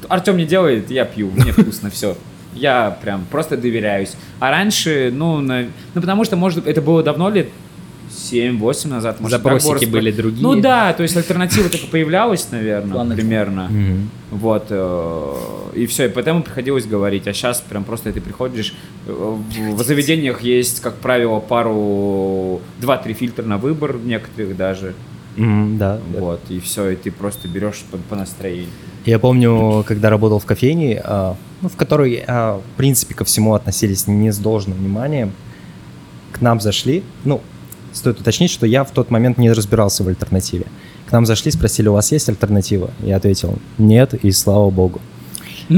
Артем 0.07 0.37
не 0.37 0.45
делает, 0.45 0.89
я 0.89 1.03
пью, 1.03 1.29
мне 1.31 1.51
вкусно, 1.51 1.89
все. 1.89 2.17
Я 2.53 2.97
прям 3.01 3.25
просто 3.29 3.57
доверяюсь. 3.57 4.15
А 4.39 4.49
раньше, 4.51 5.11
ну, 5.13 5.39
на- 5.39 5.67
ну 5.93 6.01
потому 6.01 6.23
что, 6.25 6.35
может, 6.35 6.65
это 6.67 6.81
было 6.81 7.03
давно 7.03 7.29
лет 7.29 7.49
7-8 8.11 8.89
назад. 8.89 9.19
может, 9.19 9.37
Запросики 9.41 9.85
были 9.85 10.11
другие. 10.11 10.41
Ну 10.41 10.59
да, 10.59 10.93
то 10.93 11.03
есть 11.03 11.15
альтернатива 11.15 11.69
только 11.69 11.87
появлялась, 11.87 12.47
наверное, 12.51 12.93
Планы. 12.93 13.15
примерно. 13.15 13.67
Мгм. 13.69 14.09
Вот, 14.31 14.67
э, 14.69 15.33
и 15.75 15.85
все, 15.85 16.05
и 16.05 16.09
поэтому 16.09 16.43
приходилось 16.43 16.85
говорить. 16.85 17.27
А 17.27 17.33
сейчас 17.33 17.61
прям 17.61 17.83
просто 17.83 18.11
ты 18.11 18.21
приходишь, 18.21 18.73
э, 19.07 19.11
в, 19.11 19.75
в 19.75 19.83
заведениях 19.83 20.41
есть, 20.41 20.81
как 20.81 20.95
правило, 20.95 21.39
пару, 21.39 22.61
два-три 22.79 23.13
фильтра 23.13 23.43
на 23.43 23.57
выбор, 23.57 23.95
некоторых 24.03 24.55
даже. 24.57 24.93
Да. 25.39 25.99
да. 26.13 26.19
Вот, 26.19 26.41
и 26.49 26.59
все, 26.59 26.89
и 26.89 26.95
ты 26.95 27.11
просто 27.11 27.47
берешь 27.47 27.83
по, 27.89 27.97
по 27.97 28.15
настроению. 28.15 28.67
Я 29.05 29.19
помню, 29.19 29.83
когда 29.87 30.09
работал 30.09 30.39
в 30.39 30.45
кофейне, 30.45 31.01
а, 31.03 31.35
ну, 31.61 31.69
в 31.69 31.75
которой, 31.75 32.23
а, 32.27 32.59
в 32.59 32.77
принципе, 32.77 33.15
ко 33.15 33.23
всему 33.23 33.53
относились 33.53 34.07
не 34.07 34.31
с 34.31 34.37
должным 34.37 34.77
вниманием, 34.77 35.31
к 36.31 36.41
нам 36.41 36.59
зашли, 36.59 37.03
ну, 37.23 37.41
стоит 37.93 38.19
уточнить, 38.19 38.51
что 38.51 38.65
я 38.65 38.83
в 38.83 38.91
тот 38.91 39.09
момент 39.09 39.37
не 39.37 39.51
разбирался 39.51 40.03
в 40.03 40.09
альтернативе. 40.09 40.65
К 41.07 41.11
нам 41.13 41.25
зашли, 41.25 41.51
спросили, 41.51 41.87
у 41.87 41.93
вас 41.93 42.11
есть 42.11 42.29
альтернатива? 42.29 42.91
Я 43.01 43.15
ответил, 43.15 43.57
нет, 43.77 44.13
и 44.13 44.31
слава 44.31 44.69
богу. 44.69 44.99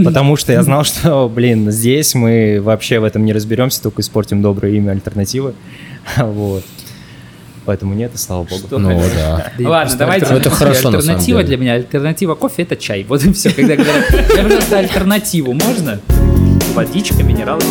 Потому 0.04 0.38
что 0.38 0.54
я 0.54 0.64
знал, 0.64 0.84
что, 0.86 1.30
блин, 1.30 1.72
здесь 1.72 2.16
мы 2.16 2.60
вообще 2.62 3.00
в 3.00 3.04
этом 3.04 3.26
не 3.26 3.34
разберемся, 3.34 3.82
только 3.84 4.02
испортим 4.02 4.42
доброе 4.42 4.74
имя 4.74 4.92
альтернативы. 4.92 5.54
Вот. 6.18 6.64
Поэтому 7.66 7.94
нет, 7.94 8.12
и 8.16 8.18
слава 8.18 8.44
богу. 8.44 8.68
Что 8.68 8.80
Ну 8.80 9.02
да. 9.16 9.52
Ладно, 9.60 9.96
давайте. 9.98 10.34
Это 10.34 10.50
хорошо, 10.50 10.90
Альтернатива 10.90 11.44
для 11.44 11.58
меня, 11.58 11.74
альтернатива 11.74 12.36
кофе 12.36 12.64
это 12.64 12.76
чай. 12.76 13.06
Вот 13.08 13.24
и 13.24 13.32
все. 13.34 13.52
Когда 13.52 13.76
говорят, 13.76 14.06
я 14.36 14.44
просто 14.44 14.78
альтернативу 14.80 15.54
можно? 15.54 16.00
Водичка, 16.74 17.24
минералы. 17.24 17.62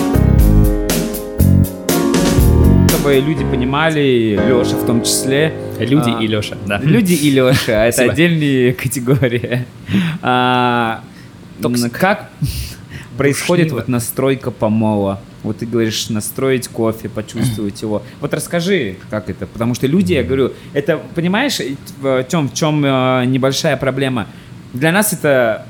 Чтобы 2.88 3.14
люди 3.14 3.44
понимали, 3.44 4.38
Леша 4.46 4.76
в 4.76 4.86
том 4.86 5.02
числе. 5.02 5.54
Люди 5.78 6.10
а, 6.10 6.20
и 6.20 6.26
Леша, 6.26 6.56
да. 6.66 6.78
Люди 6.82 7.14
и 7.14 7.30
Леша, 7.30 7.86
это 7.86 8.02
отдельные 8.02 8.74
категории. 8.74 9.64
А, 10.22 11.02
Как 11.92 12.30
происходит 13.16 13.72
вот 13.72 13.88
настройка 13.88 14.50
помола? 14.50 15.20
Вот 15.42 15.58
ты 15.58 15.66
говоришь, 15.66 16.10
настроить 16.10 16.68
кофе, 16.68 17.08
почувствовать 17.08 17.80
его. 17.80 18.02
Вот 18.20 18.34
расскажи, 18.34 18.96
как 19.08 19.30
это, 19.30 19.46
потому 19.46 19.74
что 19.74 19.86
люди, 19.86 20.12
я 20.12 20.22
говорю, 20.22 20.52
это, 20.74 21.00
понимаешь, 21.14 21.58
Тем, 22.28 22.48
в 22.48 22.54
чем 22.54 22.84
э, 22.84 23.24
небольшая 23.26 23.76
проблема? 23.76 24.26
Для 24.74 24.92
нас 24.92 25.12
это 25.12 25.66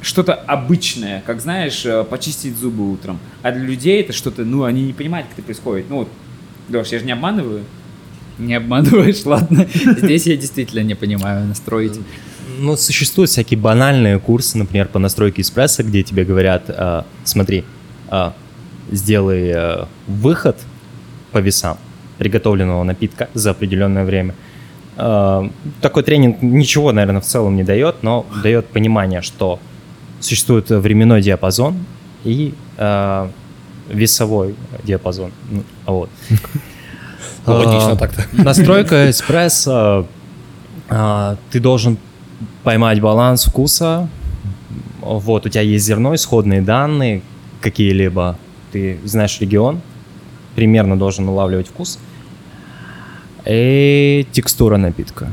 что-то 0.00 0.34
обычное, 0.34 1.22
как 1.26 1.40
знаешь, 1.40 1.84
э, 1.84 2.04
почистить 2.04 2.56
зубы 2.56 2.90
утром. 2.90 3.18
А 3.42 3.50
для 3.50 3.62
людей 3.62 4.00
это 4.00 4.12
что-то, 4.12 4.44
ну, 4.44 4.64
они 4.64 4.84
не 4.84 4.92
понимают, 4.92 5.26
как 5.28 5.38
это 5.38 5.46
происходит. 5.46 5.86
Ну, 5.88 5.98
вот, 5.98 6.08
Леш, 6.68 6.88
я 6.88 7.00
же 7.00 7.04
не 7.04 7.12
обманываю. 7.12 7.64
Не 8.38 8.54
обманываешь, 8.54 9.22
ладно. 9.24 9.66
Здесь 9.72 10.26
я 10.26 10.36
действительно 10.36 10.80
не 10.80 10.94
понимаю 10.94 11.46
настроить. 11.46 11.98
Ну, 12.60 12.76
существуют 12.76 13.30
всякие 13.30 13.58
банальные 13.58 14.18
курсы, 14.20 14.58
например, 14.58 14.88
по 14.88 14.98
настройке 14.98 15.42
эспрессо, 15.42 15.82
где 15.82 16.02
тебе 16.02 16.24
говорят, 16.24 16.64
а, 16.68 17.04
смотри, 17.24 17.64
сделай 18.90 19.52
а, 19.54 19.88
выход 20.06 20.56
по 21.32 21.38
весам 21.38 21.76
приготовленного 22.18 22.82
напитка 22.82 23.28
за 23.34 23.50
определенное 23.50 24.04
время. 24.04 24.34
А, 24.96 25.48
Такой 25.80 26.02
тренинг 26.02 26.42
ничего, 26.42 26.92
наверное, 26.92 27.20
в 27.20 27.24
целом 27.24 27.56
не 27.56 27.64
дает, 27.64 28.02
но 28.02 28.26
дает 28.42 28.66
понимание, 28.66 29.22
что 29.22 29.58
существует 30.20 30.68
временной 30.70 31.22
диапазон 31.22 31.76
и 32.24 32.54
а, 32.76 33.30
весовой 33.88 34.54
диапазон. 34.84 35.32
Ну, 35.50 35.62
Вот. 35.86 36.10
Логично 37.46 37.92
А, 37.92 37.96
так-то. 37.96 38.24
Настройка 38.32 39.10
эспрессо. 39.10 40.06
а, 40.90 41.36
Ты 41.50 41.60
должен 41.60 41.96
поймать 42.64 43.00
баланс 43.00 43.44
вкуса. 43.44 44.08
Вот, 45.00 45.46
у 45.46 45.48
тебя 45.48 45.62
есть 45.62 45.86
зерно, 45.86 46.14
исходные 46.14 46.60
данные 46.60 47.22
какие-либо. 47.60 48.36
Ты 48.72 48.98
знаешь 49.04 49.40
регион, 49.40 49.80
примерно 50.54 50.98
должен 50.98 51.28
улавливать 51.28 51.68
вкус. 51.68 51.98
И 53.46 54.26
текстура 54.32 54.76
напитка. 54.76 55.28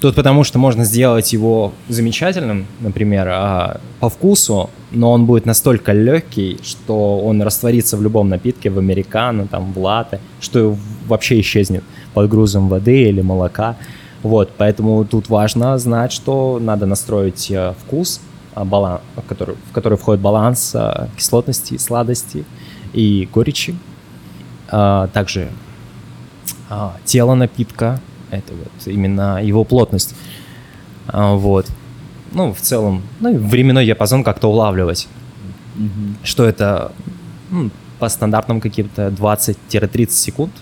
Тут 0.00 0.14
потому 0.14 0.44
что 0.44 0.58
можно 0.58 0.84
сделать 0.84 1.32
его 1.34 1.72
замечательным, 1.88 2.66
например, 2.80 3.28
а, 3.28 3.80
по 4.00 4.08
вкусу, 4.08 4.70
но 4.90 5.12
он 5.12 5.26
будет 5.26 5.44
настолько 5.44 5.92
легкий, 5.92 6.58
что 6.62 7.20
он 7.20 7.42
растворится 7.42 7.98
в 7.98 8.02
любом 8.02 8.30
напитке, 8.30 8.70
в 8.70 8.78
американо, 8.78 9.46
там, 9.46 9.72
в 9.74 9.78
латте, 9.78 10.20
что 10.40 10.74
вообще 11.06 11.40
исчезнет 11.40 11.84
под 12.14 12.30
грузом 12.30 12.70
воды 12.70 13.02
или 13.02 13.20
молока. 13.20 13.76
Вот, 14.22 14.50
поэтому 14.56 15.04
тут 15.04 15.28
важно 15.28 15.78
знать, 15.78 16.12
что 16.12 16.58
надо 16.60 16.86
настроить 16.86 17.50
э, 17.50 17.74
вкус, 17.84 18.22
а, 18.54 18.64
баланс, 18.64 19.02
который, 19.28 19.56
в 19.70 19.72
который 19.72 19.98
входит 19.98 20.22
баланс 20.22 20.72
а, 20.74 21.08
кислотности, 21.16 21.76
сладости 21.76 22.44
и 22.92 23.28
горечи. 23.32 23.74
А, 24.68 25.08
Также 25.08 25.48
а, 26.68 26.96
тело 27.04 27.34
напитка, 27.34 28.00
это 28.30 28.52
вот 28.54 28.86
именно 28.86 29.42
его 29.42 29.64
плотность. 29.64 30.14
А, 31.08 31.34
Вот. 31.34 31.66
Ну, 32.32 32.52
в 32.54 32.60
целом, 32.60 33.02
ну 33.18 33.32
и 33.34 33.36
временной 33.36 33.84
диапазон 33.86 34.22
как-то 34.22 34.48
улавливать. 34.48 35.08
Что 36.22 36.44
это 36.44 36.92
м, 37.50 37.72
по 37.98 38.08
стандартным 38.08 38.60
каким-то 38.60 39.08
20-30 39.08 40.10
секунд. 40.10 40.52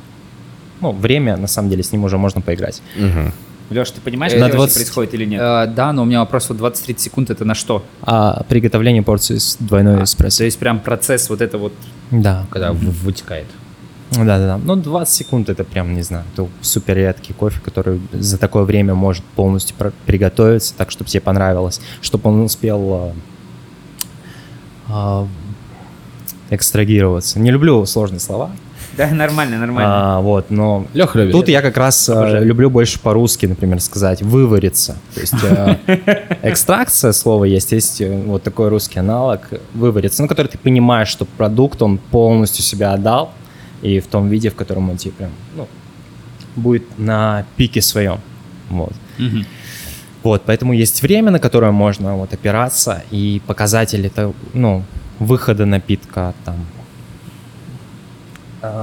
Ну, 0.81 0.93
время, 0.93 1.37
на 1.37 1.47
самом 1.47 1.69
деле, 1.71 1.83
с 1.83 1.93
ним 1.93 2.05
уже 2.05 2.17
можно 2.19 2.41
поиграть. 2.41 2.81
Мгм. 2.97 3.33
Леш, 3.71 3.91
ты 3.91 4.01
понимаешь, 4.01 4.33
Э, 4.33 4.37
что 4.37 4.45
на 4.45 4.49
это 4.49 4.57
вообще 4.57 4.75
20 4.75 4.77
происходит 4.77 5.15
или 5.15 5.25
нет? 5.27 5.41
Э, 5.43 5.67
Да, 5.67 5.93
но 5.93 6.03
у 6.03 6.05
меня 6.07 6.21
вопрос, 6.21 6.49
вот 6.49 6.57
20-30 6.59 6.99
секунд 7.01 7.29
это 7.31 7.45
на 7.45 7.55
что? 7.55 7.85
А 8.03 8.45
приготовление 8.49 9.03
порции 9.03 9.37
с 9.37 9.57
двойной 9.61 10.05
эспрессо. 10.05 10.39
То 10.39 10.45
есть 10.45 10.59
прям 10.59 10.81
процесс 10.81 11.29
вот 11.29 11.43
это 11.43 11.59
вот, 11.59 11.73
Да. 12.11 12.47
Когда 12.51 12.73
вытекает. 12.73 13.47
Да-да-да. 14.11 14.59
Ну, 14.59 14.77
20 14.77 15.15
секунд 15.15 15.49
это 15.51 15.65
прям, 15.65 15.95
не 15.95 16.03
знаю, 16.03 16.25
это 16.33 16.49
супер 16.63 16.97
редкий 16.97 17.35
кофе, 17.35 17.61
который 17.63 18.01
за 18.13 18.39
такое 18.39 18.65
время 18.65 18.95
может 18.95 19.23
полностью 19.25 19.77
приготовиться, 20.07 20.75
так, 20.75 20.91
чтобы 20.91 21.11
тебе 21.11 21.21
понравилось, 21.21 21.81
чтобы 22.01 22.31
он 22.31 22.41
успел 22.41 22.95
а, 22.95 23.13
а, 24.89 25.29
экстрагироваться. 26.51 27.39
Не 27.39 27.51
люблю 27.51 27.85
сложные 27.85 28.21
слова, 28.21 28.51
Да, 28.99 29.09
нормально, 29.11 29.59
нормально. 29.59 30.17
а, 30.17 30.21
вот, 30.21 30.51
но 30.51 30.87
Леха 30.93 31.21
любит. 31.21 31.33
тут 31.33 31.49
я 31.49 31.63
как 31.63 31.77
раз 31.77 32.09
а, 32.09 32.41
люблю 32.41 32.69
больше 32.69 32.99
по-русски, 32.99 33.47
например, 33.47 33.81
сказать 33.81 34.23
«вывариться». 34.23 34.97
То 35.15 35.21
есть 35.21 35.35
а, 35.45 35.79
экстракция 36.43 37.13
слова 37.13 37.45
есть, 37.45 37.71
есть 37.71 38.01
э, 38.01 38.23
вот 38.27 38.43
такой 38.43 38.69
русский 38.69 38.99
аналог 38.99 39.43
«вывариться», 39.73 40.21
ну, 40.21 40.29
который 40.29 40.49
ты 40.49 40.59
понимаешь, 40.59 41.09
что 41.09 41.25
продукт, 41.25 41.81
он 41.81 41.99
полностью 41.99 42.65
себя 42.65 42.93
отдал, 42.93 43.33
и 43.83 44.01
в 44.01 44.09
том 44.09 44.29
виде, 44.29 44.51
в 44.51 44.57
котором 44.57 44.91
он 44.91 44.97
тебе 44.97 45.13
прям, 45.13 45.31
ну, 45.57 45.69
будет 46.57 46.99
на 46.99 47.47
пике 47.57 47.81
своем. 47.81 48.19
Вот. 48.69 48.93
Вот, 50.25 50.43
поэтому 50.45 50.73
есть 50.73 51.03
время, 51.03 51.31
на 51.31 51.39
которое 51.39 51.71
можно 51.71 52.17
вот 52.17 52.33
опираться, 52.35 53.05
и 53.13 53.41
показатель 53.47 54.05
это, 54.05 54.33
ну, 54.53 54.83
выхода 55.21 55.65
напитка 55.67 56.35
там. 56.45 56.57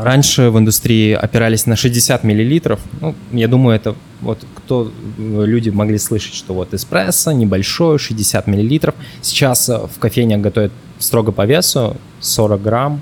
Раньше 0.03 0.49
в 0.49 0.57
индустрии 0.57 1.13
опирались 1.13 1.65
на 1.65 1.75
60 1.75 2.23
миллилитров. 2.23 2.79
Ну, 3.01 3.15
я 3.31 3.47
думаю, 3.47 3.75
это 3.75 3.95
вот 4.21 4.45
кто 4.55 4.91
э, 5.17 5.45
люди 5.45 5.69
могли 5.69 5.97
слышать, 5.97 6.33
что 6.33 6.53
вот 6.53 6.73
эспрессо 6.73 7.31
небольшой, 7.31 7.99
60 7.99 8.47
миллилитров. 8.47 8.95
Сейчас 9.21 9.69
э, 9.69 9.77
в 9.77 9.99
кофейнях 9.99 10.41
готовят 10.41 10.71
строго 10.99 11.31
по 11.31 11.45
весу 11.45 11.97
40 12.21 12.61
грамм, 12.61 13.01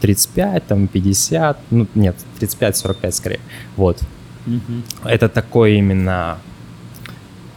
35, 0.00 0.66
там 0.66 0.86
50, 0.88 1.58
ну 1.70 1.86
нет, 1.94 2.16
35-45 2.40 3.12
скорее. 3.12 3.40
Вот. 3.76 4.00
Это 5.04 5.28
такой 5.28 5.76
именно 5.78 6.38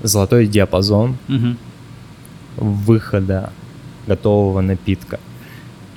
золотой 0.02 0.48
диапазон 0.48 1.17
Мгм. 1.28 1.58
выхода 2.58 3.52
готового 4.08 4.62
напитка. 4.62 5.19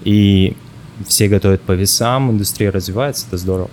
И 0.05 0.57
все 1.07 1.29
готовят 1.29 1.61
по 1.63 1.73
весам, 1.73 2.31
индустрия 2.31 2.71
развивается, 2.71 3.27
это 3.29 3.37
здорово. 3.37 3.71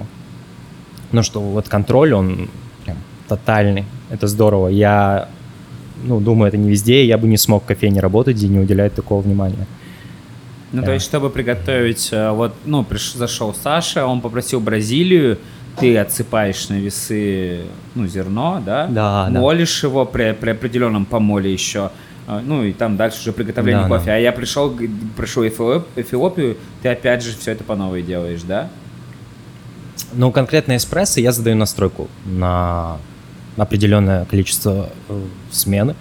Но 1.11 1.23
что 1.23 1.39
вот 1.41 1.67
контроль, 1.67 2.13
он 2.13 2.49
прям 2.85 2.97
тотальный. 3.27 3.85
Это 4.09 4.27
здорово. 4.27 4.67
Я, 4.69 5.27
ну, 6.03 6.19
думаю, 6.19 6.49
это 6.49 6.57
не 6.57 6.69
везде. 6.69 7.05
Я 7.05 7.17
бы 7.17 7.27
не 7.27 7.37
смог 7.37 7.63
в 7.63 7.65
кофейне 7.65 7.99
работать, 7.99 8.35
где 8.37 8.47
не 8.47 8.59
уделяют 8.59 8.93
такого 8.95 9.21
внимания. 9.21 9.67
Ну, 10.71 10.81
то 10.81 10.87
Да. 10.87 10.93
есть, 10.93 11.05
чтобы 11.05 11.29
приготовить, 11.31 12.09
э, 12.11 12.29
вот, 12.31 12.53
ну, 12.65 12.83
приш- 12.83 13.17
зашел 13.17 13.55
Саша, 13.55 14.05
он 14.05 14.21
попросил 14.21 14.59
Бразилию, 14.59 15.39
ты 15.79 15.97
отсыпаешь 15.97 16.69
на 16.69 16.75
весы, 16.75 17.61
ну, 17.95 18.05
зерно, 18.05 18.61
да? 18.63 18.85
Да, 18.87 19.29
да. 19.31 19.39
Молишь 19.39 19.83
его 19.83 20.05
при, 20.05 20.33
при 20.39 20.51
определенном 20.51 21.05
помоле 21.05 21.51
еще, 21.51 21.89
ну, 22.45 22.63
и 22.63 22.73
там 22.73 22.95
дальше 22.97 23.19
уже 23.21 23.31
приготовление 23.33 23.83
Да, 23.83 23.89
да. 23.89 23.97
кофе. 23.97 24.11
А 24.11 24.17
я 24.17 24.31
пришел, 24.31 24.77
прошу 25.17 25.45
Эфиоп- 25.47 25.85
Эфиопию, 25.95 26.57
ты 26.83 26.89
опять 26.89 27.23
же 27.23 27.35
все 27.35 27.51
это 27.53 27.63
по 27.63 27.75
новой 27.75 28.03
делаешь, 28.03 28.41
да? 28.43 28.69
Ну, 30.13 30.31
конкретно 30.31 30.75
эспрессо 30.77 31.19
я 31.19 31.31
задаю 31.31 31.55
настройку 31.55 32.07
на 32.25 32.97
определенное 33.57 34.25
количество 34.25 34.89
э, 35.09 35.21
смены. 35.51 35.95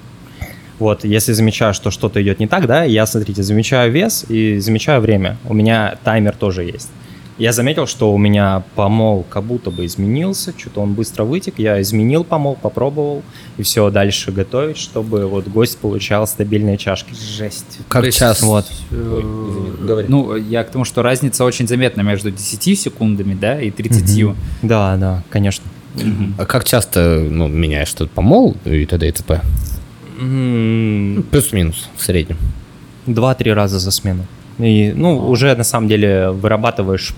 Вот, 0.79 1.05
если 1.05 1.33
замечаю, 1.33 1.75
что 1.75 1.91
что-то 1.91 2.23
идет 2.23 2.39
не 2.39 2.47
так, 2.47 2.67
да, 2.67 2.85
я, 2.85 3.05
смотрите, 3.07 3.43
замечаю 3.43 3.91
вес 3.91 4.25
и 4.29 4.59
замечаю 4.59 5.01
время. 5.01 5.37
У 5.49 5.55
меня 5.55 5.97
таймер 6.05 6.37
тоже 6.37 6.63
есть. 6.65 6.91
Я 7.39 7.53
заметил, 7.53 7.87
что 7.87 8.13
у 8.13 8.19
меня 8.19 8.65
помол 8.75 9.25
как 9.31 9.45
будто 9.45 9.71
бы 9.71 9.87
изменился, 9.87 10.53
что-то 10.57 10.81
он 10.81 10.95
быстро 10.95 11.23
вытек. 11.23 11.55
Я 11.59 11.81
изменил 11.81 12.25
помол, 12.25 12.57
попробовал, 12.61 13.23
и 13.57 13.63
все, 13.63 13.91
дальше 13.91 14.33
готовить, 14.33 14.77
чтобы 14.77 15.27
вот 15.27 15.47
гость 15.47 15.79
получал 15.79 16.27
стабильные 16.27 16.77
чашки. 16.77 17.15
Жесть. 17.15 17.79
Как 17.89 18.03
То 18.03 18.35
вот. 18.43 18.67
Ой, 18.91 19.21
извини, 19.21 19.71
говори. 19.81 20.07
Ну, 20.09 20.35
я 20.35 20.65
к 20.65 20.71
тому, 20.71 20.85
что 20.85 21.03
разница 21.03 21.45
очень 21.45 21.69
заметна 21.69 22.01
между 22.01 22.33
10 22.33 22.79
секундами, 22.79 23.35
да, 23.35 23.61
и 23.61 23.71
30. 23.71 24.23
Мгм. 24.23 24.37
Да, 24.63 24.97
да, 24.97 25.23
конечно. 25.31 25.65
А 26.39 26.45
как 26.45 26.65
часто 26.65 27.25
ну, 27.31 27.47
меняешь 27.49 27.93
тут 27.93 28.11
помол 28.11 28.57
и 28.65 28.85
т.д. 28.85 29.09
и 29.09 29.13
т.п.? 29.13 29.41
Плюс-минус 31.31 31.89
в 31.97 32.03
среднем. 32.03 32.37
Два-три 33.07 33.53
раза 33.53 33.79
за 33.79 33.91
смену. 33.91 34.27
И, 34.59 34.93
ну, 34.95 35.29
уже 35.29 35.55
на 35.55 35.65
самом 35.65 35.89
деле 35.89 36.31
вырабатываешь, 36.31 37.15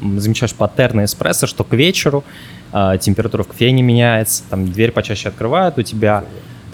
замечаешь 0.00 0.54
паттерны 0.54 1.04
эспрессо, 1.04 1.46
что 1.46 1.64
к 1.64 1.74
вечеру 1.74 2.24
а, 2.72 2.96
температура 2.98 3.42
в 3.42 3.48
кофейне 3.48 3.82
меняется, 3.82 4.42
там 4.48 4.70
дверь 4.72 4.92
почаще 4.92 5.28
открывают 5.28 5.78
у 5.78 5.82
тебя. 5.82 6.24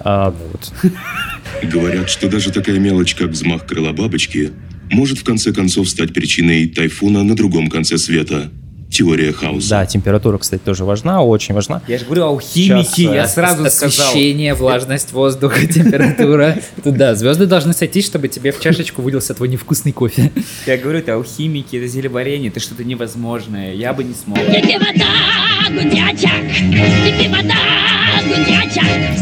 а, 0.00 0.34
Говорят, 1.62 2.08
что 2.08 2.28
даже 2.28 2.52
такая 2.52 2.78
мелочь, 2.78 3.14
как 3.14 3.28
взмах 3.28 3.66
крыла 3.66 3.92
бабочки, 3.92 4.52
может 4.90 5.18
в 5.18 5.24
конце 5.24 5.52
концов 5.52 5.88
стать 5.88 6.14
причиной 6.14 6.68
тайфуна 6.68 7.22
на 7.22 7.34
другом 7.34 7.68
конце 7.68 7.98
света. 7.98 8.50
Теория 8.90 9.32
хаоса. 9.32 9.68
да, 9.68 9.86
температура, 9.86 10.38
кстати, 10.38 10.62
тоже 10.64 10.84
важна, 10.84 11.22
очень 11.22 11.54
важна. 11.54 11.82
Я 11.86 11.98
же 11.98 12.06
говорю, 12.06 12.24
алхимики, 12.24 12.88
Сейчас, 12.88 13.12
э, 13.12 13.14
я 13.14 13.28
сразу 13.28 13.70
сказал. 13.70 14.08
Освещение, 14.08 14.54
влажность 14.54 15.12
воздуха, 15.12 15.66
температура. 15.72 16.56
Тут 16.82 16.96
да, 16.96 17.14
звезды 17.14 17.46
должны 17.46 17.74
сойтись, 17.74 18.06
чтобы 18.06 18.28
тебе 18.28 18.50
в 18.50 18.60
чашечку 18.60 19.02
вылился 19.02 19.34
твой 19.34 19.48
невкусный 19.48 19.92
кофе. 19.92 20.32
Я 20.66 20.78
говорю, 20.78 21.00
это 21.00 21.14
алхимики, 21.14 21.76
это 21.76 21.86
зелебарение, 21.86 22.50
это 22.50 22.60
что-то 22.60 22.82
невозможное. 22.84 23.74
Я 23.74 23.92
бы 23.92 24.04
не 24.04 24.14
смог. 24.14 24.38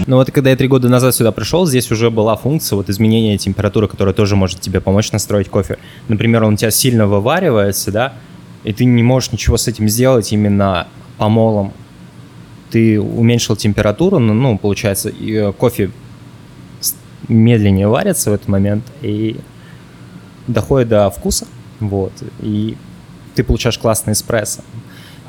Но 0.07 0.17
вот 0.17 0.31
когда 0.31 0.51
я 0.51 0.57
три 0.57 0.69
года 0.69 0.89
назад 0.89 1.15
сюда 1.15 1.33
пришел, 1.33 1.67
здесь 1.67 1.91
уже 1.91 2.11
была 2.11 2.37
функция 2.37 2.77
вот 2.77 2.89
изменения 2.89 3.37
температуры, 3.37 3.89
которая 3.89 4.15
тоже 4.15 4.37
может 4.37 4.61
тебе 4.61 4.81
помочь 4.81 5.11
настроить 5.11 5.49
кофе. 5.49 5.79
Например, 6.09 6.45
он 6.45 6.55
у 6.55 6.57
тебя 6.57 6.71
сильно 6.71 7.07
вываривается, 7.07 7.91
да, 7.91 8.13
и 8.67 8.73
ты 8.73 8.85
не 8.85 9.03
можешь 9.05 9.31
ничего 9.31 9.57
с 9.57 9.69
этим 9.69 9.89
сделать 9.89 10.33
именно 10.33 10.89
помолом. 11.19 11.73
Ты 12.71 13.01
уменьшил 13.01 13.55
температуру, 13.55 14.19
ну, 14.19 14.35
ну, 14.35 14.59
получается, 14.59 15.09
и 15.09 15.33
э, 15.35 15.53
кофе 15.53 15.91
медленнее 17.29 17.87
варится 17.87 18.33
в 18.33 18.35
этот 18.35 18.49
момент 18.49 18.85
и 19.03 19.37
доходит 20.49 20.89
до 20.89 21.09
вкуса, 21.11 21.47
вот, 21.79 22.13
и 22.41 22.77
ты 23.37 23.45
получаешь 23.45 23.79
классный 23.79 24.15
эспрессо. 24.15 24.63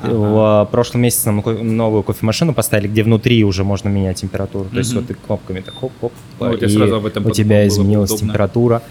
В 0.02 0.66
э, 0.66 0.72
прошлом 0.72 1.02
месяце 1.02 1.30
нам 1.30 1.44
новую 1.76 2.02
кофемашину 2.02 2.54
поставили, 2.54 2.88
где 2.88 3.04
внутри 3.04 3.44
уже 3.44 3.62
можно 3.62 3.88
менять 3.88 4.16
температуру. 4.20 4.68
То 4.68 4.78
есть 4.78 4.92
вот 4.94 5.06
ты 5.06 5.14
кнопками 5.14 5.60
так 5.60 5.74
хоп-хоп, 5.74 6.12
Ну, 6.40 6.48
вот 6.48 6.60
я 6.60 6.66
и 6.66 6.70
сразу 6.70 6.96
об 6.96 7.06
этом 7.06 7.24
у 7.24 7.30
тебя 7.30 7.68
изменилась 7.68 8.10
удобно. 8.10 8.26
температура. 8.26 8.82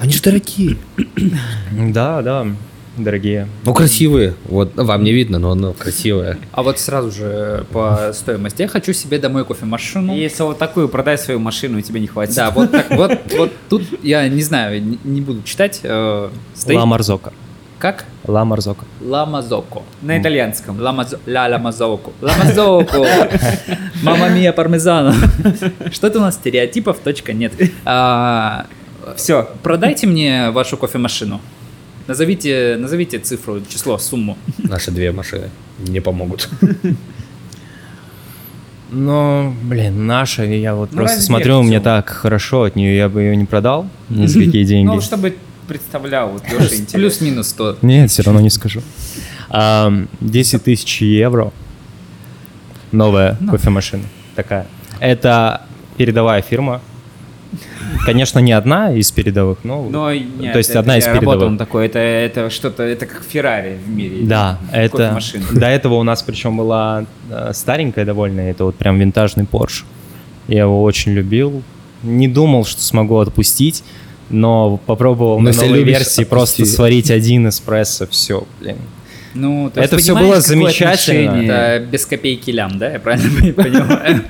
Они 0.00 0.12
же 0.12 0.22
дорогие. 0.22 0.76
Да, 1.70 2.22
да, 2.22 2.46
дорогие. 3.04 3.48
Ну, 3.64 3.74
красивые. 3.74 4.34
Вот 4.44 4.74
вам 4.76 5.04
не 5.04 5.12
видно, 5.12 5.38
но 5.38 5.52
оно 5.52 5.72
красивое. 5.72 6.38
А 6.52 6.62
вот 6.62 6.78
сразу 6.78 7.10
же 7.10 7.66
по 7.72 8.12
стоимости. 8.12 8.62
Я 8.62 8.68
хочу 8.68 8.92
себе 8.92 9.18
домой 9.18 9.44
кофемашину. 9.44 10.14
Если 10.14 10.42
вот 10.42 10.58
такую 10.58 10.88
продай 10.88 11.18
свою 11.18 11.40
машину, 11.40 11.78
и 11.78 11.82
тебе 11.82 12.00
не 12.00 12.06
хватит. 12.06 12.34
Да, 12.34 12.50
вот 12.50 12.70
так, 12.70 12.90
вот, 12.90 13.18
вот 13.36 13.52
тут 13.68 13.82
я 14.02 14.28
не 14.28 14.42
знаю, 14.42 14.82
не, 14.82 14.98
не 15.04 15.20
буду 15.20 15.42
читать. 15.42 15.80
э, 15.82 16.28
Ла 16.68 16.86
Марзока. 16.86 17.32
Как? 17.80 18.04
Ла. 18.26 18.40
Ламазоко. 19.10 19.82
На 20.02 20.20
итальянском. 20.20 20.78
Ламазо... 20.78 21.18
Ла 21.26 21.46
ламазоко. 21.48 22.10
Ламазоко. 22.20 23.06
Мама 24.02 24.28
мия 24.28 24.52
пармезана. 24.52 25.14
Что-то 25.90 26.18
у 26.18 26.20
нас 26.20 26.34
стереотипов, 26.34 26.98
точка 26.98 27.32
нет. 27.32 27.54
А, 27.86 28.66
Все. 29.16 29.48
Продайте 29.62 30.06
мне 30.06 30.50
вашу 30.50 30.76
кофемашину. 30.76 31.40
Назовите, 32.06 32.76
назовите 32.78 33.18
цифру, 33.18 33.60
число, 33.68 33.98
сумму. 33.98 34.36
Наши 34.58 34.90
две 34.90 35.12
машины 35.12 35.50
не 35.78 36.00
помогут. 36.00 36.48
Ну, 38.92 39.54
блин, 39.62 40.06
наша, 40.06 40.44
я 40.44 40.74
вот 40.74 40.90
Ну, 40.90 40.98
просто 40.98 41.20
смотрю, 41.22 41.62
мне 41.62 41.80
так 41.80 42.08
хорошо 42.10 42.64
от 42.64 42.74
нее, 42.74 42.96
я 42.96 43.08
бы 43.08 43.22
ее 43.22 43.36
не 43.36 43.44
продал 43.44 43.86
ни 44.08 44.26
за 44.26 44.40
какие 44.44 44.64
деньги. 44.64 44.86
Ну, 44.88 45.00
чтобы 45.00 45.36
представлял, 45.68 46.30
вот 46.30 46.42
Леша. 46.50 46.74
Плюс-минус 46.92 47.48
100. 47.50 47.78
Нет, 47.82 48.10
все 48.10 48.22
равно 48.24 48.40
не 48.40 48.50
скажу. 48.50 48.82
Ам, 49.48 50.08
10 50.20 50.64
тысяч 50.64 51.02
евро. 51.02 51.52
Новая 52.90 53.36
Ну. 53.38 53.52
кофемашина 53.52 54.02
такая. 54.34 54.66
Это 54.98 55.62
передовая 55.96 56.42
фирма. 56.42 56.80
Конечно, 58.04 58.38
не 58.38 58.52
одна 58.52 58.92
из 58.92 59.10
передовых, 59.10 59.58
но... 59.64 59.86
Но 59.88 60.12
нет, 60.12 60.52
То 60.52 60.58
есть 60.58 60.70
это 60.70 60.80
одна 60.80 60.98
из 60.98 61.06
работал 61.06 61.32
передовых. 61.32 61.58
такой, 61.58 61.86
это, 61.86 61.98
это 61.98 62.50
что-то, 62.50 62.82
это 62.82 63.06
как 63.06 63.22
Феррари 63.24 63.78
в 63.84 63.88
мире. 63.88 64.18
Да, 64.22 64.58
это... 64.72 64.96
Кофемашина. 64.96 65.44
До 65.52 65.66
этого 65.66 65.94
у 65.94 66.02
нас 66.02 66.22
причем 66.22 66.56
была 66.56 67.04
э, 67.30 67.50
старенькая 67.52 68.04
довольно, 68.04 68.40
это 68.40 68.64
вот 68.64 68.76
прям 68.76 68.98
винтажный 68.98 69.44
Porsche. 69.44 69.84
Я 70.48 70.60
его 70.62 70.82
очень 70.82 71.12
любил. 71.12 71.62
Не 72.02 72.28
думал, 72.28 72.64
что 72.64 72.80
смогу 72.80 73.18
отпустить, 73.18 73.84
но 74.30 74.78
попробовал 74.86 75.38
Но 75.40 75.50
на 75.50 75.56
новой 75.56 75.82
версии 75.82 76.24
просто 76.24 76.62
отпусти. 76.62 76.76
сварить 76.76 77.10
один 77.10 77.48
эспрессо, 77.48 78.06
все, 78.06 78.46
блин. 78.60 78.76
Ну, 79.34 79.70
то 79.72 79.80
Это 79.80 79.96
понимаешь, 79.96 80.26
было 80.26 80.40
замечательно. 80.40 81.42
Это 81.42 81.86
без 81.86 82.04
копейки 82.06 82.50
лям, 82.50 82.78
да? 82.78 82.92
Я 82.92 82.98
правильно 82.98 83.52
понимаю? 83.62 84.24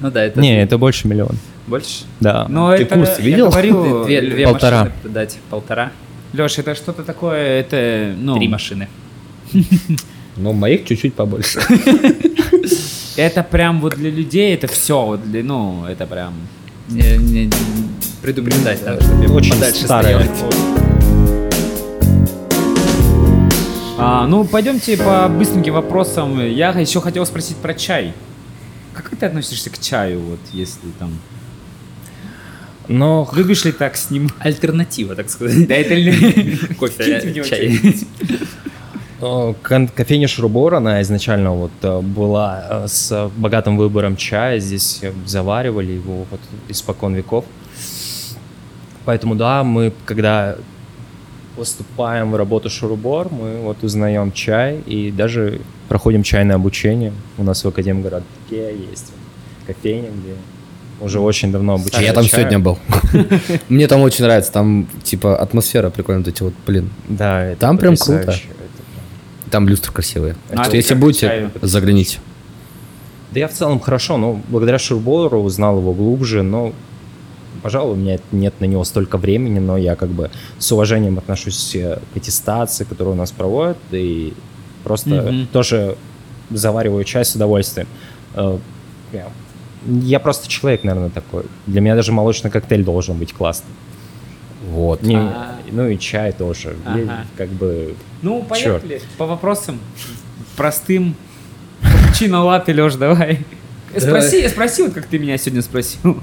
Ну 0.00 0.10
да, 0.10 0.24
это 0.24 0.40
Не, 0.40 0.62
это 0.62 0.78
больше 0.78 1.06
миллиона. 1.06 1.36
Больше. 1.66 2.04
Да. 2.20 2.46
Но 2.48 2.76
Ты 2.76 2.82
это, 2.82 2.96
курс 2.96 3.10
я 3.18 3.24
видел? 3.24 3.50
говорю, 3.50 4.04
Две, 4.04 4.20
две 4.20 4.46
полтора. 4.46 4.78
машины 4.80 4.94
продать. 5.02 5.38
Полтора. 5.50 5.92
Леш, 6.32 6.58
это 6.58 6.74
что-то 6.74 7.02
такое, 7.02 7.60
это, 7.60 8.14
ну, 8.18 8.36
Три 8.38 8.48
машины. 8.48 8.88
Но 10.36 10.52
моих 10.54 10.84
чуть-чуть 10.86 11.14
побольше. 11.14 11.60
это 13.16 13.42
прям 13.42 13.80
вот 13.80 13.94
для 13.96 14.10
людей, 14.10 14.54
это 14.54 14.66
все, 14.66 15.04
вот 15.04 15.22
для, 15.30 15.42
ну, 15.44 15.84
это 15.86 16.06
прям... 16.06 16.32
Не- 16.88 17.16
не- 17.18 17.44
не- 17.46 17.50
предупреждать 18.22 18.84
надо, 18.84 19.02
чтобы 19.04 19.24
я 19.24 19.30
Очень 19.30 19.52
подальше 19.52 19.84
старая. 19.84 20.24
стоял. 20.24 20.52
А, 23.98 24.26
ну, 24.26 24.44
пойдемте 24.44 24.96
по 24.96 25.28
быстреньким 25.28 25.74
вопросам. 25.74 26.40
Я 26.44 26.70
еще 26.70 27.00
хотел 27.00 27.24
спросить 27.26 27.56
про 27.58 27.74
чай. 27.74 28.14
Как 28.94 29.10
ты 29.10 29.26
относишься 29.26 29.70
к 29.70 29.78
чаю, 29.78 30.20
вот, 30.20 30.40
если 30.52 30.88
там... 30.98 31.10
Но 32.88 33.28
Любишь 33.34 33.64
ли 33.64 33.72
так 33.72 33.96
с 33.96 34.10
ним? 34.10 34.30
Альтернатива, 34.38 35.14
так 35.14 35.30
сказать. 35.30 35.66
Да 35.68 35.74
это 35.74 35.94
ли... 35.94 36.56
Кофе, 36.78 37.32
него 37.34 37.44
чай. 37.44 37.80
э, 39.20 39.86
кофейня 39.94 40.28
Шрубор, 40.28 40.74
она 40.74 41.00
изначально 41.02 41.52
вот 41.52 41.72
э, 41.82 42.00
была 42.00 42.64
э, 42.68 42.88
с 42.88 43.30
богатым 43.36 43.76
выбором 43.76 44.16
чая. 44.16 44.58
Здесь 44.58 44.98
э, 45.02 45.12
заваривали 45.26 45.92
его 45.92 46.26
вот 46.30 46.40
испокон 46.68 47.14
веков. 47.14 47.44
Поэтому 49.04 49.34
да, 49.34 49.64
мы 49.64 49.92
когда 50.04 50.56
поступаем 51.56 52.30
в 52.32 52.36
работу 52.36 52.70
Шурубор, 52.70 53.30
мы 53.30 53.60
вот 53.60 53.82
узнаем 53.82 54.32
чай 54.32 54.80
и 54.86 55.10
даже 55.10 55.60
проходим 55.88 56.22
чайное 56.22 56.56
обучение. 56.56 57.12
У 57.38 57.44
нас 57.44 57.64
в 57.64 57.68
Академгородке 57.68 58.74
есть 58.90 59.12
кофейня, 59.66 60.10
где 60.10 60.34
уже 61.02 61.20
очень 61.20 61.52
давно 61.52 61.74
обучают 61.74 62.06
Я 62.06 62.12
там 62.12 62.24
чаю. 62.24 62.42
сегодня 62.42 62.58
был. 62.58 62.78
Мне 63.68 63.86
там 63.88 64.00
очень 64.02 64.24
нравится. 64.24 64.52
Там, 64.52 64.86
типа, 65.02 65.36
атмосфера 65.36 65.90
прикольная. 65.90 66.22
Вот 66.24 66.28
эти 66.28 66.42
вот, 66.42 66.54
блин. 66.66 66.90
Да, 67.08 67.44
это 67.44 67.60
Там 67.60 67.78
прям 67.78 67.96
круто. 67.96 68.34
Там 69.50 69.68
люстры 69.68 69.92
красивые. 69.92 70.36
А 70.50 70.68
если 70.74 70.94
будете, 70.94 71.50
загляните. 71.60 72.18
Да 73.32 73.40
я 73.40 73.48
в 73.48 73.52
целом 73.52 73.80
хорошо, 73.80 74.16
но 74.16 74.40
благодаря 74.48 74.78
Шурбору 74.78 75.40
узнал 75.40 75.78
его 75.78 75.92
глубже, 75.94 76.42
но, 76.42 76.72
пожалуй, 77.62 77.94
у 77.94 77.96
меня 77.96 78.18
нет 78.30 78.54
на 78.60 78.66
него 78.66 78.84
столько 78.84 79.16
времени, 79.18 79.58
но 79.58 79.76
я 79.78 79.96
как 79.96 80.10
бы 80.10 80.30
с 80.58 80.70
уважением 80.72 81.18
отношусь 81.18 81.74
э, 81.74 81.98
к 82.12 82.16
аттестации, 82.16 82.84
которую 82.84 83.14
у 83.14 83.18
нас 83.18 83.30
проводят, 83.32 83.78
и 83.90 84.34
просто 84.84 85.08
Мгм. 85.10 85.46
тоже 85.52 85.96
завариваю 86.50 87.04
чай 87.04 87.24
с 87.24 87.34
удовольствием. 87.34 87.88
Э, 88.34 88.58
Я, 89.86 90.20
просто 90.20 90.48
человек, 90.48 90.84
наверное, 90.84 91.10
такой. 91.10 91.44
Для 91.66 91.80
меня 91.80 91.94
даже 91.94 92.12
молочный 92.12 92.50
коктейль 92.50 92.84
должен 92.84 93.16
быть 93.18 93.32
классный. 93.32 93.70
Вот. 94.68 95.02
Не- 95.02 95.16
А. 95.16 95.56
ну 95.70 95.88
и 95.88 95.98
чай 95.98 96.32
тоже. 96.32 96.76
Я 96.86 97.26
как 97.36 97.48
бы... 97.48 97.94
Ну, 98.22 98.42
поехали. 98.42 99.00
По 99.18 99.26
вопросам 99.26 99.80
простым. 100.56 101.14
Капучино, 101.82 102.44
латте, 102.44 102.72
Леш, 102.72 102.94
давай. 102.94 103.40
Спроси, 103.96 104.48
спроси, 104.48 104.82
вот 104.84 104.92
как 104.94 105.06
ты 105.06 105.18
меня 105.18 105.36
сегодня 105.36 105.62
спросил. 105.62 106.20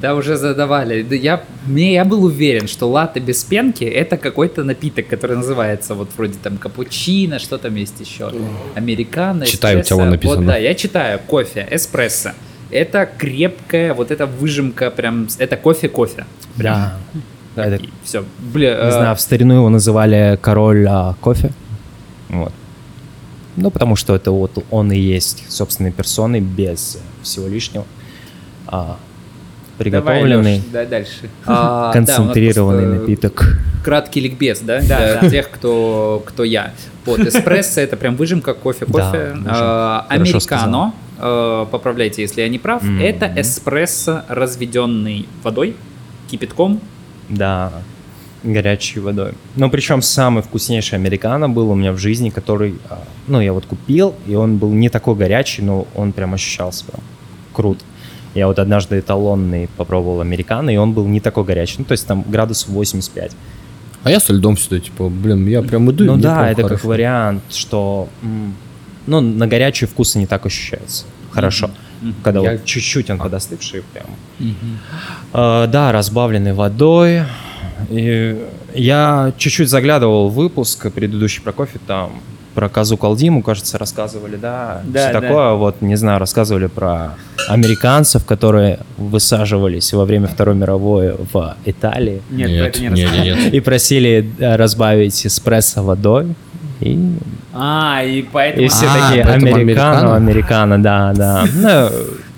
Да, 0.00 0.14
уже 0.14 0.36
задавали. 0.36 1.02
Да 1.02 1.14
я, 1.14 1.44
мне, 1.66 1.94
я 1.94 2.04
был 2.04 2.24
уверен, 2.24 2.68
что 2.68 2.90
латте 2.90 3.20
без 3.20 3.42
пенки 3.42 3.84
это 3.84 4.18
какой-то 4.18 4.62
напиток, 4.62 5.08
который 5.08 5.36
называется 5.36 5.94
вот 5.94 6.10
вроде 6.16 6.34
там 6.42 6.58
капучино, 6.58 7.38
что 7.38 7.56
там 7.58 7.74
есть 7.74 8.00
еще? 8.00 8.30
Американо, 8.74 9.46
Читаю, 9.46 9.80
у 9.80 9.82
тебя 9.82 9.96
вон 9.96 10.10
написано. 10.10 10.38
Вот, 10.40 10.46
да, 10.46 10.56
я 10.58 10.74
читаю. 10.74 11.20
Кофе, 11.26 11.66
эспрессо. 11.70 12.32
Это 12.74 13.08
крепкая, 13.18 13.94
вот 13.94 14.10
эта 14.10 14.26
выжимка 14.26 14.90
прям, 14.90 15.28
это 15.38 15.56
кофе-кофе. 15.56 16.26
Да. 16.56 16.96
Да, 17.54 17.66
это 17.66 17.84
Все. 18.02 18.24
Бля, 18.52 18.70
Не 18.70 18.88
э, 18.88 18.90
знаю, 18.90 19.14
в 19.14 19.20
старину 19.20 19.54
его 19.54 19.68
называли 19.68 20.36
король 20.42 20.84
а, 20.88 21.14
кофе. 21.20 21.52
Вот. 22.28 22.52
Ну, 23.54 23.70
потому 23.70 23.94
что 23.94 24.16
это 24.16 24.32
вот 24.32 24.64
он 24.72 24.90
и 24.90 24.98
есть 24.98 25.44
собственной 25.48 25.92
персоной, 25.92 26.40
без 26.40 26.98
всего 27.22 27.46
лишнего. 27.46 27.84
А, 28.66 28.96
приготовленный, 29.78 30.58
Давай, 30.58 30.58
Лёш, 30.58 30.72
да, 30.72 30.84
дальше. 30.84 31.30
а, 31.46 31.86
да, 31.86 31.92
концентрированный 31.92 32.86
просто 32.86 33.00
напиток. 33.02 33.58
Краткий 33.84 34.20
ликбез, 34.20 34.58
да? 34.58 34.80
Да, 34.82 35.20
Для 35.20 35.30
тех, 35.30 35.48
кто, 35.48 36.24
кто 36.26 36.42
я. 36.42 36.72
Вот, 37.04 37.20
эспрессо 37.20 37.82
это 37.82 37.96
прям 37.96 38.16
выжимка 38.16 38.54
кофе. 38.54 38.84
Да, 38.88 39.10
Кофе. 39.10 39.24
выжимка. 39.30 39.50
А, 39.52 40.06
Американо, 40.08 40.92
э, 41.18 41.66
поправляйте, 41.70 42.22
если 42.22 42.42
я 42.42 42.48
не 42.48 42.58
прав, 42.58 42.82
Мгм. 42.82 43.00
это 43.00 43.32
эспрессо, 43.36 44.22
разведенный 44.28 45.26
водой, 45.42 45.76
кипятком. 46.30 46.80
Да, 47.28 47.72
горячей 48.42 49.00
водой. 49.00 49.32
Но 49.56 49.70
причем 49.70 50.02
самый 50.02 50.42
вкуснейший 50.42 50.98
американо 50.98 51.48
был 51.48 51.70
у 51.70 51.74
меня 51.74 51.92
в 51.92 51.98
жизни, 51.98 52.28
который, 52.30 52.74
а, 52.90 53.02
ну, 53.26 53.40
я 53.40 53.52
вот 53.52 53.64
купил, 53.66 54.14
и 54.26 54.34
он 54.34 54.58
был 54.58 54.70
не 54.72 54.88
такой 54.90 55.14
горячий, 55.14 55.62
но 55.62 55.86
он 55.94 56.12
прям 56.12 56.34
ощущался 56.34 56.84
прям 56.84 57.00
круто. 57.54 57.82
Я 58.34 58.46
вот 58.48 58.58
однажды 58.58 58.98
эталонный 58.98 59.68
попробовал 59.76 60.20
американо, 60.20 60.68
и 60.70 60.76
он 60.76 60.92
был 60.92 61.06
не 61.06 61.20
такой 61.20 61.44
горячий. 61.44 61.76
Ну, 61.78 61.84
то 61.84 61.92
есть 61.92 62.06
там 62.06 62.22
градусов 62.26 62.68
85. 62.70 63.32
А 64.02 64.10
я 64.10 64.20
со 64.20 64.32
льдом 64.34 64.56
сюда, 64.58 64.80
типа, 64.80 65.08
блин, 65.08 65.46
я 65.46 65.62
прям 65.62 65.90
иду. 65.90 66.04
и 66.04 66.06
ну 66.08 66.16
да, 66.18 66.50
это 66.50 66.62
как 66.62 66.70
хорошо. 66.72 66.88
вариант, 66.88 67.42
что 67.50 68.08
ну, 69.06 69.20
на 69.20 69.46
горячий 69.46 69.86
вкусы 69.86 70.18
не 70.18 70.26
так 70.26 70.46
ощущается. 70.46 71.04
Хорошо. 71.30 71.70
Когда 72.22 72.40
Я- 72.40 72.52
вот 72.52 72.64
чуть-чуть 72.64 73.10
он 73.10 73.18
подостывший 73.18 73.82
прям. 73.92 74.06
А, 75.32 75.66
да, 75.66 75.90
разбавленный 75.92 76.52
водой. 76.52 77.22
И 77.90 78.38
я 78.74 79.32
чуть-чуть 79.36 79.68
заглядывал 79.68 80.28
в 80.28 80.34
выпуск 80.34 80.92
предыдущий 80.92 81.42
про 81.42 81.52
кофе, 81.52 81.78
там 81.86 82.12
про 82.54 82.68
Казу 82.68 82.96
Калдиму, 82.96 83.42
кажется, 83.42 83.78
рассказывали, 83.78 84.36
да, 84.36 84.80
Да, 84.84 85.00
все 85.10 85.12
да. 85.12 85.20
такое. 85.20 85.52
Вот, 85.54 85.82
не 85.82 85.96
знаю, 85.96 86.20
рассказывали 86.20 86.66
про 86.66 87.14
американцев, 87.48 88.24
которые 88.24 88.78
высаживались 88.96 89.92
во 89.92 90.04
время 90.04 90.28
Второй 90.28 90.54
мировой 90.54 91.16
в 91.32 91.56
Италии 91.64 92.22
Нет, 92.30 92.50
про 92.60 92.66
это 92.68 92.80
не 92.80 92.88
нет, 93.02 93.12
нет, 93.12 93.24
нет. 93.24 93.54
и 93.54 93.58
просили 93.60 94.30
э, 94.38 94.54
разбавить 94.54 95.26
эспрессо 95.26 95.82
водой. 95.82 96.36
И, 96.84 96.98
А, 97.54 98.02
и 98.04 98.22
поэтому... 98.22 98.64
и 98.64 98.68
все 98.68 98.86
А, 98.86 99.08
такие 99.08 99.24
американо, 99.24 100.16
американо? 100.16 100.82
да, 100.82 101.12
да. 101.14 101.44
Ну, 101.54 101.90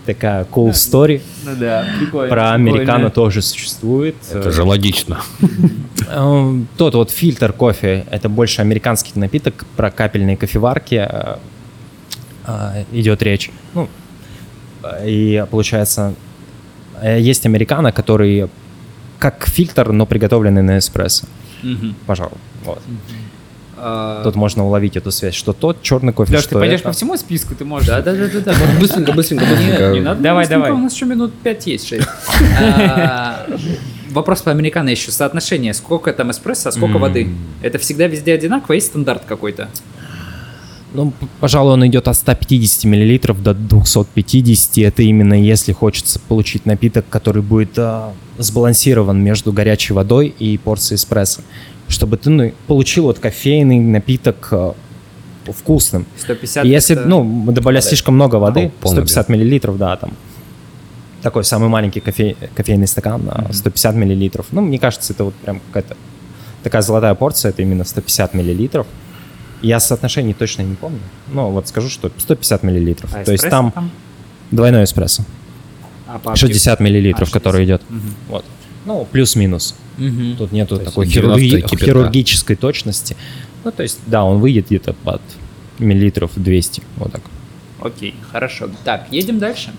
такая 0.06 0.44
cool 0.44 0.70
story. 0.70 1.20
Ну 1.44 1.50
да, 1.56 1.85
прикольно. 1.98 2.28
Про 2.30 2.52
американо 2.52 3.11
тоже 3.11 3.42
существует. 3.42 4.14
Это 4.32 4.50
же 4.50 4.62
логично. 4.62 5.20
Э, 6.09 6.54
Тот 6.76 6.94
вот 6.94 7.11
фильтр 7.11 7.52
кофе, 7.52 8.06
это 8.12 8.28
больше 8.28 8.61
американский 8.62 9.18
напиток, 9.18 9.64
про 9.76 9.90
капельные 9.90 10.37
кофеварки 10.37 11.04
э, 11.09 11.37
э, 12.46 12.85
идет 12.92 13.22
речь. 13.24 13.50
Ну, 13.74 13.88
и 15.04 15.44
получается, 15.50 16.14
э, 17.02 17.18
есть 17.18 17.44
американо, 17.44 17.90
который 17.90 18.48
как 19.18 19.48
фильтр, 19.48 19.90
но 19.90 20.06
приготовленный 20.06 20.62
на 20.62 20.78
эспрессо. 20.78 21.26
Пожалуй. 22.06 22.38
Вот. 22.64 22.80
А, 23.78 24.22
Тут 24.24 24.36
можно 24.36 24.64
уловить 24.64 24.96
эту 24.96 25.10
связь, 25.10 25.34
что 25.34 25.52
тот 25.52 25.82
черный 25.82 26.12
кофе, 26.12 26.32
Леш, 26.34 26.42
что 26.42 26.50
ты 26.54 26.58
пойдешь 26.60 26.80
это. 26.80 26.88
по 26.88 26.92
всему 26.92 27.16
списку, 27.16 27.54
ты 27.54 27.64
можешь... 27.64 27.88
Да, 27.88 28.00
да, 28.00 28.14
да, 28.14 28.26
да, 28.26 28.40
да. 28.40 28.54
Быстренько, 28.80 29.12
быстренько, 29.12 29.44
Не, 29.44 29.50
быстренько. 29.50 29.92
не 29.92 30.00
надо. 30.00 30.22
Давай, 30.22 30.48
давай. 30.48 30.70
У 30.72 30.78
нас 30.78 30.94
еще 30.94 31.04
минут 31.04 31.32
5 31.42 31.66
есть, 31.66 31.88
6. 31.88 32.06
Вопрос 34.10 34.42
по 34.42 34.50
американо 34.50 34.88
еще. 34.88 35.10
Соотношение. 35.12 35.74
Сколько 35.74 36.12
там 36.12 36.30
эспрессо, 36.30 36.70
а 36.70 36.72
сколько 36.72 36.98
воды? 36.98 37.28
Это 37.62 37.78
всегда 37.78 38.06
везде 38.06 38.34
одинаково? 38.34 38.74
Есть 38.74 38.86
стандарт 38.88 39.24
какой-то? 39.26 39.68
Ну, 40.94 41.12
пожалуй, 41.40 41.74
он 41.74 41.86
идет 41.86 42.08
от 42.08 42.16
150 42.16 42.84
миллилитров 42.84 43.42
до 43.42 43.52
250. 43.52 44.78
Это 44.78 45.02
именно 45.02 45.34
если 45.34 45.72
хочется 45.72 46.18
получить 46.18 46.64
напиток, 46.64 47.04
который 47.10 47.42
будет 47.42 47.72
а, 47.76 48.14
сбалансирован 48.38 49.22
между 49.22 49.52
горячей 49.52 49.92
водой 49.92 50.34
и 50.38 50.56
порцией 50.56 50.96
эспрессо. 50.96 51.42
Чтобы 51.88 52.16
ты 52.16 52.31
ну, 52.31 52.53
получил 52.66 53.05
вот 53.05 53.18
кофейный 53.18 53.79
напиток 53.79 54.49
а, 54.51 54.75
вкусным. 55.46 56.07
150 56.18 56.64
И 56.64 56.68
если, 56.68 56.96
это- 56.96 57.07
ну, 57.09 57.53
добавлять 57.53 57.85
слишком 57.85 58.14
много 58.14 58.37
воды, 58.37 58.62
Пол- 58.62 58.72
полный 58.81 58.96
150 59.07 59.29
миллилитров, 59.29 59.79
да, 59.79 59.96
там. 59.96 60.12
Такой 61.22 61.44
самый 61.44 61.68
маленький 61.68 62.01
кофе, 62.01 62.37
кофейный 62.55 62.87
стакан, 62.87 63.22
а, 63.29 63.53
150 63.53 63.94
миллилитров. 63.94 64.46
Ну, 64.51 64.61
мне 64.62 64.79
кажется, 64.79 65.12
это 65.12 65.25
вот 65.25 65.35
прям 65.35 65.61
какая-то 65.68 65.96
такая 66.62 66.83
золотая 66.83 67.14
порция, 67.14 67.51
это 67.51 67.62
именно 67.62 67.85
150 67.85 68.35
миллилитров. 68.35 68.87
Я 69.62 69.81
соотношений 69.81 70.35
точно 70.35 70.62
не 70.62 70.75
помню. 70.75 71.01
Но 71.33 71.51
вот 71.51 71.68
скажу, 71.68 71.88
что 71.88 72.11
150 72.16 72.62
миллилитров. 72.62 73.11
А 73.14 73.25
То 73.25 73.33
есть 73.33 73.44
эспрессо 73.44 73.70
там, 73.75 73.90
двойной 74.51 74.85
эспрессо. 74.85 75.22
А, 76.07 76.18
по 76.18 76.37
60 76.37 76.79
миллилитров, 76.81 77.29
А, 77.31 77.33
который 77.33 77.64
60. 77.66 77.81
идет. 77.81 78.01
Вот. 78.29 78.44
Ну, 78.85 79.07
плюс-минус. 79.11 79.75
Мгм. 79.98 80.37
Тут 80.37 80.52
нету 80.52 80.76
То 80.78 80.85
такой 80.85 81.06
90 81.06 81.44
хирурги- 81.46 81.61
кипятка. 81.62 81.85
хирургической 81.87 82.56
точности. 82.56 83.16
Ну, 83.64 83.72
то 83.72 83.82
есть, 83.82 84.00
да, 84.06 84.24
он 84.24 84.38
выйдет 84.40 84.66
где-то 84.66 84.92
под 84.92 85.22
миллилитров 85.78 86.32
200. 86.37 86.82
Вот 86.96 87.12
так. 87.12 87.22
Окей, 87.80 88.14
хорошо. 88.32 88.68
Так, 88.85 89.06
едем 89.11 89.38
дальше. 89.38 89.70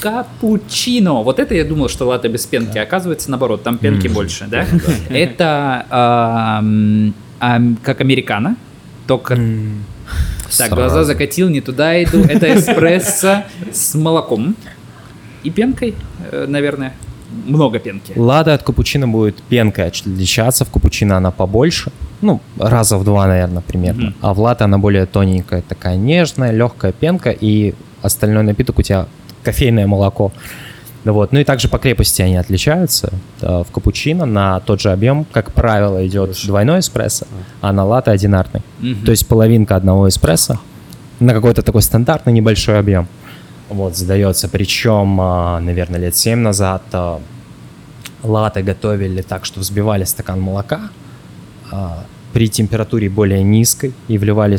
Капучино. 0.00 1.22
Вот 1.22 1.38
это 1.38 1.54
я 1.54 1.64
думал, 1.64 1.88
что 1.88 2.06
латте 2.06 2.28
без 2.28 2.46
пенки. 2.46 2.78
Оказывается, 2.78 3.30
наоборот, 3.30 3.62
там 3.62 3.78
пенки 3.78 4.08
больше, 4.08 4.46
да? 4.48 4.66
Это 5.08 5.86
как 7.82 8.00
американо, 8.00 8.56
только... 9.06 9.38
Так, 10.56 10.70
глаза 10.70 11.02
закатил, 11.04 11.48
не 11.48 11.60
туда 11.60 12.02
иду. 12.02 12.22
Это 12.22 12.54
эспрессо 12.54 13.44
с 13.72 13.94
молоком 13.96 14.54
и 15.42 15.50
пенкой, 15.50 15.94
э, 16.30 16.46
наверное. 16.48 16.94
Много 17.46 17.78
пенки. 17.78 18.12
Лада 18.16 18.54
от 18.54 18.62
капучино 18.62 19.08
будет 19.08 19.42
пенкой 19.42 19.88
отличаться. 19.88 20.64
В 20.64 20.70
капучино 20.70 21.16
она 21.16 21.30
побольше. 21.30 21.90
Ну, 22.20 22.40
раза 22.58 22.96
в 22.98 23.04
два, 23.04 23.26
наверное, 23.26 23.62
примерно. 23.62 24.06
Мгм. 24.06 24.14
А 24.20 24.34
в 24.34 24.40
латте 24.40 24.64
она 24.64 24.78
более 24.78 25.06
тоненькая, 25.06 25.62
такая 25.62 25.96
нежная, 25.96 26.50
легкая 26.52 26.92
пенка. 26.92 27.30
И 27.30 27.74
остальной 28.02 28.42
напиток 28.42 28.78
у 28.78 28.82
тебя 28.82 29.06
кофейное 29.42 29.86
молоко. 29.86 30.32
Вот. 31.04 31.32
Ну 31.32 31.38
и 31.38 31.44
также 31.44 31.68
по 31.68 31.78
крепости 31.78 32.22
они 32.22 32.36
отличаются. 32.36 33.12
Э, 33.40 33.62
В 33.68 33.70
капучино 33.72 34.26
на 34.26 34.58
тот 34.60 34.80
же 34.80 34.90
объем, 34.90 35.24
как 35.30 35.52
правило, 35.52 36.04
идет 36.06 36.36
двойной 36.46 36.80
эспрессо, 36.80 37.26
а 37.60 37.72
на 37.72 37.84
латте 37.84 38.10
одинарный. 38.10 38.62
Мгм. 38.80 39.04
То 39.04 39.12
есть 39.12 39.26
половинка 39.28 39.76
одного 39.76 40.08
эспрессо 40.08 40.58
на 41.20 41.32
какой-то 41.32 41.62
такой 41.62 41.82
стандартный 41.82 42.32
небольшой 42.32 42.78
объем. 42.78 43.06
Вот, 43.68 43.96
задается. 43.96 44.48
Причем, 44.48 45.20
а, 45.20 45.60
наверное, 45.60 46.00
лет 46.00 46.16
7 46.16 46.38
назад 46.38 46.82
а, 46.92 47.20
латы 48.22 48.62
готовили 48.62 49.22
так, 49.22 49.44
что 49.44 49.60
взбивали 49.60 50.04
стакан 50.04 50.40
молока 50.40 50.90
а, 51.72 52.04
при 52.32 52.48
температуре 52.48 53.08
более 53.08 53.42
низкой 53.42 53.92
и 54.08 54.18
вливали 54.18 54.58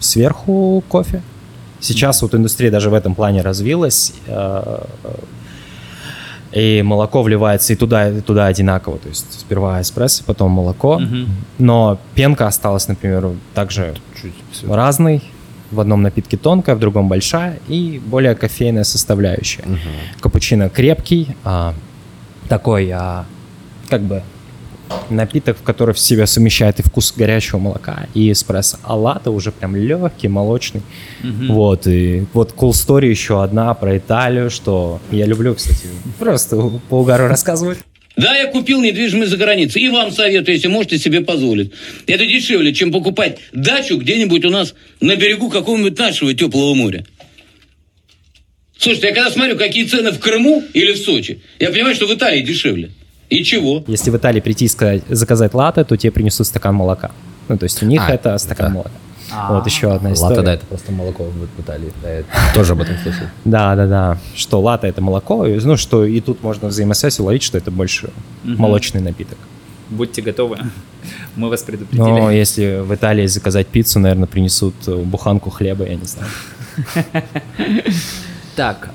сверху 0.00 0.82
кофе. 0.88 1.22
Сейчас 1.80 2.22
вот 2.22 2.34
индустрия 2.34 2.70
даже 2.70 2.90
в 2.90 2.94
этом 2.94 3.14
плане 3.14 3.42
развилась. 3.42 4.12
И 6.50 6.82
молоко 6.82 7.22
вливается 7.22 7.74
и 7.74 7.76
туда, 7.76 8.08
и 8.08 8.20
туда 8.20 8.46
одинаково. 8.46 8.98
То 8.98 9.08
есть 9.08 9.40
сперва 9.40 9.80
эспрессо, 9.80 10.24
потом 10.24 10.50
молоко. 10.50 10.98
Мгм. 10.98 11.28
Но 11.58 11.98
пенка 12.14 12.46
осталась, 12.46 12.88
например, 12.88 13.30
также 13.54 13.94
разной. 14.66 15.22
В 15.70 15.80
одном 15.80 16.02
напитке 16.02 16.36
тонкая, 16.36 16.74
в 16.76 16.78
другом 16.78 17.08
большая 17.08 17.58
и 17.68 18.00
более 18.04 18.34
кофейная 18.34 18.84
составляющая. 18.84 19.64
Капучино 20.20 20.70
крепкий, 20.70 21.36
а, 21.44 21.74
такой, 22.48 22.90
а, 22.90 23.26
как 23.88 24.02
бы 24.02 24.22
напиток, 25.10 25.58
в 25.58 25.62
который 25.62 25.94
в 25.94 25.98
себя 25.98 26.26
совмещает 26.26 26.80
и 26.80 26.82
вкус 26.82 27.12
горячего 27.16 27.58
молока, 27.58 28.06
и 28.14 28.32
эспрессо. 28.32 28.78
А 28.82 28.96
латте 28.96 29.30
уже 29.30 29.52
прям 29.52 29.76
легкий, 29.76 30.28
молочный. 30.28 30.82
Вот, 31.22 31.86
и 31.86 32.26
вот 32.32 32.54
cool 32.56 32.70
story 32.70 33.06
еще 33.06 33.42
одна 33.42 33.74
про 33.74 33.98
Италию, 33.98 34.50
что 34.50 35.00
я 35.10 35.26
люблю, 35.26 35.54
кстати, 35.54 35.88
просто 36.18 36.56
по 36.88 37.00
угару 37.00 37.28
рассказывать. 37.28 37.78
Да, 38.18 38.36
я 38.36 38.48
купил 38.48 38.82
недвижимость 38.82 39.30
за 39.30 39.36
границей. 39.36 39.80
И 39.80 39.88
вам 39.88 40.10
советую, 40.10 40.56
если 40.56 40.66
можете 40.66 40.98
себе 40.98 41.20
позволить. 41.20 41.70
Это 42.08 42.26
дешевле, 42.26 42.74
чем 42.74 42.90
покупать 42.90 43.38
дачу 43.52 43.96
где-нибудь 43.96 44.44
у 44.44 44.50
нас 44.50 44.74
на 45.00 45.14
берегу 45.14 45.48
какого-нибудь 45.48 45.96
нашего 45.96 46.34
теплого 46.34 46.74
моря. 46.74 47.06
Слушайте, 48.76 49.08
я 49.08 49.14
когда 49.14 49.30
смотрю, 49.30 49.56
какие 49.56 49.84
цены 49.84 50.10
в 50.10 50.18
Крыму 50.18 50.64
или 50.74 50.94
в 50.94 50.98
Сочи, 50.98 51.40
я 51.60 51.70
понимаю, 51.70 51.94
что 51.94 52.06
в 52.06 52.14
Италии 52.14 52.42
дешевле. 52.42 52.90
И 53.30 53.44
чего? 53.44 53.84
Если 53.86 54.10
в 54.10 54.16
Италии 54.16 54.40
прийти 54.40 54.64
и 54.64 54.68
сказать, 54.68 55.02
заказать 55.08 55.54
латте, 55.54 55.84
то 55.84 55.96
тебе 55.96 56.10
принесут 56.10 56.48
стакан 56.48 56.74
молока. 56.74 57.12
Ну, 57.48 57.56
то 57.56 57.64
есть 57.64 57.80
у 57.84 57.86
них 57.86 58.02
А, 58.04 58.12
это 58.12 58.36
стакан 58.38 58.66
да. 58.66 58.72
молока. 58.72 58.90
Вот 59.48 59.66
еще 59.66 59.92
одна 59.92 60.12
история. 60.12 60.36
Латте, 60.36 60.46
да, 60.46 60.54
это 60.54 60.66
просто 60.66 60.92
молоко 60.92 61.24
в 61.24 61.60
Италии. 61.60 61.92
Да, 62.02 62.10
я 62.10 62.24
тоже 62.54 62.72
об 62.72 62.80
этом 62.80 62.96
слышал. 63.02 63.26
Да, 63.44 63.74
да, 63.76 63.86
да. 63.86 64.18
Что 64.34 64.60
латте 64.60 64.88
это 64.88 65.00
молоко, 65.00 65.46
ну 65.46 65.76
что 65.76 66.04
и 66.04 66.20
тут 66.20 66.42
можно 66.42 66.68
взаимосвязь 66.68 67.18
уловить, 67.20 67.42
что 67.42 67.58
это 67.58 67.70
больше 67.70 68.10
молочный 68.44 69.00
напиток. 69.00 69.38
Будьте 69.90 70.22
готовы. 70.22 70.58
Мы 71.36 71.48
вас 71.48 71.62
предупредили. 71.62 72.02
Но 72.02 72.30
если 72.30 72.80
в 72.80 72.94
Италии 72.94 73.26
заказать 73.26 73.66
пиццу, 73.68 74.00
наверное, 74.00 74.26
принесут 74.26 74.74
буханку 74.86 75.50
хлеба, 75.50 75.84
я 75.86 75.96
не 75.96 76.04
знаю. 76.04 76.30
Так, 78.56 78.90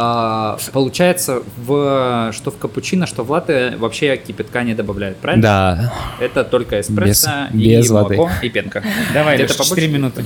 а, 0.00 0.56
получается, 0.72 1.42
в, 1.56 2.30
что 2.32 2.52
в 2.52 2.56
капучино, 2.56 3.08
что 3.08 3.24
в 3.24 3.30
латте 3.32 3.74
вообще 3.78 4.16
кипятка 4.16 4.62
не 4.62 4.74
добавляют, 4.74 5.16
правильно? 5.18 5.42
Да, 5.42 5.92
Это 6.20 6.44
только 6.44 6.80
эспрессо 6.80 7.30
Без- 7.52 7.60
и 7.64 7.76
без 7.76 7.90
воды. 7.90 8.16
молоко 8.16 8.30
и 8.40 8.48
пенка. 8.48 8.84
Давай, 9.12 9.34
Где-то 9.34 9.54
Леша, 9.54 9.64
4 9.64 9.88
побольше? 9.88 9.88
минуты. 9.98 10.24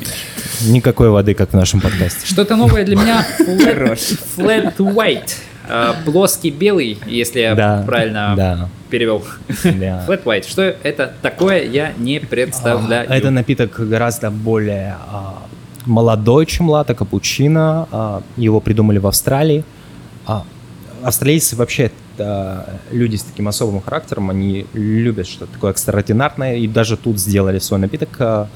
никакой 0.67 1.09
воды, 1.09 1.33
как 1.33 1.51
в 1.51 1.55
нашем 1.55 1.81
подкасте. 1.81 2.27
Что-то 2.27 2.57
новое 2.57 2.85
для 2.85 2.97
меня. 2.97 3.27
Flat, 3.39 3.99
flat 4.37 4.77
white. 4.77 5.37
А, 5.69 5.95
Плоский 6.05 6.51
белый, 6.51 6.99
если 7.07 7.41
я 7.41 7.55
Да, 7.55 7.83
правильно 7.87 8.35
да. 8.37 8.69
перевел. 8.91 9.25
Да. 9.65 10.05
Flat 10.07 10.25
white. 10.25 10.47
Что 10.49 10.63
это 10.83 11.15
такое, 11.23 11.63
я 11.65 11.93
не 11.97 12.19
представляю. 12.19 13.09
Это 13.09 13.31
напиток 13.31 13.81
гораздо 13.89 14.31
более 14.31 14.97
а, 15.09 15.39
молодой, 15.87 16.47
чем 16.47 16.71
латте, 16.71 16.95
капучино. 16.95 17.89
А, 17.91 18.23
его 18.37 18.61
придумали 18.61 18.99
в 18.99 19.07
Австралии. 19.07 19.65
А, 20.27 20.45
австралийцы 21.03 21.57
вообще 21.57 21.91
это 22.17 22.79
люди 22.91 23.17
с 23.17 23.23
таким 23.23 23.49
особым 23.49 23.81
характером, 23.81 24.31
они 24.31 24.67
любят 24.75 25.27
что-то 25.27 25.53
такое 25.53 25.71
экстраординарное, 25.73 26.57
и 26.57 26.69
даже 26.69 26.97
тут 26.97 27.19
сделали 27.19 27.59
свой 27.59 27.81
напиток. 27.81 28.11
А, 28.19 28.49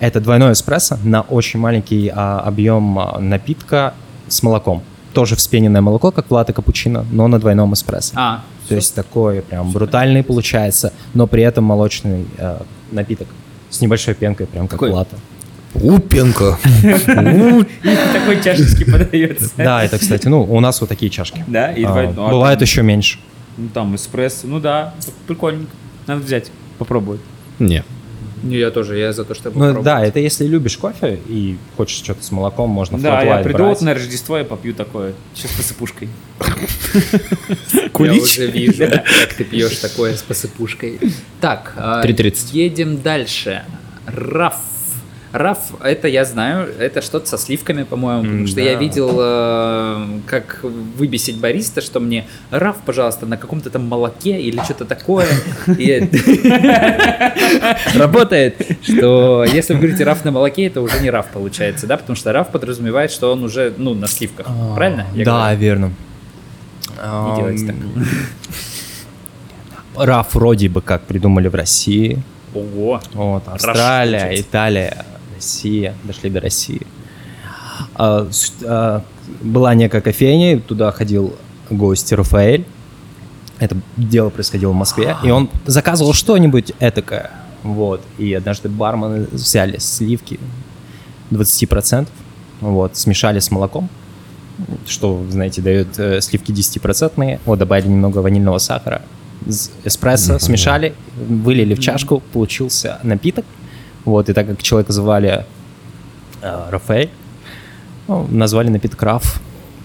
Это 0.00 0.20
двойной 0.20 0.52
эспрессо 0.52 0.96
на 1.04 1.20
очень 1.22 1.60
маленький 1.60 2.10
а, 2.14 2.40
объем 2.40 2.98
а, 2.98 3.18
напитка 3.18 3.92
с 4.28 4.42
молоком. 4.42 4.82
Тоже 5.12 5.34
вспененное 5.36 5.80
молоко, 5.82 6.10
как 6.10 6.30
латте 6.30 6.52
капучино, 6.52 7.04
но 7.12 7.28
на 7.28 7.38
двойном 7.38 7.74
эспрессо. 7.74 8.14
А, 8.16 8.40
То 8.68 8.76
есть 8.76 8.94
такой 8.94 9.42
прям 9.42 9.70
брутальный 9.72 10.22
получается, 10.22 10.92
но 11.14 11.26
при 11.26 11.42
этом 11.42 11.64
молочный 11.64 12.26
э, 12.38 12.58
напиток 12.92 13.26
с 13.70 13.80
небольшой 13.80 14.14
пенкой, 14.14 14.46
прям 14.46 14.68
как 14.68 14.78
Какой? 14.80 14.90
лата. 14.92 15.16
Упенко. 15.74 16.58
Такой 18.12 18.42
чашечки 18.42 18.84
подается. 18.90 19.50
Да, 19.56 19.84
это, 19.84 19.98
кстати, 19.98 20.26
ну, 20.28 20.42
у 20.42 20.60
нас 20.60 20.80
вот 20.80 20.88
такие 20.90 21.10
чашки. 21.10 21.44
Да, 21.46 21.72
и 21.72 21.84
А. 21.84 22.12
Ну, 22.14 22.26
а 22.26 22.30
Бывает 22.30 22.60
еще 22.60 22.82
меньше. 22.82 23.18
Ну, 23.56 23.68
там 23.68 23.94
эспрессо. 23.96 24.46
Ну 24.46 24.60
да, 24.60 24.94
прикольненько. 25.26 25.70
Надо 26.06 26.22
взять, 26.22 26.50
попробовать. 26.78 27.20
Не. 27.58 27.84
ну 28.42 28.52
я 28.52 28.70
тоже, 28.70 28.98
я 28.98 29.12
за 29.12 29.24
то, 29.24 29.34
чтобы 29.34 29.58
Ну, 29.58 29.66
попробовать. 29.66 29.84
да, 29.84 30.04
это 30.04 30.18
если 30.18 30.46
любишь 30.46 30.76
кофе 30.78 31.20
и 31.28 31.56
хочешь 31.76 31.98
что-то 31.98 32.24
с 32.24 32.32
молоком, 32.32 32.70
можно 32.70 32.98
Да, 32.98 33.22
я 33.22 33.38
приду 33.38 33.58
брать. 33.58 33.68
вот 33.68 33.82
на 33.82 33.94
Рождество 33.94 34.38
и 34.38 34.44
попью 34.44 34.74
такое. 34.74 35.12
Сейчас 35.34 35.52
посыпушкой. 35.52 36.08
Я 37.98 38.12
уже 38.14 38.46
вижу, 38.46 38.86
как 38.88 39.34
ты 39.36 39.44
пьешь 39.44 39.76
такое 39.76 40.16
с 40.16 40.22
посыпушкой. 40.22 40.98
Так, 41.40 41.74
а, 41.76 42.02
3:30. 42.02 42.52
едем 42.52 43.00
дальше. 43.02 43.62
Раф. 44.06 44.56
Раф, 45.32 45.58
это 45.80 46.08
я 46.08 46.24
знаю, 46.24 46.68
это 46.78 47.00
что-то 47.02 47.28
со 47.28 47.38
сливками, 47.38 47.84
по-моему, 47.84 48.22
потому 48.22 48.46
что 48.48 48.60
я 48.60 48.74
видел, 48.74 49.16
э, 49.20 50.06
как 50.26 50.58
выбесить 50.62 51.38
бариста, 51.38 51.80
что 51.80 52.00
мне 52.00 52.26
Раф, 52.50 52.78
пожалуйста, 52.84 53.26
на 53.26 53.36
каком-то 53.36 53.70
там 53.70 53.86
молоке 53.86 54.40
или 54.40 54.60
что-то 54.64 54.84
такое. 54.84 55.26
Работает, 57.94 58.56
что 58.82 59.44
если 59.44 59.74
вы 59.74 59.80
говорите 59.80 60.02
Раф 60.02 60.24
на 60.24 60.32
молоке, 60.32 60.66
это 60.66 60.80
уже 60.80 60.98
не 61.00 61.10
Раф 61.10 61.28
получается, 61.28 61.86
да, 61.86 61.96
потому 61.96 62.16
что 62.16 62.32
Раф 62.32 62.50
подразумевает, 62.50 63.12
что 63.12 63.30
он 63.32 63.44
уже, 63.44 63.72
ну, 63.76 63.94
на 63.94 64.08
сливках, 64.08 64.48
правильно? 64.74 65.06
Я 65.14 65.24
Да, 65.24 65.54
верно. 65.54 65.92
Не 66.96 67.36
делайте 67.36 67.66
так. 67.66 67.76
Раф 69.96 70.34
вроде 70.34 70.68
бы 70.68 70.82
как 70.82 71.02
придумали 71.02 71.48
в 71.48 71.54
России. 71.54 72.22
Ого. 72.54 73.00
Вот, 73.12 73.42
Австралия. 73.46 74.30
Италия, 74.40 75.04
Россия, 75.40 75.94
дошли 76.04 76.28
до 76.28 76.40
России. 76.40 76.86
А, 77.94 78.28
а, 78.62 79.02
была 79.40 79.74
некая 79.74 80.02
кофейня, 80.02 80.60
туда 80.60 80.92
ходил 80.92 81.34
гость 81.70 82.12
Рафаэль. 82.12 82.66
Это 83.58 83.76
дело 83.96 84.28
происходило 84.28 84.72
в 84.72 84.74
Москве, 84.74 85.16
и 85.24 85.30
он 85.30 85.48
заказывал 85.64 86.12
что-нибудь 86.12 86.72
этакое. 86.78 87.30
Вот, 87.62 88.02
и 88.18 88.34
однажды 88.34 88.68
бармены 88.68 89.26
взяли 89.32 89.78
сливки 89.78 90.38
20%, 91.30 92.06
вот, 92.60 92.96
смешали 92.96 93.38
с 93.38 93.50
молоком, 93.50 93.88
что, 94.86 95.24
знаете, 95.30 95.62
дает 95.62 95.98
э, 95.98 96.20
сливки 96.20 96.52
10%, 96.52 97.40
вот, 97.46 97.58
добавили 97.58 97.88
немного 97.88 98.18
ванильного 98.18 98.58
сахара, 98.58 99.02
эспрессо 99.84 100.38
смешали, 100.38 100.94
вылили 101.16 101.74
в 101.74 101.80
чашку, 101.80 102.22
получился 102.32 102.98
напиток, 103.02 103.44
вот, 104.04 104.28
и 104.28 104.32
так 104.32 104.46
как 104.46 104.62
человека 104.62 104.92
звали 104.92 105.44
э, 106.42 106.70
Рафаэль, 106.70 107.10
ну, 108.08 108.26
назвали 108.30 108.68
напиток 108.68 109.02
Раф. 109.02 109.40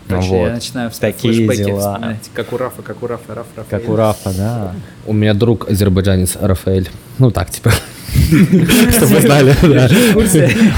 Точно, 0.07 0.30
Вот. 0.30 0.47
я 0.47 0.53
начинаю 0.53 0.91
Такие 0.91 1.47
дела. 1.55 2.18
как 2.34 2.53
у 2.53 2.57
Рафа, 2.57 2.82
как 2.84 3.01
у 3.01 3.07
Рафа, 3.07 3.36
Раф, 3.36 3.47
Раф. 3.55 3.68
Как 3.68 3.89
у 3.89 3.95
Рафа, 3.95 4.34
да. 4.34 4.76
У 5.05 5.13
меня 5.13 5.34
друг 5.34 5.68
азербайджанец 5.70 6.36
Рафаэль. 6.39 6.89
Ну 7.18 7.32
так, 7.32 7.49
типа. 7.49 7.72
Чтобы 8.16 9.20
знали. 9.22 9.55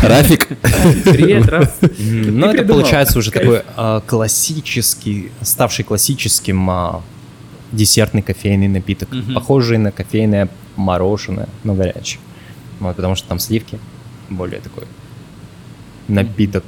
Рафик. 0.05 0.47
Привет, 1.03 1.47
Раф. 1.47 1.75
Ну, 1.99 2.47
это 2.47 2.63
получается 2.63 3.19
уже 3.19 3.31
такой 3.31 3.63
а, 3.75 4.01
классический, 4.01 5.31
ставший 5.41 5.83
классическим 5.83 6.69
а, 6.69 7.01
десертный 7.71 8.21
кофейный 8.21 8.67
напиток, 8.69 9.09
похожий 9.35 9.77
на 9.77 9.91
кофейное 9.91 10.47
мороженое, 10.77 11.49
но 11.63 11.73
горячее. 11.73 12.19
Вот, 12.79 12.95
потому 12.95 13.15
что 13.15 13.27
там 13.27 13.39
сливки, 13.39 13.79
более 14.29 14.59
такой 14.61 14.83
напиток. 16.07 16.63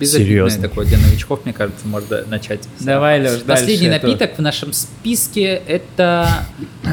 Серьезно. 0.00 0.68
такое 0.68 0.86
для 0.86 0.98
новичков, 0.98 1.44
мне 1.44 1.52
кажется, 1.52 1.88
можно 1.88 2.22
начать. 2.26 2.68
Давай, 2.78 3.20
Леш, 3.20 3.40
Последний 3.42 3.88
дальше. 3.88 4.06
напиток 4.06 4.38
в 4.38 4.40
нашем 4.40 4.72
списке 4.72 5.60
это 5.66 6.28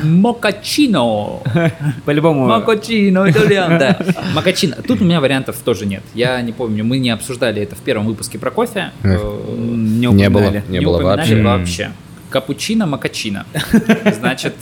мокачино. 0.01 1.39
По-любому. 2.05 2.47
Мокачино, 2.47 3.29
итальян, 3.29 3.77
да. 3.77 3.99
Мокачино. 4.33 4.77
Тут 4.87 5.01
у 5.01 5.03
меня 5.03 5.19
вариантов 5.19 5.57
тоже 5.63 5.85
нет. 5.85 6.03
Я 6.13 6.41
не 6.41 6.51
помню, 6.53 6.83
мы 6.83 6.97
не 6.97 7.09
обсуждали 7.11 7.61
это 7.61 7.75
в 7.75 7.79
первом 7.81 8.05
выпуске 8.07 8.39
про 8.39 8.49
кофе. 8.49 8.91
Э, 9.03 9.09
Не 9.57 10.07
Не 10.07 10.29
было. 10.29 10.41
упоминали. 10.43 10.63
Не 10.69 10.79
было 10.79 11.01
вообще. 11.01 11.43
вообще. 11.43 11.91
Капучино, 12.29 12.85
мокачино. 12.87 13.45
Значит, 14.17 14.55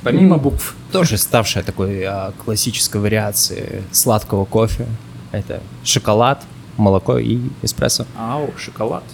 э, 0.00 0.04
помимо 0.04 0.38
букв. 0.38 0.74
Тоже 0.92 1.16
ставшая 1.18 1.64
такой 1.64 2.02
а, 2.04 2.32
классической 2.44 3.00
вариацией 3.00 3.82
сладкого 3.92 4.44
кофе. 4.44 4.86
Это 5.32 5.60
шоколад, 5.84 6.42
молоко 6.76 7.18
и 7.18 7.38
эспрессо. 7.62 8.06
Ау, 8.18 8.50
шоколад. 8.58 9.04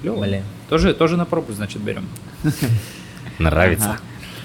Клево. 0.00 0.20
Блин. 0.22 0.42
Тоже, 0.68 0.94
тоже 0.94 1.16
на 1.16 1.24
пробу, 1.24 1.52
значит, 1.52 1.82
берем. 1.82 2.06
Нравится. 3.38 3.98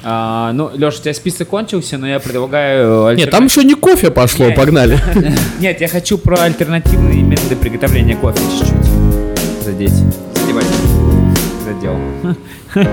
А, 0.04 0.52
ну, 0.54 0.70
Леш, 0.74 1.00
у 1.00 1.02
тебя 1.02 1.14
список 1.14 1.50
кончился, 1.50 1.98
но 1.98 2.08
я 2.08 2.20
предлагаю... 2.20 3.16
Нет, 3.16 3.28
альтерна- 3.28 3.32
там 3.32 3.46
еще 3.46 3.64
не 3.64 3.74
кофе 3.74 4.12
пошло, 4.12 4.48
Нет. 4.48 4.56
погнали. 4.56 5.00
Нет, 5.60 5.82
я 5.82 5.88
хочу 5.88 6.18
про 6.18 6.44
альтернативные 6.44 7.24
методы 7.24 7.56
приготовления 7.56 8.16
кофе 8.16 8.40
чуть-чуть 8.60 9.64
задеть. 9.64 10.04
Задел. 11.88 12.36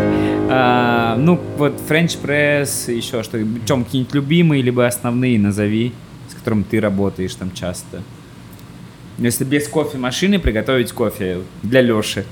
А, 0.46 1.16
Ну, 1.16 1.40
вот 1.56 1.80
френч 1.88 2.16
пресс, 2.16 2.88
еще 2.88 3.22
что 3.22 3.38
Чем 3.66 3.84
какие-нибудь 3.84 4.14
любимые, 4.14 4.62
либо 4.62 4.86
основные 4.86 5.38
назови, 5.38 5.92
с 6.28 6.34
котором 6.34 6.64
ты 6.64 6.80
работаешь 6.80 7.34
там 7.34 7.50
часто? 7.52 8.02
Если 9.16 9.44
без 9.44 9.68
кофемашины 9.68 10.38
приготовить 10.38 10.92
кофе 10.92 11.38
для 11.62 11.80
Леши. 11.80 12.24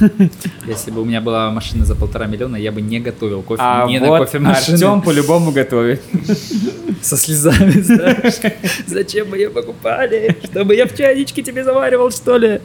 Если 0.66 0.90
бы 0.90 1.02
у 1.02 1.04
меня 1.04 1.20
была 1.20 1.50
машина 1.50 1.84
за 1.84 1.94
полтора 1.94 2.26
миллиона, 2.26 2.56
я 2.56 2.72
бы 2.72 2.80
не 2.80 3.00
готовил 3.00 3.42
кофе 3.42 3.62
А 3.62 3.86
не 3.86 3.98
на 3.98 4.08
вот 4.08 4.18
кофемашине. 4.20 4.74
Артем 4.74 5.02
по-любому 5.02 5.52
готовит. 5.52 6.02
Со 7.02 7.16
слезами, 7.16 7.70
знаешь. 7.80 8.34
Зачем 8.86 9.30
мы 9.30 9.36
ее 9.36 9.50
покупали? 9.50 10.36
Чтобы 10.44 10.74
я 10.74 10.86
в 10.86 10.94
чайничке 10.94 11.42
тебе 11.42 11.64
заваривал, 11.64 12.10
что 12.10 12.36
ли? 12.36 12.60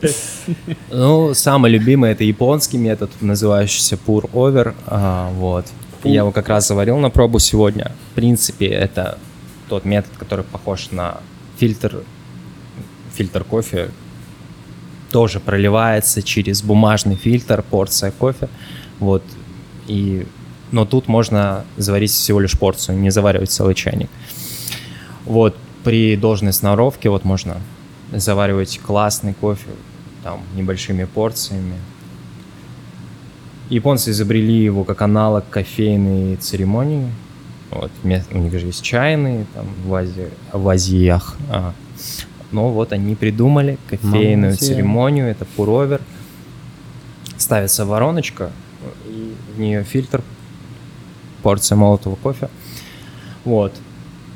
Ну, 0.90 1.34
самый 1.34 1.72
любимый 1.72 2.12
это 2.12 2.24
японский 2.24 2.78
метод, 2.78 3.12
называющийся 3.22 3.98
pour 4.06 4.30
over. 4.32 4.74
а, 4.88 5.30
вот. 5.32 5.66
Я 6.04 6.22
его 6.22 6.32
как 6.32 6.50
раз 6.50 6.68
заварил 6.68 6.98
на 6.98 7.10
пробу 7.10 7.40
сегодня. 7.40 7.92
В 8.12 8.16
принципе, 8.16 8.66
это 8.66 9.18
тот 9.70 9.86
метод, 9.86 10.12
который 10.18 10.44
похож 10.44 10.90
на 10.92 11.18
фильтр, 11.58 12.04
фильтр 13.14 13.44
кофе. 13.44 13.92
Тоже 15.12 15.39
проливается 15.39 16.22
через 16.22 16.64
бумажный 16.64 17.16
фильтр 17.16 17.64
порция 17.70 18.12
кофе. 18.12 18.49
Вот. 18.99 19.24
И, 19.88 20.26
но 20.72 20.86
тут 20.86 21.07
можно 21.07 21.66
заварить 21.78 22.12
всего 22.12 22.39
лишь 22.39 22.57
порцию, 22.57 22.97
не 22.97 23.09
заваривать 23.09 23.51
целый 23.51 23.76
чайник. 23.76 24.09
Вот 25.26 25.55
при 25.84 26.16
должной 26.16 26.53
сноровке 26.53 27.09
вот 27.09 27.26
можно 27.26 27.57
заваривать 28.12 28.80
классный 28.80 29.34
кофе 29.34 29.70
там 30.24 30.41
небольшими 30.55 31.05
порциями. 31.05 31.76
Японцы 33.70 34.12
изобрели 34.12 34.64
его 34.64 34.84
как 34.84 35.01
аналог 35.01 35.49
кофейной 35.49 36.36
церемонии. 36.36 37.12
Вот, 37.70 37.91
у 38.03 38.38
них 38.38 38.51
же 38.51 38.66
есть 38.66 38.84
чайные 38.84 39.45
там 39.53 39.66
в, 39.86 39.95
Азии, 39.95 40.30
в 40.51 40.68
Азиях. 40.68 41.38
а. 41.49 41.74
Но 42.52 42.70
вот 42.70 42.91
они 42.91 43.16
придумали 43.16 43.78
кофейную 43.89 44.52
Молодцы. 44.52 44.66
церемонию, 44.66 45.28
это 45.28 45.45
пуровер. 45.45 46.02
Ставится 47.38 47.86
вороночка, 47.86 48.52
и 49.08 49.34
в 49.56 49.60
нее 49.60 49.84
фильтр, 49.84 50.22
порция 51.41 51.76
молотого 51.76 52.16
кофе. 52.16 52.49
Вот. 53.45 53.74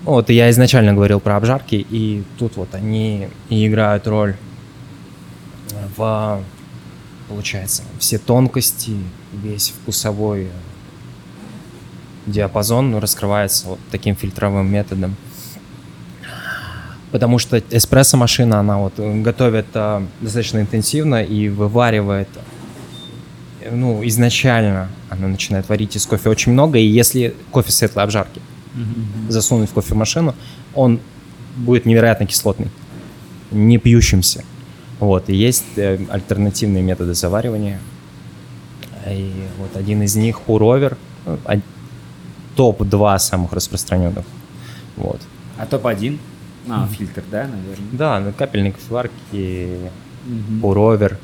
Вот, 0.03 0.29
я 0.29 0.49
изначально 0.51 0.93
говорил 0.93 1.19
про 1.19 1.35
обжарки, 1.35 1.75
и 1.75 2.23
тут 2.37 2.57
вот 2.57 2.73
они 2.75 3.27
и 3.49 3.67
играют 3.67 4.07
роль 4.07 4.35
в, 5.97 6.43
получается, 7.27 7.83
все 7.99 8.17
тонкости, 8.17 8.97
весь 9.33 9.69
вкусовой 9.69 10.45
э, 10.45 10.49
диапазон 12.27 12.91
ну, 12.91 12.99
раскрывается 12.99 13.67
вот 13.67 13.79
таким 13.91 14.15
фильтровым 14.15 14.71
методом. 14.71 15.15
Потому 17.11 17.39
что 17.39 17.57
эспрессо-машина, 17.57 18.59
она 18.59 18.77
вот 18.79 18.93
э, 18.97 19.21
готовит 19.21 19.67
э, 19.73 20.01
достаточно 20.21 20.59
интенсивно 20.59 21.23
и 21.23 21.49
вываривает, 21.49 22.27
э, 23.61 23.73
ну, 23.73 24.05
изначально 24.07 24.89
она 25.09 25.27
начинает 25.27 25.69
варить 25.69 25.95
из 25.95 26.05
кофе 26.05 26.29
очень 26.29 26.51
много, 26.51 26.77
и 26.77 26.85
если 26.85 27.33
кофе 27.51 27.71
светлой 27.71 28.03
обжарки 28.03 28.41
засунуть 29.29 29.69
в 29.69 29.73
кофемашину, 29.73 30.35
он 30.73 30.99
будет 31.55 31.85
невероятно 31.85 32.25
кислотный, 32.25 32.69
не 33.51 33.77
пьющимся. 33.77 34.43
Вот, 34.99 35.29
и 35.29 35.35
есть 35.35 35.63
э, 35.77 35.99
альтернативные 36.09 36.83
методы 36.83 37.13
заваривания. 37.13 37.79
И 39.07 39.31
вот 39.59 39.77
один 39.77 40.01
из 40.01 40.15
них 40.15 40.41
пуровер, 40.41 40.97
ну, 41.25 41.37
од- 41.45 41.59
топ-2 42.55 43.19
самых 43.19 43.53
распространенных. 43.53 44.25
Вот. 44.97 45.21
А 45.57 45.65
топ-1? 45.65 46.17
А, 46.69 46.87
фильтр, 46.87 47.23
да, 47.29 47.47
наверное? 47.47 47.89
Да, 47.91 48.19
ну, 48.19 48.33
капельные 48.33 48.71
кофеварки, 48.71 49.91
пуровер, 50.61 51.17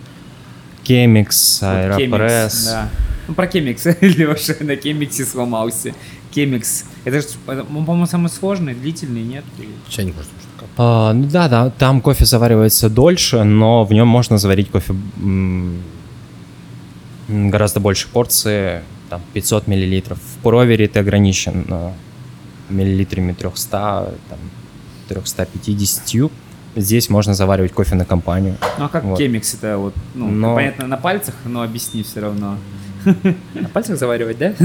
кемикс, 0.83 1.63
аэропресс. 1.63 2.65
Да. 2.65 2.89
Ну, 3.27 3.35
про 3.35 3.47
Кемикс. 3.47 3.85
Леша 4.01 4.55
на 4.59 4.75
Кемиксе 4.75 5.23
сломался. 5.25 5.93
Кемикс. 6.31 6.85
Это 7.05 7.21
же, 7.21 7.27
по-моему, 7.45 8.05
самый 8.05 8.29
сложный, 8.29 8.73
длительный, 8.73 9.21
нет? 9.21 9.45
Чайник 9.87 10.15
может. 10.15 10.29
А, 10.77 11.13
ну 11.13 11.27
да, 11.29 11.47
да, 11.49 11.69
там 11.69 12.01
кофе 12.01 12.25
заваривается 12.25 12.89
дольше, 12.89 13.43
но 13.43 13.83
в 13.83 13.93
нем 13.93 14.07
можно 14.07 14.37
заварить 14.37 14.69
кофе 14.69 14.93
гораздо 17.27 17.79
больше 17.79 18.07
порции, 18.09 18.81
там 19.09 19.21
500 19.33 19.67
миллилитров. 19.67 20.19
В 20.19 20.37
пуровере 20.43 20.87
ты 20.87 20.99
ограничен 20.99 21.65
миллилитрами 22.69 23.33
300, 23.33 24.13
там, 24.29 24.39
350. 25.13 26.31
Здесь 26.75 27.09
можно 27.09 27.33
заваривать 27.33 27.73
кофе 27.73 27.95
на 27.95 28.05
компанию. 28.05 28.55
Ну, 28.77 28.85
а 28.85 28.89
как 28.89 29.03
Вот. 29.03 29.17
Кемикс 29.17 29.53
это 29.55 29.77
вот, 29.77 29.93
ну, 30.15 30.29
Но- 30.29 30.55
понятно, 30.55 30.87
на 30.87 30.97
пальцах, 30.97 31.35
но 31.45 31.63
объясни 31.63 32.01
все 32.03 32.21
равно. 32.21 32.57
На 33.53 33.67
пальцах 33.73 33.97
заваривать, 33.97 34.37
да? 34.37 34.53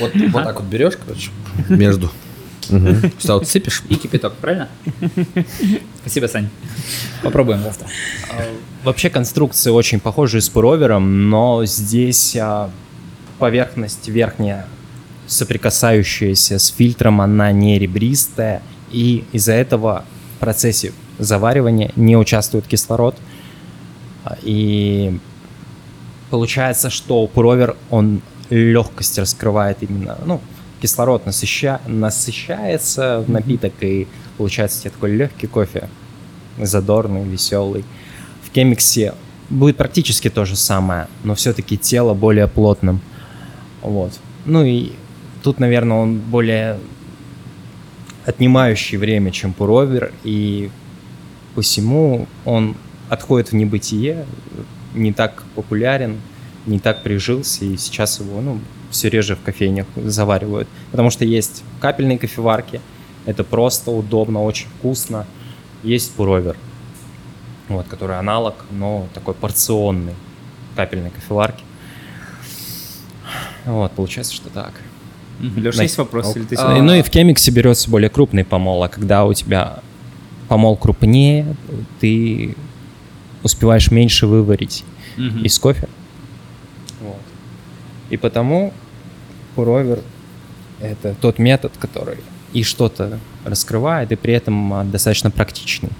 Вот, 0.00 0.12
вот 0.32 0.44
так 0.44 0.60
вот 0.60 0.68
берешь, 0.68 0.94
короче, 0.96 1.30
между. 1.68 2.10
Сюда 2.68 3.34
вот 3.34 3.46
сыпешь. 3.46 3.82
И 3.90 3.96
кипяток, 3.96 4.34
правильно? 4.34 4.68
Спасибо, 6.00 6.26
Сань. 6.26 6.48
Попробуем 7.22 7.62
завтра. 7.62 7.86
Вообще 8.82 9.10
конструкции 9.10 9.70
очень 9.70 10.00
похожи 10.00 10.40
с 10.40 10.48
пуровером, 10.48 11.28
но 11.28 11.64
здесь 11.66 12.36
а, 12.36 12.70
поверхность 13.38 14.08
верхняя, 14.08 14.66
соприкасающаяся 15.26 16.58
с 16.58 16.68
фильтром, 16.68 17.20
она 17.20 17.52
не 17.52 17.78
ребристая, 17.78 18.62
и 18.94 19.24
из-за 19.32 19.52
этого 19.52 20.04
в 20.36 20.40
процессе 20.40 20.92
заваривания 21.18 21.90
не 21.96 22.16
участвует 22.16 22.66
кислород. 22.66 23.16
И 24.42 25.18
получается, 26.30 26.90
что 26.90 27.26
пуровер, 27.26 27.76
он 27.90 28.22
легкость 28.50 29.18
раскрывает 29.18 29.78
именно, 29.80 30.16
ну, 30.24 30.40
кислород 30.80 31.26
насыща... 31.26 31.80
насыщается 31.86 33.24
в 33.26 33.30
напиток, 33.30 33.72
и 33.80 34.06
получается 34.38 34.82
тебе 34.82 34.90
такой 34.90 35.10
легкий 35.16 35.48
кофе, 35.48 35.88
задорный, 36.58 37.24
веселый. 37.24 37.84
В 38.42 38.50
кемиксе 38.50 39.14
будет 39.50 39.76
практически 39.76 40.30
то 40.30 40.44
же 40.44 40.56
самое, 40.56 41.08
но 41.24 41.34
все-таки 41.34 41.76
тело 41.76 42.14
более 42.14 42.46
плотным. 42.46 43.00
Вот. 43.82 44.12
Ну 44.44 44.62
и 44.64 44.92
тут, 45.42 45.58
наверное, 45.58 45.96
он 45.96 46.18
более 46.18 46.78
отнимающий 48.24 48.96
время, 48.98 49.30
чем 49.30 49.52
пуровер, 49.52 50.12
и 50.22 50.70
посему 51.54 52.26
он 52.44 52.76
отходит 53.08 53.52
в 53.52 53.54
небытие, 53.54 54.26
не 54.94 55.12
так 55.12 55.42
популярен, 55.54 56.20
не 56.66 56.78
так 56.78 57.02
прижился, 57.02 57.64
и 57.64 57.76
сейчас 57.76 58.20
его, 58.20 58.40
ну, 58.40 58.60
все 58.90 59.08
реже 59.08 59.36
в 59.36 59.42
кофейнях 59.42 59.86
заваривают. 59.96 60.68
Потому 60.90 61.10
что 61.10 61.24
есть 61.24 61.62
капельные 61.80 62.18
кофеварки, 62.18 62.80
это 63.26 63.44
просто 63.44 63.90
удобно, 63.90 64.42
очень 64.42 64.68
вкусно. 64.78 65.26
Есть 65.82 66.12
пуровер, 66.14 66.56
вот, 67.68 67.86
который 67.86 68.18
аналог, 68.18 68.54
но 68.70 69.06
такой 69.12 69.34
порционный 69.34 70.14
капельной 70.76 71.10
кофеварки. 71.10 71.62
Вот, 73.64 73.92
получается, 73.92 74.34
что 74.34 74.48
так. 74.50 74.72
Леша, 75.40 75.82
есть 75.82 75.98
вопрос? 75.98 76.34
Или 76.36 76.44
ты 76.44 76.56
А, 76.56 76.80
Ну 76.82 76.94
и 76.94 77.02
в 77.02 77.10
кемиксе 77.10 77.50
берется 77.50 77.90
более 77.90 78.08
крупный 78.10 78.44
помол, 78.44 78.82
а 78.82 78.88
когда 78.88 79.24
у 79.24 79.32
тебя 79.34 79.80
помол 80.48 80.76
крупнее, 80.76 81.56
ты 82.00 82.54
успеваешь 83.42 83.90
меньше 83.90 84.26
выварить 84.26 84.84
Мгм. 85.16 85.42
из 85.44 85.58
кофе. 85.58 85.88
Вот. 87.00 87.20
И 88.10 88.16
потому 88.16 88.72
пуровер 89.54 90.00
это 90.80 91.14
тот 91.20 91.38
метод, 91.38 91.72
который 91.78 92.18
и 92.52 92.62
что-то 92.62 93.18
раскрывает, 93.44 94.12
и 94.12 94.16
при 94.16 94.34
этом 94.34 94.72
а, 94.72 94.84
достаточно 94.84 95.30
практичный, 95.30 95.90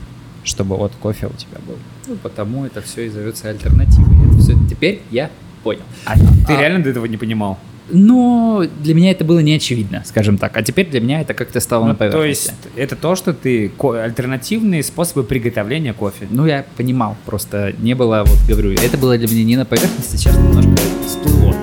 чтобы 0.44 0.76
вот 0.76 0.92
кофе 1.00 1.26
у 1.26 1.32
тебя 1.32 1.58
был. 1.66 1.76
Ну, 2.06 2.16
потому 2.16 2.64
это 2.64 2.80
все 2.80 3.06
и 3.06 3.08
зовется 3.08 3.48
альтернативой. 3.50 4.28
Это 4.28 4.38
всё- 4.38 4.68
Теперь 4.68 5.02
я 5.10 5.30
понял. 5.62 5.82
А 6.04 6.14
ты 6.18 6.52
А- 6.54 6.60
реально 6.60 6.82
до 6.84 6.90
этого 6.90 7.06
не 7.06 7.16
понимал? 7.16 7.58
Но 7.90 8.64
для 8.80 8.94
меня 8.94 9.10
это 9.10 9.24
было 9.24 9.40
не 9.40 9.52
очевидно, 9.54 10.02
скажем 10.06 10.38
так. 10.38 10.56
А 10.56 10.62
теперь 10.62 10.88
для 10.88 11.00
меня 11.00 11.20
это 11.20 11.34
как-то 11.34 11.60
стало 11.60 11.82
на 11.82 11.88
Ну, 11.88 11.94
то 11.94 11.98
поверхности. 11.98 12.28
есть 12.28 12.52
это 12.76 12.96
то, 12.96 13.14
что 13.14 13.34
ты 13.34 13.70
альтернативные 13.78 14.82
способы 14.82 15.22
приготовления 15.22 15.92
кофе. 15.92 16.26
Ну, 16.30 16.46
я 16.46 16.64
понимал, 16.76 17.16
просто 17.26 17.74
не 17.78 17.94
было, 17.94 18.24
вот 18.26 18.38
говорю, 18.48 18.72
это 18.72 18.96
было 18.96 19.18
для 19.18 19.28
меня 19.28 19.44
не 19.44 19.56
на 19.56 19.66
поверхности, 19.66 20.16
сейчас 20.16 20.36
немножко 20.36 20.70
всплыло. 21.06 21.54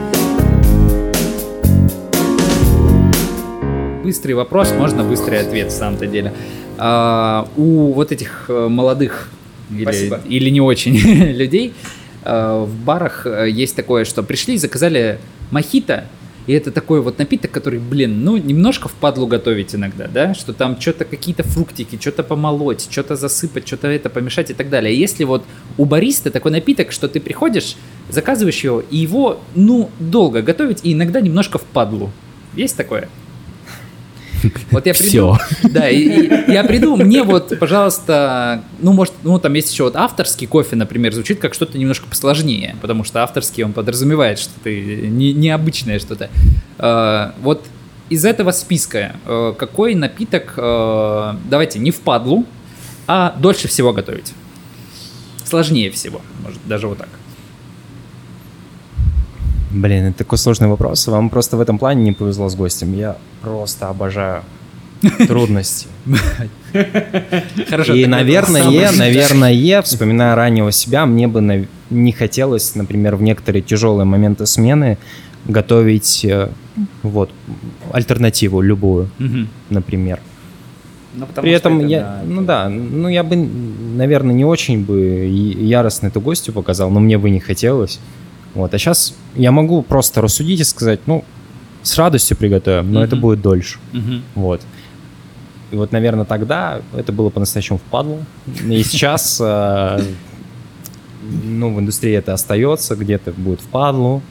Быстрый 4.03 4.34
вопрос, 4.34 4.72
можно 4.78 5.03
быстрый 5.03 5.39
ответ, 5.39 5.69
в 5.72 5.76
самом-то 5.76 6.05
деле. 6.05 6.34
А, 6.78 7.47
у 7.55 7.93
вот 7.93 8.11
этих 8.11 8.45
э, 8.49 8.67
молодых 8.67 9.30
или, 9.72 9.84
Спасибо. 9.84 10.19
или 10.28 10.49
не 10.49 10.59
очень 10.59 10.97
людей 11.32 11.74
э, 12.24 12.65
в 12.67 12.84
барах 12.84 13.26
э, 13.26 13.49
есть 13.49 13.76
такое, 13.76 14.03
что 14.05 14.24
пришли, 14.24 14.57
заказали 14.57 15.19
мохито, 15.52 16.08
И 16.47 16.54
это 16.54 16.72
такой 16.72 17.02
вот 17.02 17.20
напиток, 17.20 17.52
который, 17.52 17.80
блин, 17.80 18.24
ну, 18.24 18.36
немножко 18.36 18.89
впадлу 18.89 19.28
готовить 19.28 19.76
иногда, 19.76 20.08
да, 20.08 20.34
что 20.34 20.54
там 20.54 20.80
что-то 20.82 21.06
какие-то 21.06 21.43
фруктики, 21.43 21.99
что-то 22.02 22.24
помолоть, 22.24 22.88
что-то 22.89 23.16
засыпать, 23.16 23.68
что-то 23.68 23.88
это 23.88 24.10
помешать 24.10 24.49
и 24.49 24.54
так 24.54 24.70
далее. 24.70 24.97
Если 24.97 25.24
вот 25.24 25.43
у 25.78 25.86
бариста 25.86 26.32
такой 26.32 26.52
напиток, 26.52 26.91
что 26.91 27.08
ты 27.08 27.20
приходишь, 27.20 27.76
заказываешь 28.10 28.64
его, 28.64 28.82
и 28.82 28.97
его, 28.97 29.39
ну, 29.54 29.91
долго 29.99 30.41
готовить, 30.41 30.80
и 30.84 30.93
иногда 30.93 31.22
немножко 31.22 31.60
впадлу. 31.60 32.12
Есть 32.56 32.76
такое? 32.76 33.08
Вот 34.72 34.86
я 34.86 34.94
приду, 34.94 35.38
да, 35.64 35.89
и, 35.89 35.98
и 35.98 36.52
я 36.52 36.64
приду, 36.64 36.96
мне 36.96 37.24
вот, 37.24 37.58
пожалуйста, 37.60 38.64
ну, 38.80 38.94
может, 38.94 39.14
ну, 39.24 39.39
там 39.39 39.54
есть 39.54 39.72
еще 39.72 39.84
вот 39.84 39.96
авторский 39.96 40.48
кофе, 40.48 40.76
например, 40.76 41.14
звучит 41.14 41.39
как 41.39 41.54
что-то 41.54 41.78
немножко 41.78 42.08
посложнее, 42.08 42.76
потому 42.82 43.04
что 43.04 43.24
авторский, 43.24 43.64
он 43.64 43.74
подразумевает, 43.74 44.39
что 44.39 44.52
ты 44.64 45.08
не, 45.08 45.34
необычное 45.34 46.00
что-то. 46.00 46.30
Э, 46.78 47.32
вот 47.42 47.66
из 48.10 48.26
этого 48.26 48.52
списка 48.52 49.16
э, 49.26 49.54
какой 49.58 49.96
напиток, 49.96 50.54
э, 50.58 51.34
давайте, 51.50 51.80
не 51.80 51.92
впадлу, 51.92 52.46
а 53.08 53.36
дольше 53.38 53.68
всего 53.68 53.94
готовить? 53.94 54.34
Сложнее 55.46 55.92
всего, 55.92 56.22
может, 56.44 56.60
даже 56.66 56.88
вот 56.88 56.98
так. 56.98 57.10
Блин, 59.74 60.05
это 60.05 60.19
такой 60.19 60.38
сложный 60.38 60.67
вопрос. 60.67 61.07
Вам 61.07 61.30
просто 61.30 61.57
в 61.57 61.61
этом 61.61 61.78
плане 61.78 62.03
не 62.03 62.11
повезло 62.11 62.49
с 62.49 62.55
гостем. 62.55 62.93
Я 62.93 63.17
просто 63.41 63.88
обожаю 63.88 64.43
трудности. 65.28 65.88
Хорошо. 67.69 67.93
И, 67.93 68.05
наверное, 68.05 68.63
наверное, 68.63 69.82
вспоминая 69.84 70.36
раннего 70.36 70.72
себя, 70.72 71.05
мне 71.05 71.28
бы 71.28 71.67
не 71.89 72.11
хотелось, 72.11 72.76
например, 72.76 73.15
в 73.15 73.22
некоторые 73.22 73.61
тяжелые 73.61 74.05
моменты 74.05 74.45
смены 74.45 74.97
готовить 75.45 76.24
э, 76.26 76.49
вот 77.03 77.32
альтернативу 77.91 78.61
любую, 78.61 79.09
например. 79.69 80.19
Ну, 81.13 81.26
потому 81.26 81.43
При 81.43 81.51
этом 81.51 81.80
это, 81.80 81.88
я, 81.88 81.99
да, 82.01 82.22
ну 82.26 82.36
это- 82.36 82.45
да, 82.47 82.69
ну 82.69 83.09
я 83.09 83.24
бы, 83.24 83.36
наверное, 83.36 84.34
не 84.34 84.45
очень 84.45 84.86
бы 84.86 85.28
яростно 85.28 86.07
эту 86.07 86.22
гостю 86.22 86.53
показал, 86.53 86.89
но 86.89 86.99
мне 86.99 87.17
бы 87.17 87.30
не 87.30 87.39
хотелось. 87.39 87.99
Вот, 88.54 88.74
а 88.74 88.78
сейчас 88.78 89.14
я 89.36 89.52
могу 89.52 89.82
просто 89.82 90.22
рассудить 90.22 90.60
и 90.60 90.64
сказать, 90.64 90.99
ну, 91.06 91.24
с 91.84 91.97
радостью 91.97 92.38
приготовим, 92.38 92.91
но 92.91 93.04
это 93.04 93.16
Мгм. 93.16 93.22
будет 93.22 93.41
дольше. 93.41 93.80
Мгм. 93.93 94.24
Вот. 94.36 94.62
И 95.72 95.76
вот, 95.76 95.91
наверное, 95.93 96.26
тогда 96.26 96.82
это 96.93 97.12
было 97.14 97.30
по-настоящему 97.30 97.80
впадло. 97.80 98.26
И 98.68 98.84
сейчас, 98.84 99.39
э, 99.41 100.04
ну, 101.43 101.74
в 101.74 101.80
индустрии 101.80 102.14
это 102.14 102.34
остается, 102.34 102.95
где-то 102.95 103.32
будет 103.32 103.62
впадлу. 103.62 104.22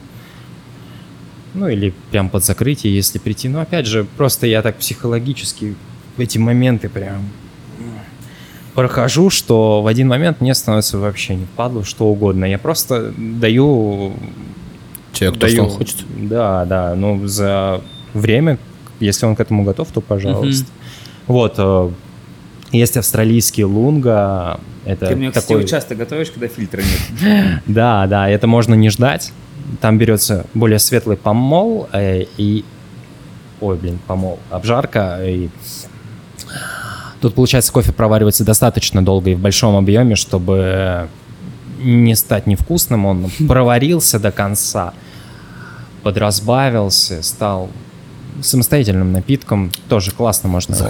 Ну, 1.53 1.67
или 1.67 1.93
прям 2.11 2.29
под 2.29 2.45
закрытие, 2.45 2.95
если 2.95 3.17
прийти. 3.19 3.49
Но, 3.49 3.59
опять 3.61 3.85
же, 3.87 4.05
просто 4.17 4.45
я 4.47 4.61
так 4.61 4.77
психологически 4.77 5.75
в 6.15 6.19
эти 6.21 6.37
моменты 6.37 6.87
прям 6.89 7.23
прохожу, 8.73 9.29
что 9.29 9.81
в 9.81 9.87
один 9.87 10.07
момент 10.07 10.41
мне 10.41 10.53
становится 10.53 10.97
вообще 10.97 11.35
не 11.35 11.45
впадло, 11.45 11.83
что 11.83 12.05
угодно. 12.05 12.45
Я 12.45 12.57
просто 12.57 13.13
даю 13.17 14.13
Человек 15.13 15.39
то, 15.39 15.41
даю, 15.47 15.53
что 15.53 15.63
он 15.63 15.69
хочет. 15.69 15.95
Да, 16.17 16.65
да. 16.65 16.95
Ну, 16.95 17.27
за 17.27 17.81
время, 18.13 18.57
если 18.99 19.25
он 19.25 19.35
к 19.35 19.39
этому 19.39 19.63
готов, 19.63 19.89
то 19.91 20.01
пожалуйста. 20.01 20.67
Вот. 21.27 21.55
э, 21.57 21.89
Есть 22.71 22.97
австралийский 22.97 23.63
лунга. 23.63 24.59
Это 24.85 25.07
Ты 25.07 25.15
мне, 25.15 25.29
кстати, 25.29 25.47
такой... 25.47 25.67
часто 25.67 25.95
готовишь, 25.95 26.31
когда 26.31 26.47
фильтра 26.47 26.81
нет. 26.81 27.61
Да, 27.67 28.07
да, 28.07 28.29
это 28.29 28.47
можно 28.47 28.73
не 28.73 28.89
ждать. 28.89 29.31
Там 29.79 29.97
берется 29.97 30.45
более 30.53 30.79
светлый 30.79 31.17
помол 31.17 31.87
э, 31.93 32.23
и... 32.37 32.65
Ой, 33.59 33.77
блин, 33.77 33.99
помол. 34.07 34.39
Обжарка 34.49 35.19
и... 35.23 35.49
Тут, 37.21 37.35
получается, 37.35 37.71
кофе 37.71 37.91
проваривается 37.91 38.43
достаточно 38.43 39.05
долго 39.05 39.29
и 39.29 39.35
в 39.35 39.39
большом 39.39 39.75
объеме, 39.75 40.15
чтобы 40.15 41.07
не 41.79 42.15
стать 42.15 42.47
невкусным. 42.47 43.05
Он 43.05 43.31
проварился 43.47 44.19
до 44.19 44.31
конца, 44.31 44.93
подразбавился, 46.03 47.21
стал 47.21 47.69
самостоятельным 48.41 49.11
напитком. 49.11 49.71
Тоже 49.87 50.11
классно 50.11 50.49
можно 50.49 50.75
его... 50.75 50.89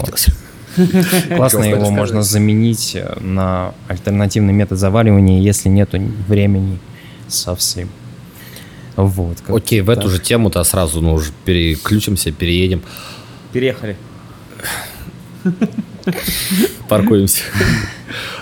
Классно 1.36 1.66
его 1.66 1.92
можно 1.92 2.22
заменить 2.22 2.96
э, 2.96 3.20
на 3.20 3.74
альтернативный 3.90 4.54
метод 4.54 4.80
заваривания, 4.80 5.42
если 5.42 5.68
нету 5.68 6.00
времени 6.30 6.80
совсем. 7.28 7.90
Вот. 8.96 9.38
Окей, 9.50 9.82
в 9.82 9.90
эту 9.90 10.08
же 10.08 10.20
тему-то 10.20 10.64
сразу, 10.64 11.02
ну, 11.02 11.14
уже 11.14 11.32
переключимся, 11.44 12.32
переедем, 12.32 12.84
Переехали. 13.52 13.98
паркуемся. 16.90 17.42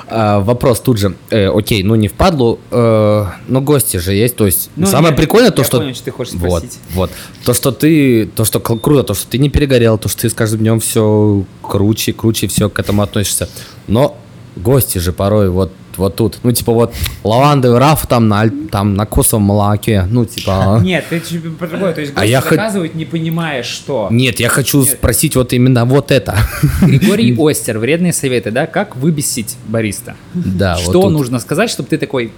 А, 0.07 0.39
Вопрос 0.39 0.80
тут 0.80 0.97
же. 0.97 1.14
Э, 1.30 1.49
Окей, 1.49 1.84
ну 1.84 1.93
не 1.95 2.07
впадлу, 2.07 2.60
э, 2.72 3.26
но 3.47 3.62
гости 3.62 3.97
же 3.97 4.14
есть. 4.14 4.36
То 4.36 4.45
есть 4.47 4.70
Ну, 4.76 4.88
самое 4.88 5.12
я- 5.12 5.18
прикольное 5.18 5.51
то, 5.51 5.62
я 5.62 5.66
что... 5.68 5.78
понял, 5.78 5.93
что 5.93 6.05
ты 6.05 6.12
хочешь 6.12 6.34
вот, 6.34 6.64
спросить. 6.64 6.80
вот. 6.95 7.12
То, 7.45 7.53
что 7.53 7.72
ты... 7.72 8.26
То, 8.26 8.43
что 8.45 8.60
круто, 8.60 9.03
то, 9.03 9.14
что 9.14 9.28
ты 9.28 9.38
не 9.38 9.49
перегорел, 9.49 9.97
то, 9.99 10.10
что 10.10 10.22
ты 10.22 10.30
с 10.30 10.34
каждым 10.34 10.62
днем 10.62 10.80
все 10.80 11.43
круче, 11.62 12.14
круче 12.14 12.47
все 12.47 12.70
к 12.70 12.80
этому 12.80 13.03
относишься. 13.03 13.47
Но 13.88 14.18
гости 14.55 14.97
же 14.97 15.14
порой 15.14 15.49
вот 15.51 15.72
вот 16.00 16.16
тут. 16.16 16.39
Ну, 16.43 16.52
типа 16.52 16.74
вот 16.74 16.93
лавандовый 17.24 17.80
раф 17.80 18.08
там 18.08 18.28
на, 18.28 18.50
там 18.72 18.95
на 18.95 19.06
косовом 19.06 19.43
молоке. 19.43 20.06
Ну, 20.10 20.26
типа... 20.26 20.80
Нет, 20.82 21.06
ты 21.10 21.22
по 21.60 21.68
другое. 21.68 21.93
То 21.93 22.02
есть 22.02 22.14
А 22.16 22.26
я 22.26 22.41
заказывают, 22.41 22.95
не 22.95 23.06
понимая, 23.06 23.64
что. 23.64 24.08
Нет, 24.10 24.39
я 24.39 24.50
хочу 24.50 24.84
спросить 24.84 25.36
вот 25.36 25.54
именно 25.54 25.86
вот 25.86 26.12
это. 26.12 26.36
Григорий 26.82 27.36
Остер, 27.39 27.78
вредные 27.78 28.14
советы, 28.14 28.52
да? 28.52 28.66
Как 28.66 28.95
выбесить 28.95 29.58
бариста? 29.68 30.16
Да, 30.34 30.76
вот 30.76 30.84
Что 30.84 31.02
тут. 31.04 31.12
нужно 31.12 31.39
сказать, 31.39 31.70
чтобы 31.70 31.89
ты 31.89 31.97
такой, 31.97 32.32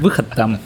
выход 0.00 0.26
там. 0.34 0.58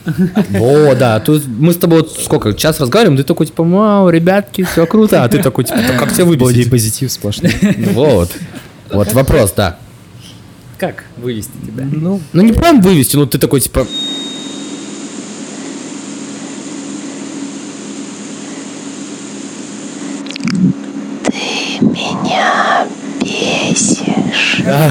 О, 0.59 0.95
да, 0.95 1.20
тут 1.20 1.47
мы 1.47 1.72
с 1.72 1.77
тобой 1.77 2.01
вот 2.01 2.12
сколько, 2.12 2.53
час 2.55 2.81
разговариваем, 2.81 3.16
ты 3.16 3.24
такой, 3.24 3.47
типа, 3.47 3.62
вау, 3.62 4.09
ребятки, 4.09 4.64
все 4.64 4.87
круто, 4.87 5.22
а 5.22 5.29
ты 5.29 5.43
такой, 5.43 5.64
типа, 5.64 5.79
«Так 5.87 5.99
как 5.99 6.12
тебя 6.12 6.24
выбесить? 6.24 6.70
позитив 6.70 7.12
сплошной. 7.12 7.53
Вот. 7.93 8.31
Вот 8.91 9.12
вопрос, 9.12 9.53
да. 9.57 9.79
Как 10.79 11.05
вывести 11.16 11.53
тебя? 11.66 11.87
Ну, 11.91 12.20
Ну 12.33 12.43
не 12.43 12.53
прям 12.53 12.81
вывести, 12.81 13.16
ну 13.16 13.27
ты 13.27 13.39
такой, 13.39 13.61
типа, 13.61 13.87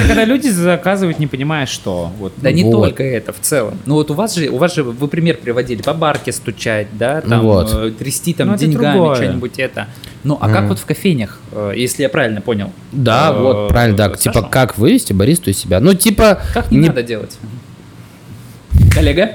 Когда 0.07 0.25
люди 0.25 0.47
заказывают, 0.49 1.19
не 1.19 1.27
понимая, 1.27 1.65
что. 1.65 2.11
Вот. 2.19 2.33
Да 2.37 2.51
не 2.51 2.63
Вот. 2.63 2.71
только 2.71 3.03
это, 3.03 3.33
в 3.33 3.39
целом. 3.41 3.77
Ну 3.85 3.95
вот 3.95 4.11
у 4.11 4.13
вас 4.13 4.35
же, 4.35 4.49
у 4.49 4.57
вас 4.57 4.73
же, 4.75 4.83
вы 4.83 5.07
пример 5.07 5.37
приводили, 5.37 5.81
по 5.81 5.93
барке 5.93 6.31
стучать, 6.31 6.87
да, 6.97 7.21
там 7.21 7.41
Вот. 7.41 7.73
э, 7.73 7.91
трясти 7.91 8.33
там 8.33 8.49
Ну, 8.49 8.57
деньгами, 8.57 8.93
другое. 8.97 9.15
что-нибудь 9.15 9.59
это. 9.59 9.87
Ну 10.23 10.37
а 10.41 10.49
как 10.49 10.67
вот 10.69 10.79
в 10.79 10.85
кофейнях, 10.85 11.39
э, 11.51 11.73
если 11.75 12.03
я 12.03 12.09
правильно 12.09 12.41
понял? 12.41 12.71
да, 12.91 13.31
Э, 13.31 13.39
вот, 13.41 13.69
правильно, 13.69 13.97
да, 13.97 14.09
Саша, 14.09 14.21
типа, 14.23 14.41
как 14.43 14.77
вывести 14.77 15.13
баристу 15.13 15.49
из 15.51 15.57
себя? 15.57 15.79
Ну, 15.79 15.93
типа, 15.93 16.41
Как 16.53 16.71
не, 16.71 16.87
надо 16.87 17.03
делать? 17.03 17.37
Коллега? 18.93 19.31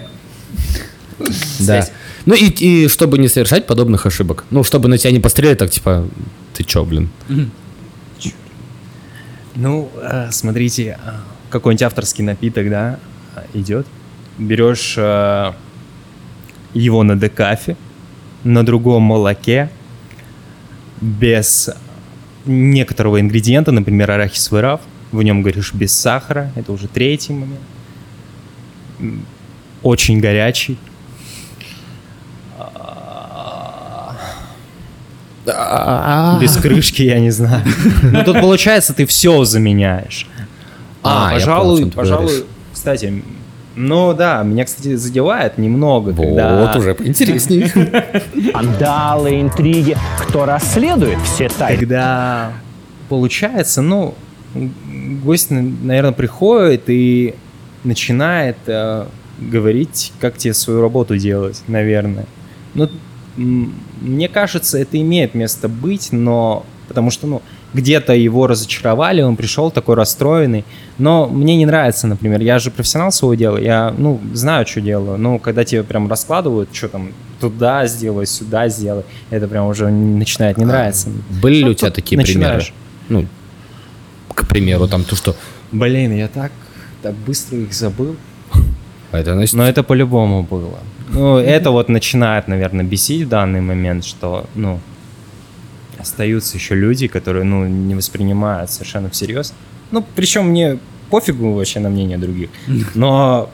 да. 1.61 1.87
Ну 2.27 2.35
и, 2.35 2.47
и 2.49 2.89
чтобы 2.89 3.19
не 3.19 3.29
совершать 3.29 3.67
подобных 3.67 4.05
ошибок. 4.07 4.45
Ну, 4.51 4.63
чтобы 4.63 4.89
на 4.89 4.99
тебя 4.99 5.11
не 5.11 5.21
пострелять, 5.21 5.59
так, 5.59 5.71
типа, 5.71 6.07
ты 6.55 6.65
чё, 6.65 6.85
блин? 6.85 7.09
Ну, 9.57 9.91
э, 9.97 10.31
смотрите, 10.31 10.99
э, 11.05 11.11
какой-нибудь 11.51 11.83
авторский 11.83 12.25
напиток, 12.25 12.71
да, 12.71 12.99
идет. 13.55 13.87
Берешь 14.39 14.95
э, 14.97 15.53
его 16.73 17.03
на 17.03 17.17
декафе, 17.17 17.77
на 18.45 18.65
другом 18.65 19.03
молоке, 19.03 19.71
без 21.01 21.71
некоторого 22.47 23.21
ингредиента, 23.21 23.73
например, 23.73 24.11
арахисовый 24.11 24.63
раф, 24.63 24.81
в 25.13 25.23
нем 25.23 25.43
говоришь 25.43 25.75
без 25.75 25.93
сахара, 25.93 26.53
это 26.55 26.73
уже 26.73 26.89
третий 26.89 27.33
момент. 27.33 27.61
Очень 29.83 30.21
горячий. 30.21 30.79
Без 36.41 36.57
крышки, 36.57 37.03
я 37.03 37.19
не 37.21 37.31
знаю. 37.31 37.63
Ну, 38.03 38.25
тут 38.25 38.41
получается, 38.41 38.93
ты 38.93 39.07
все 39.07 39.45
заменяешь. 39.45 40.27
А, 41.03 41.29
А, 41.29 41.33
пожалуй, 41.33 41.91
пожалуй, 41.91 42.45
кстати, 42.73 43.23
ну 43.77 44.13
да, 44.13 44.43
меня, 44.43 44.65
кстати, 44.65 44.97
задевает 44.97 45.57
немного, 45.57 46.13
когда... 46.13 46.57
Вот 46.57 46.77
уже 46.77 46.97
интереснее. 47.01 47.69
Скандалы, 48.51 49.41
интриги. 49.41 49.97
Кто 50.19 50.45
расследует 50.45 51.19
все 51.23 51.49
тайны? 51.49 51.79
Когда 51.79 52.53
получается, 53.09 53.81
ну, 53.81 54.15
гость, 55.25 55.51
наверное, 55.51 56.13
приходит 56.13 56.85
и 56.89 57.35
начинает 57.85 58.57
э, 58.67 59.07
говорить, 59.39 60.13
как 60.21 60.37
тебе 60.37 60.53
свою 60.53 60.83
работу 60.83 61.17
делать, 61.17 61.63
наверное. 61.67 62.27
Ну, 62.75 62.91
мне 63.37 64.29
кажется, 64.29 64.79
это 64.79 65.01
имеет 65.01 65.35
место 65.35 65.69
быть, 65.69 66.13
но 66.13 66.65
потому 66.89 67.11
что, 67.11 67.27
ну, 67.27 67.43
где-то 67.73 68.15
его 68.15 68.49
разочаровали, 68.49 69.23
он 69.23 69.37
пришел 69.37 69.71
такой 69.71 69.95
расстроенный, 69.95 70.65
но 70.99 71.29
мне 71.29 71.57
не 71.57 71.67
нравится, 71.67 72.09
например, 72.09 72.41
я 72.41 72.59
же 72.59 72.73
профессионал 72.73 73.13
своего 73.13 73.35
дела, 73.35 73.59
я, 73.59 73.95
ну, 73.97 74.21
знаю, 74.35 74.67
что 74.67 74.81
делаю, 74.81 75.17
но 75.19 75.39
когда 75.39 75.65
тебе 75.65 75.85
прям 75.85 76.09
раскладывают, 76.11 76.71
что 76.73 76.89
там, 76.89 77.13
туда 77.41 77.87
сделай, 77.87 78.27
сюда 78.27 78.69
сделай, 78.69 79.05
это 79.31 79.47
прям 79.47 79.67
уже 79.67 79.89
начинает 79.89 80.59
не 80.59 80.65
нравиться. 80.65 81.11
Были 81.41 81.59
ли 81.59 81.65
Ну, 81.67 81.71
у 81.71 81.75
тебя 81.75 81.91
такие 81.93 82.19
начинаешь. 82.19 82.73
примеры? 83.07 83.29
Ну, 84.29 84.35
к 84.35 84.49
примеру, 84.49 84.89
там 84.89 85.05
то, 85.05 85.15
что... 85.15 85.37
Блин, 85.71 86.13
я 86.17 86.27
так, 86.27 86.51
так 87.03 87.15
быстро 87.15 87.57
их 87.59 87.73
забыл. 87.73 88.17
Это 89.13 89.35
значит... 89.35 89.55
Но 89.55 89.65
это 89.69 89.83
по-любому 89.83 90.43
было. 90.43 90.79
Ну, 91.09 91.37
это 91.39 91.71
вот 91.71 91.89
начинает, 91.89 92.49
наверное, 92.49 92.85
бесить 92.85 93.23
в 93.27 93.29
данный 93.29 93.61
момент, 93.61 94.05
что, 94.05 94.47
ну, 94.55 94.79
остаются 95.99 96.57
еще 96.57 96.75
люди, 96.75 97.09
которые, 97.09 97.45
ну, 97.45 97.67
не 97.67 97.95
воспринимают 97.95 98.71
совершенно 98.71 99.09
всерьез. 99.11 99.53
Ну, 99.91 100.05
причем 100.15 100.47
мне 100.47 100.79
пофигу 101.11 101.53
вообще 101.53 101.81
на 101.81 101.91
мнение 101.91 102.19
других. 102.19 102.51
Но 102.95 103.51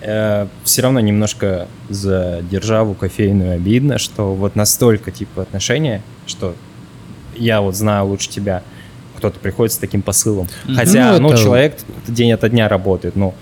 все 0.00 0.82
равно 0.82 1.00
немножко 1.00 1.66
за 1.88 2.40
державу 2.48 2.94
кофейную 2.94 3.54
обидно, 3.56 3.98
что 3.98 4.32
вот 4.32 4.54
настолько, 4.54 5.10
типа, 5.10 5.42
отношения, 5.42 6.02
что 6.26 6.54
я 7.36 7.60
вот 7.60 7.74
знаю 7.74 8.06
лучше 8.06 8.28
тебя, 8.28 8.62
кто-то 9.16 9.40
приходит 9.40 9.72
с 9.72 9.78
таким 9.78 10.02
посылом. 10.02 10.46
Хотя, 10.72 11.14
Ну, 11.14 11.22
ну, 11.22 11.32
это- 11.32 11.42
человек 11.42 11.76
день 12.06 12.30
ото 12.32 12.48
дня 12.48 12.68
работает, 12.68 13.16
ну, 13.16 13.34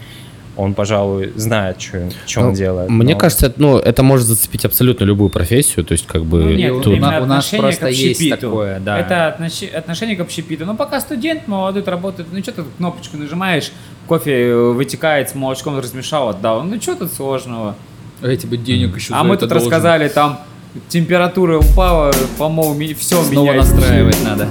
он, 0.56 0.74
пожалуй, 0.74 1.32
знает, 1.36 1.80
что, 1.80 2.08
он 2.38 2.48
Ну, 2.48 2.54
делает. 2.54 2.88
Мне 2.90 3.12
но- 3.14 3.20
кажется, 3.20 3.46
это, 3.46 3.60
ну, 3.60 3.78
это 3.78 4.02
может 4.02 4.26
зацепить 4.26 4.64
абсолютно 4.64 5.04
любую 5.04 5.28
профессию, 5.30 5.84
то 5.84 5.92
есть 5.92 6.06
как 6.06 6.24
бы 6.24 6.42
Ну, 6.42 6.50
нет, 6.50 6.82
тут... 6.82 6.94
именно 6.94 7.20
У 7.20 7.26
нас 7.26 7.44
отношение 7.46 7.62
просто 7.62 7.88
есть 7.88 8.30
такое, 8.40 8.80
да. 8.80 8.98
Это 8.98 9.36
отнош- 9.38 9.70
отношение 9.74 10.16
к 10.16 10.20
общепиту. 10.20 10.64
Ну, 10.64 10.74
пока 10.76 11.00
студент 11.00 11.46
молодой 11.46 11.82
работает, 11.84 12.28
ну, 12.32 12.38
что 12.40 12.52
ты 12.52 12.62
кнопочку 12.78 13.16
нажимаешь, 13.16 13.70
кофе 14.06 14.32
э, 14.48 14.70
вытекает 14.72 15.28
с 15.30 15.34
молочком, 15.34 15.78
размешал, 15.78 16.30
отдал. 16.30 16.62
Ну, 16.62 16.80
что 16.80 16.94
тут 16.94 17.12
сложного? 17.12 17.76
Эти 18.22 18.46
бы 18.46 18.56
денег 18.56 18.96
еще 18.96 19.12
А 19.14 19.22
мы 19.24 19.36
тут 19.36 19.52
рассказали, 19.52 20.08
там 20.08 20.40
температура 20.88 21.58
упала, 21.58 22.12
помол, 22.38 22.74
все 22.98 23.22
Снова 23.22 23.50
меняется. 23.52 23.74
настраивать 23.74 24.16
надо. 24.24 24.48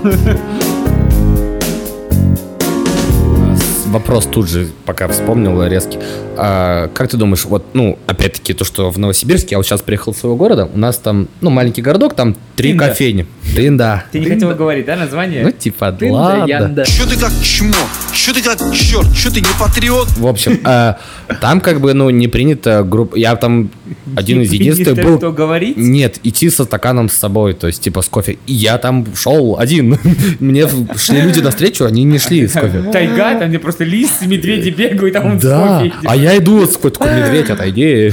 Вопрос 3.95 4.25
тут 4.25 4.49
же, 4.49 4.67
пока 4.85 5.07
вспомнил 5.07 5.63
резкий. 5.63 5.99
А, 6.35 6.89
как 6.89 7.07
ты 7.07 7.15
думаешь, 7.15 7.45
вот, 7.45 7.63
ну, 7.71 7.97
опять-таки, 8.07 8.53
то, 8.53 8.65
что 8.65 8.89
в 8.91 8.97
Новосибирске, 8.97 9.51
я 9.51 9.57
вот 9.57 9.65
сейчас 9.65 9.81
приехал 9.81 10.11
из 10.11 10.17
своего 10.17 10.35
города, 10.35 10.69
у 10.73 10.77
нас 10.77 10.97
там, 10.97 11.29
ну, 11.39 11.49
маленький 11.49 11.81
городок, 11.81 12.13
там 12.13 12.35
три 12.56 12.74
Тында. 12.74 12.88
кофейни. 12.88 13.26
Тында. 13.56 14.03
Ты 14.12 14.20
не 14.20 14.26
хотел 14.26 14.56
говорить, 14.56 14.86
да, 14.86 14.95
название? 14.95 15.43
Ну, 15.43 15.51
типа, 15.51 15.95
ладно. 16.01 16.86
Чё 16.86 17.06
ты 17.06 17.18
как 17.18 17.32
чмо? 17.43 17.76
Чё 18.14 18.34
ты 18.34 18.41
как 18.41 18.58
черт? 18.74 19.08
Чё 19.16 19.30
ты 19.30 19.41
не 19.41 19.47
патриот? 19.60 20.18
В 20.18 20.28
общем, 20.28 20.60
а, 20.64 20.97
там 21.41 21.62
как 21.62 21.82
бы, 21.82 21.93
ну, 21.93 22.10
не 22.10 22.28
принято 22.28 22.84
групп... 22.84 23.16
Я 23.16 23.36
там 23.36 23.70
один 24.16 24.41
из 24.41 24.51
единственных 24.51 25.06
был... 25.06 25.18
что 25.18 25.32
говорить? 25.32 25.78
Нет, 25.78 26.20
идти 26.24 26.49
со 26.49 26.64
стаканом 26.64 27.10
с 27.10 27.14
собой, 27.14 27.53
то 27.53 27.68
есть, 27.68 27.82
типа, 27.82 28.01
с 28.01 28.08
кофе. 28.08 28.38
И 28.47 28.53
я 28.53 28.78
там 28.78 29.06
шел 29.16 29.58
один. 29.60 29.99
Мне 30.39 30.68
шли 30.95 31.22
люди 31.22 31.41
навстречу, 31.41 31.86
они 31.86 32.03
не 32.03 32.20
шли 32.20 32.47
с 32.47 32.53
кофе. 32.53 32.84
Тайга, 32.91 33.38
там 33.39 33.49
где 33.49 33.60
просто 33.60 33.84
лис, 33.84 34.22
медведи 34.22 34.70
бегают, 34.70 35.14
там 35.14 35.26
он 35.26 35.39
с 35.39 35.43
Да, 35.43 35.84
а 36.03 36.16
я 36.16 36.38
иду, 36.38 36.66
такой, 36.66 36.91
такой 36.91 37.16
медведь, 37.16 37.49
отойди. 37.49 38.12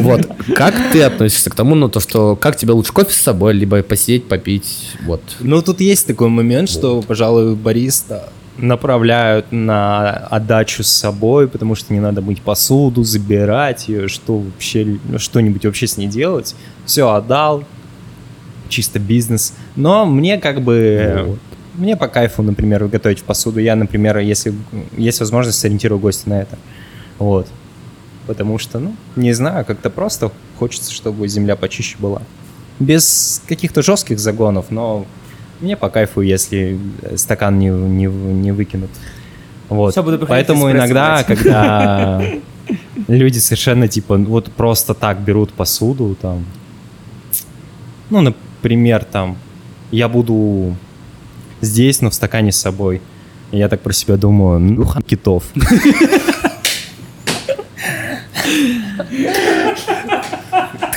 Вот, 0.00 0.26
как 0.56 0.74
ты 0.92 1.02
относишься 1.02 1.50
к 1.50 1.54
тому, 1.54 1.74
ну, 1.74 1.88
то, 1.88 2.00
что, 2.00 2.36
как 2.36 2.56
тебе 2.56 2.72
лучше 2.72 2.92
кофе 2.92 3.19
с 3.20 3.24
собой, 3.24 3.52
либо 3.52 3.82
посидеть, 3.82 4.28
попить, 4.28 4.92
вот. 5.04 5.22
Ну, 5.40 5.62
тут 5.62 5.80
есть 5.80 6.06
такой 6.06 6.28
момент, 6.28 6.68
что, 6.68 7.02
пожалуй, 7.02 7.54
бариста 7.54 8.30
направляют 8.56 9.52
на 9.52 10.10
отдачу 10.10 10.82
с 10.82 10.88
собой, 10.88 11.48
потому 11.48 11.74
что 11.74 11.92
не 11.92 12.00
надо 12.00 12.20
мыть 12.22 12.42
посуду, 12.42 13.02
забирать 13.02 13.88
ее, 13.88 14.08
что 14.08 14.38
вообще, 14.38 14.98
ну, 15.04 15.18
что-нибудь 15.18 15.64
вообще 15.64 15.86
с 15.86 15.96
ней 15.96 16.08
делать. 16.08 16.54
Все, 16.84 17.10
отдал, 17.10 17.64
чисто 18.68 18.98
бизнес. 18.98 19.54
Но 19.76 20.06
мне 20.06 20.38
как 20.38 20.62
бы... 20.62 21.38
Мне 21.74 21.96
по 21.96 22.08
кайфу, 22.08 22.42
например, 22.42 22.86
готовить 22.88 23.20
в 23.20 23.24
посуду. 23.24 23.60
Я, 23.60 23.76
например, 23.76 24.18
если 24.18 24.52
есть 24.96 25.20
возможность, 25.20 25.58
сориентирую 25.58 25.98
гостя 25.98 26.28
на 26.28 26.42
это. 26.42 26.58
Вот. 27.18 27.46
Потому 28.26 28.58
что, 28.58 28.78
ну, 28.78 28.94
не 29.16 29.32
знаю, 29.32 29.64
как-то 29.64 29.88
просто 29.88 30.30
хочется, 30.58 30.92
чтобы 30.92 31.26
земля 31.28 31.56
почище 31.56 31.96
была. 31.98 32.22
Без 32.80 33.42
каких-то 33.46 33.82
жестких 33.82 34.18
загонов, 34.18 34.66
но 34.70 35.06
мне 35.60 35.76
по 35.76 35.88
кайфу, 35.90 36.22
если 36.22 36.78
э, 37.02 37.16
стакан 37.16 37.58
не, 37.58 37.68
не, 37.68 38.06
не 38.06 38.52
выкинут. 38.52 38.90
Вот. 39.68 39.92
Всё, 39.92 40.02
буду 40.02 40.26
Поэтому 40.26 40.70
иногда, 40.70 41.22
когда 41.22 42.22
люди 43.08 43.38
совершенно 43.38 43.86
типа 43.86 44.16
вот 44.16 44.50
просто 44.52 44.94
так 44.94 45.20
берут 45.20 45.52
посуду, 45.52 46.16
там, 46.20 46.44
ну, 48.08 48.20
например, 48.20 49.04
там, 49.04 49.36
я 49.92 50.08
буду 50.08 50.74
здесь, 51.60 52.00
но 52.00 52.10
в 52.10 52.14
стакане 52.14 52.52
с 52.52 52.56
собой. 52.56 53.00
И 53.52 53.58
Я 53.58 53.68
так 53.68 53.80
про 53.80 53.92
себя 53.92 54.16
думаю, 54.16 54.60
ну, 54.60 54.84
хан 54.84 55.02
китов. 55.02 55.44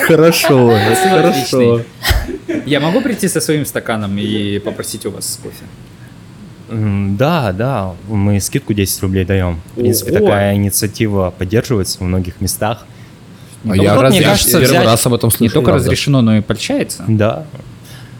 Хорошо, 0.08 0.70
Отличный. 0.76 1.86
Я 2.66 2.80
могу 2.80 3.01
прийти 3.01 3.28
со 3.28 3.41
своим 3.41 3.66
стаканом 3.66 4.18
и 4.18 4.60
попросить 4.60 5.06
у 5.06 5.12
вас 5.12 5.39
кофе? 5.41 5.64
Да, 7.18 7.51
да, 7.51 7.93
мы 8.10 8.39
скидку 8.39 8.74
10 8.74 9.01
рублей 9.04 9.26
даем. 9.26 9.62
В 9.76 9.80
принципе, 9.82 10.12
Ого. 10.12 10.20
такая 10.26 10.56
инициатива 10.56 11.34
поддерживается 11.38 11.99
в 11.99 12.01
многих 12.01 12.41
местах. 12.41 12.86
А 13.64 13.68
Ну, 13.70 13.74
я 13.76 13.93
вот 13.95 14.01
раз- 14.01 14.12
мне 14.14 14.22
я 14.22 14.28
кажется, 14.30 14.51
первый 14.60 14.66
взять- 14.78 14.86
раз 14.86 15.06
об 15.06 15.14
этом 15.14 15.30
слышу. 15.30 15.43
Не 15.43 15.49
только 15.49 15.66
правда. 15.72 15.84
разрешено, 15.86 16.22
но 16.22 16.38
и 16.38 16.41
польщается. 16.41 17.04
Да. 17.08 17.45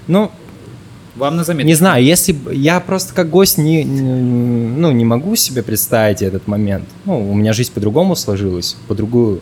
Ну, 0.08 0.32
Вам 1.16 1.36
на 1.38 1.44
заметку. 1.44 1.68
не 1.68 1.74
знаю, 1.76 2.04
если 2.04 2.36
я 2.52 2.80
просто 2.80 3.14
как 3.14 3.30
гость 3.30 3.58
не, 3.58 3.84
не- 3.84 4.02
ну, 4.02 4.92
не 4.92 5.06
могу 5.06 5.36
себе 5.36 5.64
представить 5.64 6.22
этот 6.22 6.48
момент. 6.48 6.86
Ну, 7.06 7.30
у 7.32 7.34
меня 7.36 7.54
жизнь 7.54 7.72
по-другому 7.74 8.16
сложилась, 8.16 8.78
по 8.88 8.96
другую 8.96 9.42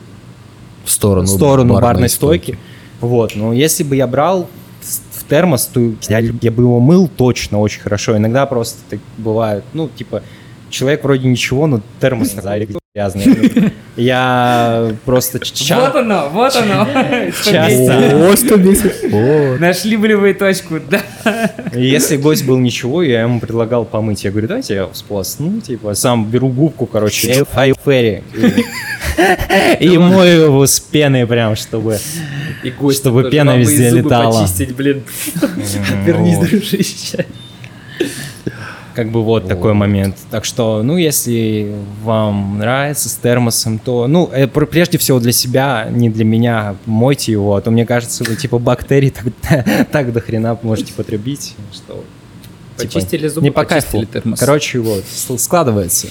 В 0.85 0.91
сторону, 0.91 1.27
сторону 1.27 1.79
барной, 1.79 2.09
стойки. 2.09 2.57
Вот, 2.99 3.35
но 3.35 3.53
если 3.53 3.83
бы 3.83 3.95
я 3.95 4.07
брал 4.07 4.47
в 4.81 5.23
термос, 5.29 5.67
то 5.67 5.79
я, 6.09 6.19
я 6.19 6.51
бы 6.51 6.63
его 6.63 6.79
мыл 6.79 7.07
точно 7.07 7.59
очень 7.59 7.81
хорошо. 7.81 8.17
Иногда 8.17 8.45
просто 8.45 8.79
так 8.89 8.99
бывает, 9.17 9.63
ну, 9.73 9.89
типа, 9.89 10.23
человек 10.69 11.03
вроде 11.03 11.27
ничего, 11.27 11.67
но 11.67 11.81
термос 11.99 12.33
грязный. 12.93 13.71
Я 13.95 14.91
просто 15.05 15.37
Вот 15.37 15.53
часто... 15.53 15.99
оно, 15.99 16.29
вот 16.29 16.53
оно. 16.55 16.85
Часто. 17.43 18.29
О, 18.29 18.35
110. 18.35 19.59
Нашли 19.61 19.95
болевую 19.95 20.35
точку, 20.35 20.79
да. 20.89 21.01
Если 21.73 22.17
гость 22.17 22.45
был 22.45 22.57
ничего, 22.57 23.01
я 23.01 23.21
ему 23.21 23.39
предлагал 23.39 23.85
помыть. 23.85 24.25
Я 24.25 24.31
говорю, 24.31 24.47
давайте 24.49 24.73
я 24.75 24.87
всплосну, 24.87 25.61
типа, 25.61 25.93
сам 25.93 26.25
беру 26.29 26.49
губку, 26.49 26.85
короче, 26.85 27.45
фэри. 27.45 28.23
И 29.79 29.97
мою 29.97 30.45
его 30.45 30.65
с 30.67 30.79
пеной 30.79 31.25
прям, 31.25 31.55
чтобы... 31.55 31.97
И 32.63 32.71
гость 32.71 32.99
Чтобы 32.99 33.29
пена 33.29 33.57
везде 33.57 33.89
летала. 33.89 34.41
почистить, 34.41 34.75
блин. 34.75 35.03
Вернись, 36.05 36.37
дружище. 36.37 37.25
Как 38.95 39.09
бы 39.11 39.23
вот 39.23 39.47
такой 39.47 39.73
момент. 39.73 40.15
Так 40.29 40.45
что, 40.45 40.83
ну, 40.83 40.97
если 40.97 41.73
вам 42.03 42.57
нравится 42.59 43.09
с 43.09 43.15
термосом, 43.15 43.79
то, 43.79 44.07
ну, 44.07 44.29
э, 44.33 44.47
пр- 44.47 44.65
прежде 44.67 44.97
всего 44.97 45.19
для 45.19 45.31
себя, 45.31 45.87
не 45.89 46.09
для 46.09 46.25
меня, 46.25 46.75
мойте 46.85 47.31
его, 47.31 47.55
а 47.55 47.61
то, 47.61 47.71
мне 47.71 47.85
кажется, 47.85 48.23
вы, 48.23 48.35
типа, 48.35 48.59
бактерий 48.59 49.11
так, 49.11 49.87
так 49.91 50.11
до 50.13 50.19
хрена 50.21 50.57
можете 50.61 50.93
потребить, 50.93 51.55
что... 51.73 52.03
типа, 52.77 52.93
Почистили 52.93 53.27
зубы, 53.27 53.43
не 53.45 53.51
по 53.51 53.63
почистили 53.63 54.05
кайфу. 54.05 54.11
термос. 54.13 54.39
Короче, 54.39 54.79
вот, 54.79 55.03
складывается. 55.37 56.07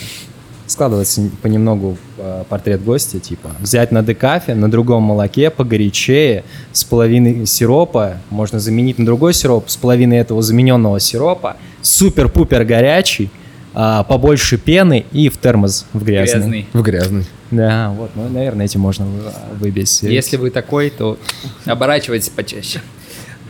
Складывается 0.66 1.28
понемногу 1.42 1.98
э, 2.16 2.44
портрет 2.48 2.84
гостя, 2.84 3.18
типа, 3.18 3.50
взять 3.58 3.90
на 3.90 4.04
декафе, 4.04 4.54
на 4.54 4.70
другом 4.70 5.02
молоке, 5.02 5.50
погорячее, 5.50 6.44
с 6.70 6.84
половиной 6.84 7.44
сиропа, 7.44 8.18
можно 8.30 8.60
заменить 8.60 8.96
на 8.96 9.04
другой 9.04 9.34
сироп, 9.34 9.68
с 9.68 9.76
половиной 9.76 10.18
этого 10.18 10.42
замененного 10.42 11.00
сиропа, 11.00 11.56
супер-пупер 11.82 12.64
горячий, 12.64 13.30
а, 13.74 14.02
побольше 14.04 14.58
пены 14.58 15.04
и 15.12 15.28
в 15.28 15.36
термос 15.38 15.86
в 15.92 16.04
грязный. 16.04 16.34
Грязный. 16.40 16.66
В 16.72 16.82
грязный. 16.82 17.24
Да, 17.50 17.90
вот, 17.90 18.10
ну, 18.14 18.28
наверное, 18.28 18.66
этим 18.66 18.80
можно 18.80 19.04
вы- 19.06 19.32
выбить. 19.58 20.02
Если 20.02 20.36
вы 20.36 20.50
такой, 20.50 20.90
то 20.90 21.18
оборачивайтесь 21.64 22.28
почаще. 22.28 22.80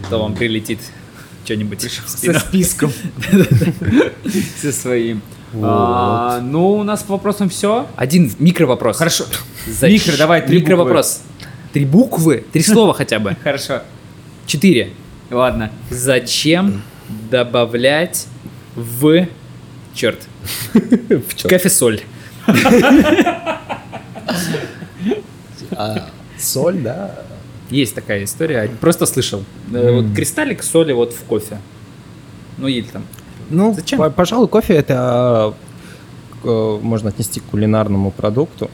То 0.09 0.18
вам 0.22 0.35
прилетит 0.35 0.78
что-нибудь 1.45 1.83
Со 2.07 2.39
списком. 2.39 2.93
Со 4.61 4.72
своим. 4.72 5.20
А, 5.62 6.41
Ну, 6.41 6.72
у 6.78 6.83
нас 6.85 7.03
по 7.03 7.14
вопросам 7.14 7.49
все. 7.49 7.87
Один 7.97 8.33
микро 8.39 8.66
вопрос. 8.66 8.97
Хорошо. 8.97 9.24
Микро, 9.83 10.16
давай, 10.16 10.47
три 10.47 10.61
Микро 10.61 10.76
вопрос. 10.76 11.22
Три 11.72 11.85
буквы, 11.85 12.45
три 12.53 12.62
слова 12.62 12.95
хотя 12.95 13.18
бы. 13.18 13.37
Хорошо. 13.43 13.83
Четыре. 14.47 14.91
Ладно. 15.31 15.70
Зачем 15.91 16.83
добавлять 17.31 18.27
в... 18.77 19.27
Черт. 19.95 20.21
В 20.75 21.49
Кофе-соль. 21.49 22.01
Соль, 26.39 26.79
да. 26.79 27.15
Есть 27.71 27.95
такая 27.95 28.25
история, 28.25 28.69
просто 28.81 29.07
слышал. 29.07 29.45
Э, 29.73 29.93
Вот 29.93 30.15
кристаллик 30.15 30.63
соли 30.63 30.93
вот 30.93 31.13
в 31.13 31.23
кофе. 31.25 31.59
Ну 32.59 32.67
или 32.67 32.83
там. 32.83 33.05
Ну, 33.49 33.73
Зачем? 33.75 33.99
по- 33.99 34.11
пожалуй, 34.11 34.49
кофе 34.49 34.75
это 34.75 35.55
э, 36.43 36.79
можно 36.83 37.11
отнести 37.11 37.39
к 37.41 37.45
кулинарному 37.45 38.11
продукту. 38.11 38.71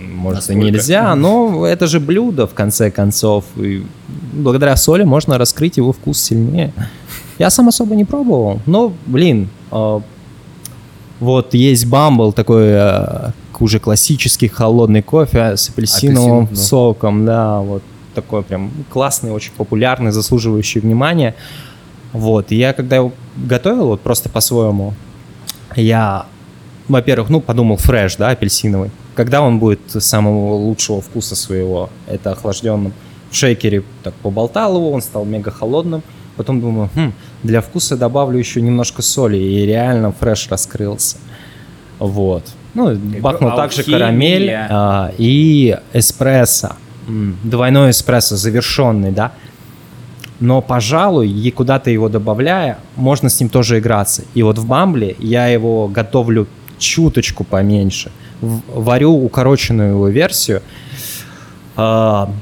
Может, 0.00 0.50
и 0.50 0.54
Насколько? 0.54 0.58
нельзя, 0.58 1.14
но 1.14 1.66
это 1.66 1.86
же 1.86 2.00
блюдо, 2.00 2.46
в 2.46 2.54
конце 2.54 2.90
концов. 2.90 3.44
И 3.56 3.84
благодаря 4.32 4.76
соли 4.76 5.04
можно 5.04 5.38
раскрыть 5.38 5.76
его 5.76 5.92
вкус 5.92 6.20
сильнее. 6.20 6.72
Я 7.38 7.50
сам 7.50 7.68
особо 7.68 7.94
не 7.94 8.04
пробовал, 8.04 8.60
но, 8.66 8.92
блин, 9.06 9.48
э, 9.70 10.00
вот 11.20 11.54
есть 11.54 11.86
бамбл, 11.86 12.32
такой 12.32 12.68
э, 12.68 13.30
уже 13.60 13.78
классический 13.78 14.48
холодный 14.48 15.02
кофе 15.02 15.56
с 15.56 15.68
апельсиновым 15.68 16.44
Апельсин, 16.44 16.56
ну. 16.56 16.56
соком, 16.56 17.26
да, 17.26 17.60
вот 17.60 17.82
такой 18.14 18.42
прям 18.42 18.70
классный, 18.90 19.30
очень 19.30 19.52
популярный, 19.56 20.12
заслуживающий 20.12 20.80
внимания. 20.80 21.34
Вот, 22.12 22.50
и 22.50 22.56
я 22.56 22.72
когда 22.72 22.96
его 22.96 23.12
готовил, 23.36 23.86
вот 23.86 24.00
просто 24.00 24.28
по-своему, 24.28 24.94
я, 25.76 26.26
во-первых, 26.88 27.30
ну, 27.30 27.40
подумал 27.40 27.76
фреш, 27.76 28.16
да, 28.16 28.30
апельсиновый. 28.30 28.90
Когда 29.14 29.42
он 29.42 29.58
будет 29.58 29.80
самого 29.88 30.54
лучшего 30.54 31.00
вкуса 31.00 31.36
своего, 31.36 31.90
это 32.06 32.32
охлажденным. 32.32 32.92
В 33.30 33.36
шейкере 33.36 33.84
так 34.02 34.14
поболтал 34.14 34.76
его, 34.76 34.90
он 34.92 35.02
стал 35.02 35.24
мега 35.24 35.50
холодным. 35.50 36.02
Потом 36.36 36.60
думаю, 36.60 36.88
хм, 36.94 37.12
для 37.42 37.60
вкуса 37.60 37.96
добавлю 37.96 38.38
еще 38.38 38.60
немножко 38.60 39.02
соли, 39.02 39.36
и 39.36 39.66
реально 39.66 40.12
фреш 40.12 40.48
раскрылся. 40.48 41.16
Вот. 41.98 42.44
Ну, 42.74 42.96
бахнул 43.20 43.54
также 43.54 43.80
алхимия. 43.80 43.98
карамель 43.98 44.50
а, 44.52 45.12
и 45.18 45.76
эспрессо. 45.92 46.76
Двойной 47.42 47.90
эспрессо, 47.90 48.36
завершенный, 48.36 49.10
да. 49.10 49.32
Но, 50.38 50.62
пожалуй, 50.62 51.28
и 51.28 51.50
куда-то 51.50 51.90
его 51.90 52.08
добавляя, 52.08 52.78
можно 52.96 53.28
с 53.28 53.38
ним 53.40 53.50
тоже 53.50 53.78
играться. 53.78 54.22
И 54.32 54.42
вот 54.42 54.58
в 54.58 54.66
Бамбле 54.66 55.16
я 55.18 55.48
его 55.48 55.88
готовлю 55.88 56.46
чуточку 56.78 57.44
поменьше. 57.44 58.10
Варю 58.40 59.12
укороченную 59.12 59.90
его 59.90 60.08
версию. 60.08 60.62
а, 61.76 62.32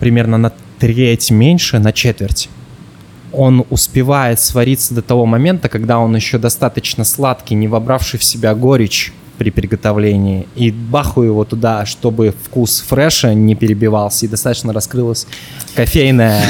примерно 0.00 0.38
на 0.38 0.52
треть 0.78 1.30
меньше, 1.30 1.78
на 1.78 1.92
четверть. 1.92 2.48
Он 3.32 3.66
успевает 3.70 4.40
свариться 4.40 4.94
до 4.94 5.02
того 5.02 5.26
момента, 5.26 5.68
когда 5.68 5.98
он 5.98 6.14
еще 6.16 6.38
достаточно 6.38 7.04
сладкий, 7.04 7.54
не 7.54 7.68
вобравший 7.68 8.18
в 8.18 8.24
себя 8.24 8.54
горечь 8.54 9.12
при 9.36 9.50
приготовлении. 9.50 10.46
И 10.54 10.70
бахаю 10.70 11.28
его 11.28 11.44
туда, 11.44 11.84
чтобы 11.84 12.34
вкус 12.44 12.82
фреша 12.86 13.34
не 13.34 13.54
перебивался 13.54 14.26
и 14.26 14.28
достаточно 14.28 14.72
раскрылась 14.72 15.26
кофейная, 15.74 16.42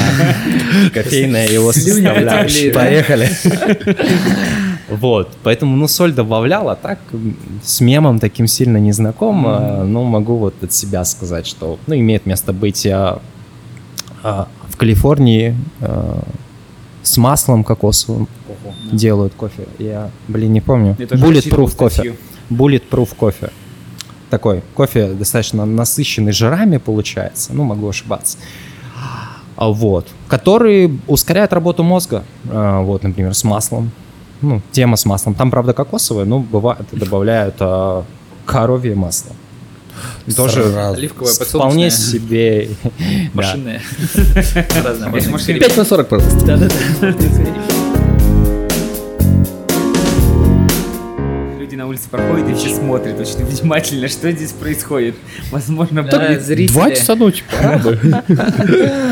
кофейная 0.93 1.49
его 1.49 1.73
составляющая. 1.73 2.71
Поехали. 2.71 3.29
Вот, 4.89 5.29
поэтому, 5.43 5.75
ну, 5.75 5.87
соль 5.87 6.13
добавлял, 6.13 6.69
а 6.69 6.75
так 6.75 6.99
с 7.63 7.81
мемом 7.81 8.19
таким 8.19 8.47
сильно 8.47 8.77
не 8.77 8.93
знаком, 8.93 9.45
а, 9.45 9.83
ну, 9.83 10.03
могу 10.03 10.37
вот 10.37 10.63
от 10.63 10.71
себя 10.71 11.03
сказать, 11.03 11.45
что, 11.45 11.77
ну, 11.87 11.95
имеет 11.95 12.25
место 12.25 12.53
быть 12.53 12.85
а, 12.87 13.21
а, 14.23 14.47
в 14.69 14.77
Калифорнии 14.77 15.55
а, 15.81 16.23
с 17.03 17.17
маслом 17.17 17.63
кокосовым 17.63 18.27
делают 18.91 19.33
кофе. 19.33 19.67
Я, 19.77 20.09
блин, 20.27 20.53
не 20.53 20.61
помню. 20.61 20.95
Bulletproof 20.97 21.75
кофе. 21.75 22.15
Bulletproof 22.49 23.15
кофе. 23.15 23.51
Такой 24.29 24.61
кофе 24.73 25.13
достаточно 25.13 25.65
насыщенный 25.65 26.31
жирами 26.31 26.77
получается, 26.77 27.53
ну, 27.53 27.63
могу 27.63 27.89
ошибаться. 27.89 28.37
А, 29.57 29.69
Вот. 29.69 30.07
Который 30.27 30.99
ускоряет 31.07 31.51
работу 31.53 31.83
мозга. 31.83 32.23
А, 32.49 32.81
Вот, 32.81 33.03
например, 33.03 33.33
с 33.33 33.43
маслом. 33.43 33.91
Ну, 34.41 34.61
тема 34.71 34.97
с 34.97 35.05
маслом. 35.05 35.33
Там, 35.33 35.51
правда, 35.51 35.73
кокосовое, 35.73 36.25
но 36.25 36.39
бывает, 36.39 36.85
добавляют 36.91 37.55
а, 37.59 38.03
коровье 38.45 38.95
масло. 38.95 39.31
Тоже 40.35 40.71
Сразу. 40.71 40.97
Оливковое, 40.97 41.33
вполне 41.33 41.89
себе. 41.89 42.69
машины. 43.33 43.81
5 45.59 45.77
на 45.77 45.85
40, 45.85 46.07
пожалуйста. 46.07 46.45
Да-да-да. 46.45 47.96
Улице 51.87 52.09
проходят 52.09 52.49
и 52.49 52.53
все 52.53 52.75
смотрят 52.75 53.19
очень 53.19 53.45
внимательно, 53.45 54.07
что 54.07 54.31
здесь 54.31 54.51
происходит. 54.51 55.15
Возможно, 55.51 56.03
Да, 56.03 56.27
будет- 56.29 56.43
зрители. 56.43 56.73
Два 56.73 56.91
часа 56.91 57.15
ночи. 57.15 57.43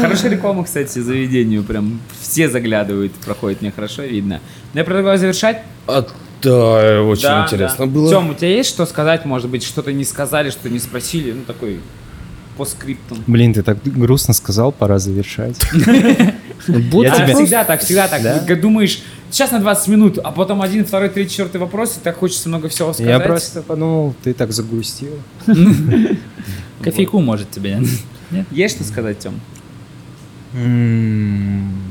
Хорошая 0.01 0.31
реклама, 0.31 0.63
кстати, 0.63 0.99
заведению. 0.99 1.63
Прям 1.63 1.99
все 2.21 2.49
заглядывают, 2.49 3.13
проходит, 3.13 3.61
мне 3.61 3.71
хорошо 3.71 4.03
видно. 4.03 4.39
Но 4.73 4.79
я 4.79 4.83
предлагаю 4.85 5.17
завершать. 5.17 5.61
А, 5.87 6.05
Да, 6.41 7.01
очень 7.01 7.29
интересно 7.43 7.87
было. 7.87 8.09
Тем, 8.09 8.29
у 8.29 8.33
тебя 8.33 8.49
есть 8.49 8.69
что 8.69 8.85
сказать? 8.85 9.25
Может 9.25 9.49
быть, 9.49 9.63
что-то 9.63 9.91
не 9.93 10.03
сказали, 10.05 10.49
что 10.49 10.69
не 10.69 10.79
спросили? 10.79 11.31
Ну, 11.31 11.41
такой 11.45 11.79
по 12.57 12.65
скриптам. 12.65 13.17
Блин, 13.27 13.53
ты 13.53 13.63
так 13.63 13.77
грустно 13.83 14.33
сказал, 14.33 14.71
пора 14.71 14.99
завершать. 14.99 15.57
Будь- 16.67 17.05
Я 17.07 17.13
А, 17.13 17.17
тебя- 17.17 17.35
Всегда 17.35 17.63
так, 17.63 17.81
всегда 17.81 18.07
так. 18.07 18.21
Да? 18.21 18.55
Думаешь, 18.55 19.01
сейчас 19.31 19.51
на 19.51 19.59
20 19.59 19.87
минут, 19.89 20.19
а 20.23 20.31
потом 20.31 20.61
один, 20.61 20.85
второй, 20.85 21.09
третий, 21.09 21.31
четвертый 21.31 21.57
вопрос, 21.57 21.97
и 21.97 21.99
так 21.99 22.17
хочется 22.17 22.49
много 22.49 22.69
всего 22.69 22.93
сказать. 22.93 23.09
Я 23.11 23.19
просто 23.19 23.61
подумал, 23.61 24.15
ты 24.23 24.33
так 24.33 24.51
загрустил. 24.51 25.11
Кофейку 26.81 27.19
может 27.19 27.51
тебе. 27.51 27.79
Нет? 28.31 28.45
Есть 28.51 28.75
что 28.75 28.83
сказать, 28.83 29.19
Тем? 29.19 29.39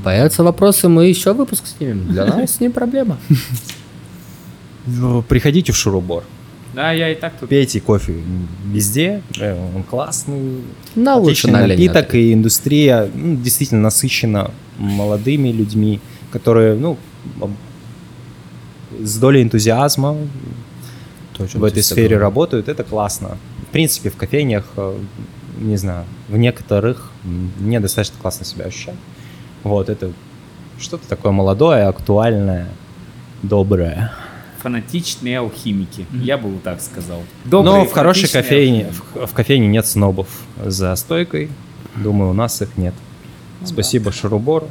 Появятся 0.02 0.42
вопросы, 0.42 0.88
мы 0.88 1.06
еще 1.06 1.32
выпуск 1.34 1.64
снимем. 1.66 2.06
Для 2.08 2.24
нас 2.26 2.60
не 2.60 2.68
проблема. 2.70 3.18
Ну, 4.86 5.22
Приходите 5.22 5.72
в 5.72 5.76
Шурубор. 5.76 6.24
Да, 6.74 6.92
я 6.92 7.10
и 7.10 7.14
так 7.14 7.34
тут. 7.38 7.48
Пейте 7.48 7.80
кофе 7.80 8.14
везде, 8.66 9.22
э, 9.38 9.56
он 9.74 9.82
классный. 9.84 10.62
На 10.94 11.18
на 11.18 11.66
напиток, 11.66 12.14
и 12.14 12.32
индустрия 12.32 13.08
ну, 13.14 13.36
действительно 13.36 13.82
насыщена 13.82 14.50
молодыми 14.78 15.48
людьми, 15.50 16.00
которые, 16.32 16.74
ну, 16.74 16.98
с 19.00 19.18
долей 19.18 19.42
энтузиазма 19.42 20.16
в 21.38 21.64
этой 21.64 21.82
сфере 21.82 22.18
работают, 22.18 22.68
это 22.68 22.84
классно. 22.84 23.38
В 23.68 23.72
принципе, 23.72 24.10
в 24.10 24.16
кофейнях, 24.16 24.64
э, 24.76 24.98
не 25.58 25.76
знаю, 25.76 26.04
в 26.28 26.36
некоторых 26.36 27.10
мне 27.22 27.80
достаточно 27.80 28.18
классно 28.20 28.44
себя 28.44 28.66
ощущать. 28.66 28.96
Вот, 29.62 29.88
это 29.88 30.12
что-то 30.78 31.08
такое 31.08 31.32
молодое, 31.32 31.84
актуальное, 31.84 32.68
доброе. 33.42 34.12
Фанатичные 34.64 35.40
алхимики. 35.40 36.06
Я 36.10 36.38
бы 36.38 36.48
вот 36.48 36.62
так 36.62 36.80
сказал. 36.80 37.22
Но 37.44 37.62
Добрые, 37.62 37.84
в 37.84 37.92
хорошей 37.92 38.30
кофейне, 38.30 38.90
в, 39.14 39.26
в 39.26 39.32
кофейне 39.34 39.66
нет 39.68 39.86
снобов 39.86 40.26
за 40.64 40.96
стойкой. 40.96 41.50
Думаю, 41.96 42.30
у 42.30 42.32
нас 42.32 42.62
их 42.62 42.76
нет. 42.78 42.94
Спасибо 43.62 44.10
Шурубору. 44.10 44.70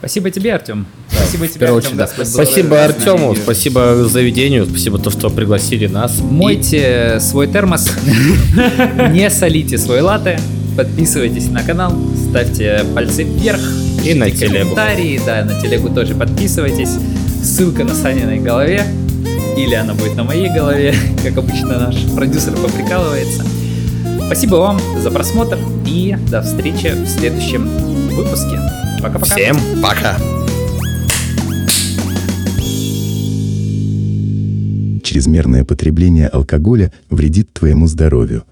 Спасибо 0.00 0.30
тебе, 0.30 0.54
Артем. 0.54 0.86
Спасибо 1.08 1.48
тебе, 1.48 1.66
Артем. 1.66 1.76
очередь, 1.78 1.96
да. 1.96 2.06
Спасибо 2.06 2.84
Артему, 2.84 3.34
спасибо 3.34 4.04
заведению, 4.04 4.66
спасибо 4.66 4.98
то, 4.98 5.10
что 5.10 5.30
пригласили 5.30 5.86
нас. 5.86 6.18
Мойте 6.20 7.18
свой 7.20 7.46
термос, 7.46 7.90
не 9.12 9.30
солите 9.30 9.78
свой 9.78 10.02
латте, 10.02 10.38
подписывайтесь 10.76 11.48
на 11.48 11.62
канал, 11.62 11.94
ставьте 12.28 12.84
пальцы 12.94 13.22
вверх. 13.22 13.60
И 14.04 14.12
на 14.14 14.30
телегу. 14.30 14.74
Комментарии, 14.74 15.20
да, 15.24 15.42
на 15.42 15.58
телегу 15.60 15.88
тоже 15.88 16.14
подписывайтесь. 16.14 16.90
Ссылка 17.42 17.84
на 17.84 17.94
Саниной 17.94 18.38
голове, 18.38 18.84
или 19.56 19.74
она 19.74 19.94
будет 19.94 20.16
на 20.16 20.24
моей 20.24 20.52
голове, 20.52 20.94
как 21.22 21.36
обычно 21.38 21.78
наш 21.78 21.96
продюсер 22.14 22.54
поприкалывается. 22.56 23.44
Спасибо 24.26 24.56
вам 24.56 24.80
за 25.00 25.10
просмотр 25.10 25.58
и 25.86 26.16
до 26.30 26.42
встречи 26.42 26.88
в 26.88 27.06
следующем 27.08 27.68
выпуске. 28.14 28.58
Пока-пока. 29.02 29.34
Всем 29.34 29.56
пока. 29.82 30.16
Чрезмерное 35.02 35.64
потребление 35.64 36.26
алкоголя 36.28 36.92
вредит 37.08 37.52
твоему 37.52 37.86
здоровью. 37.86 38.44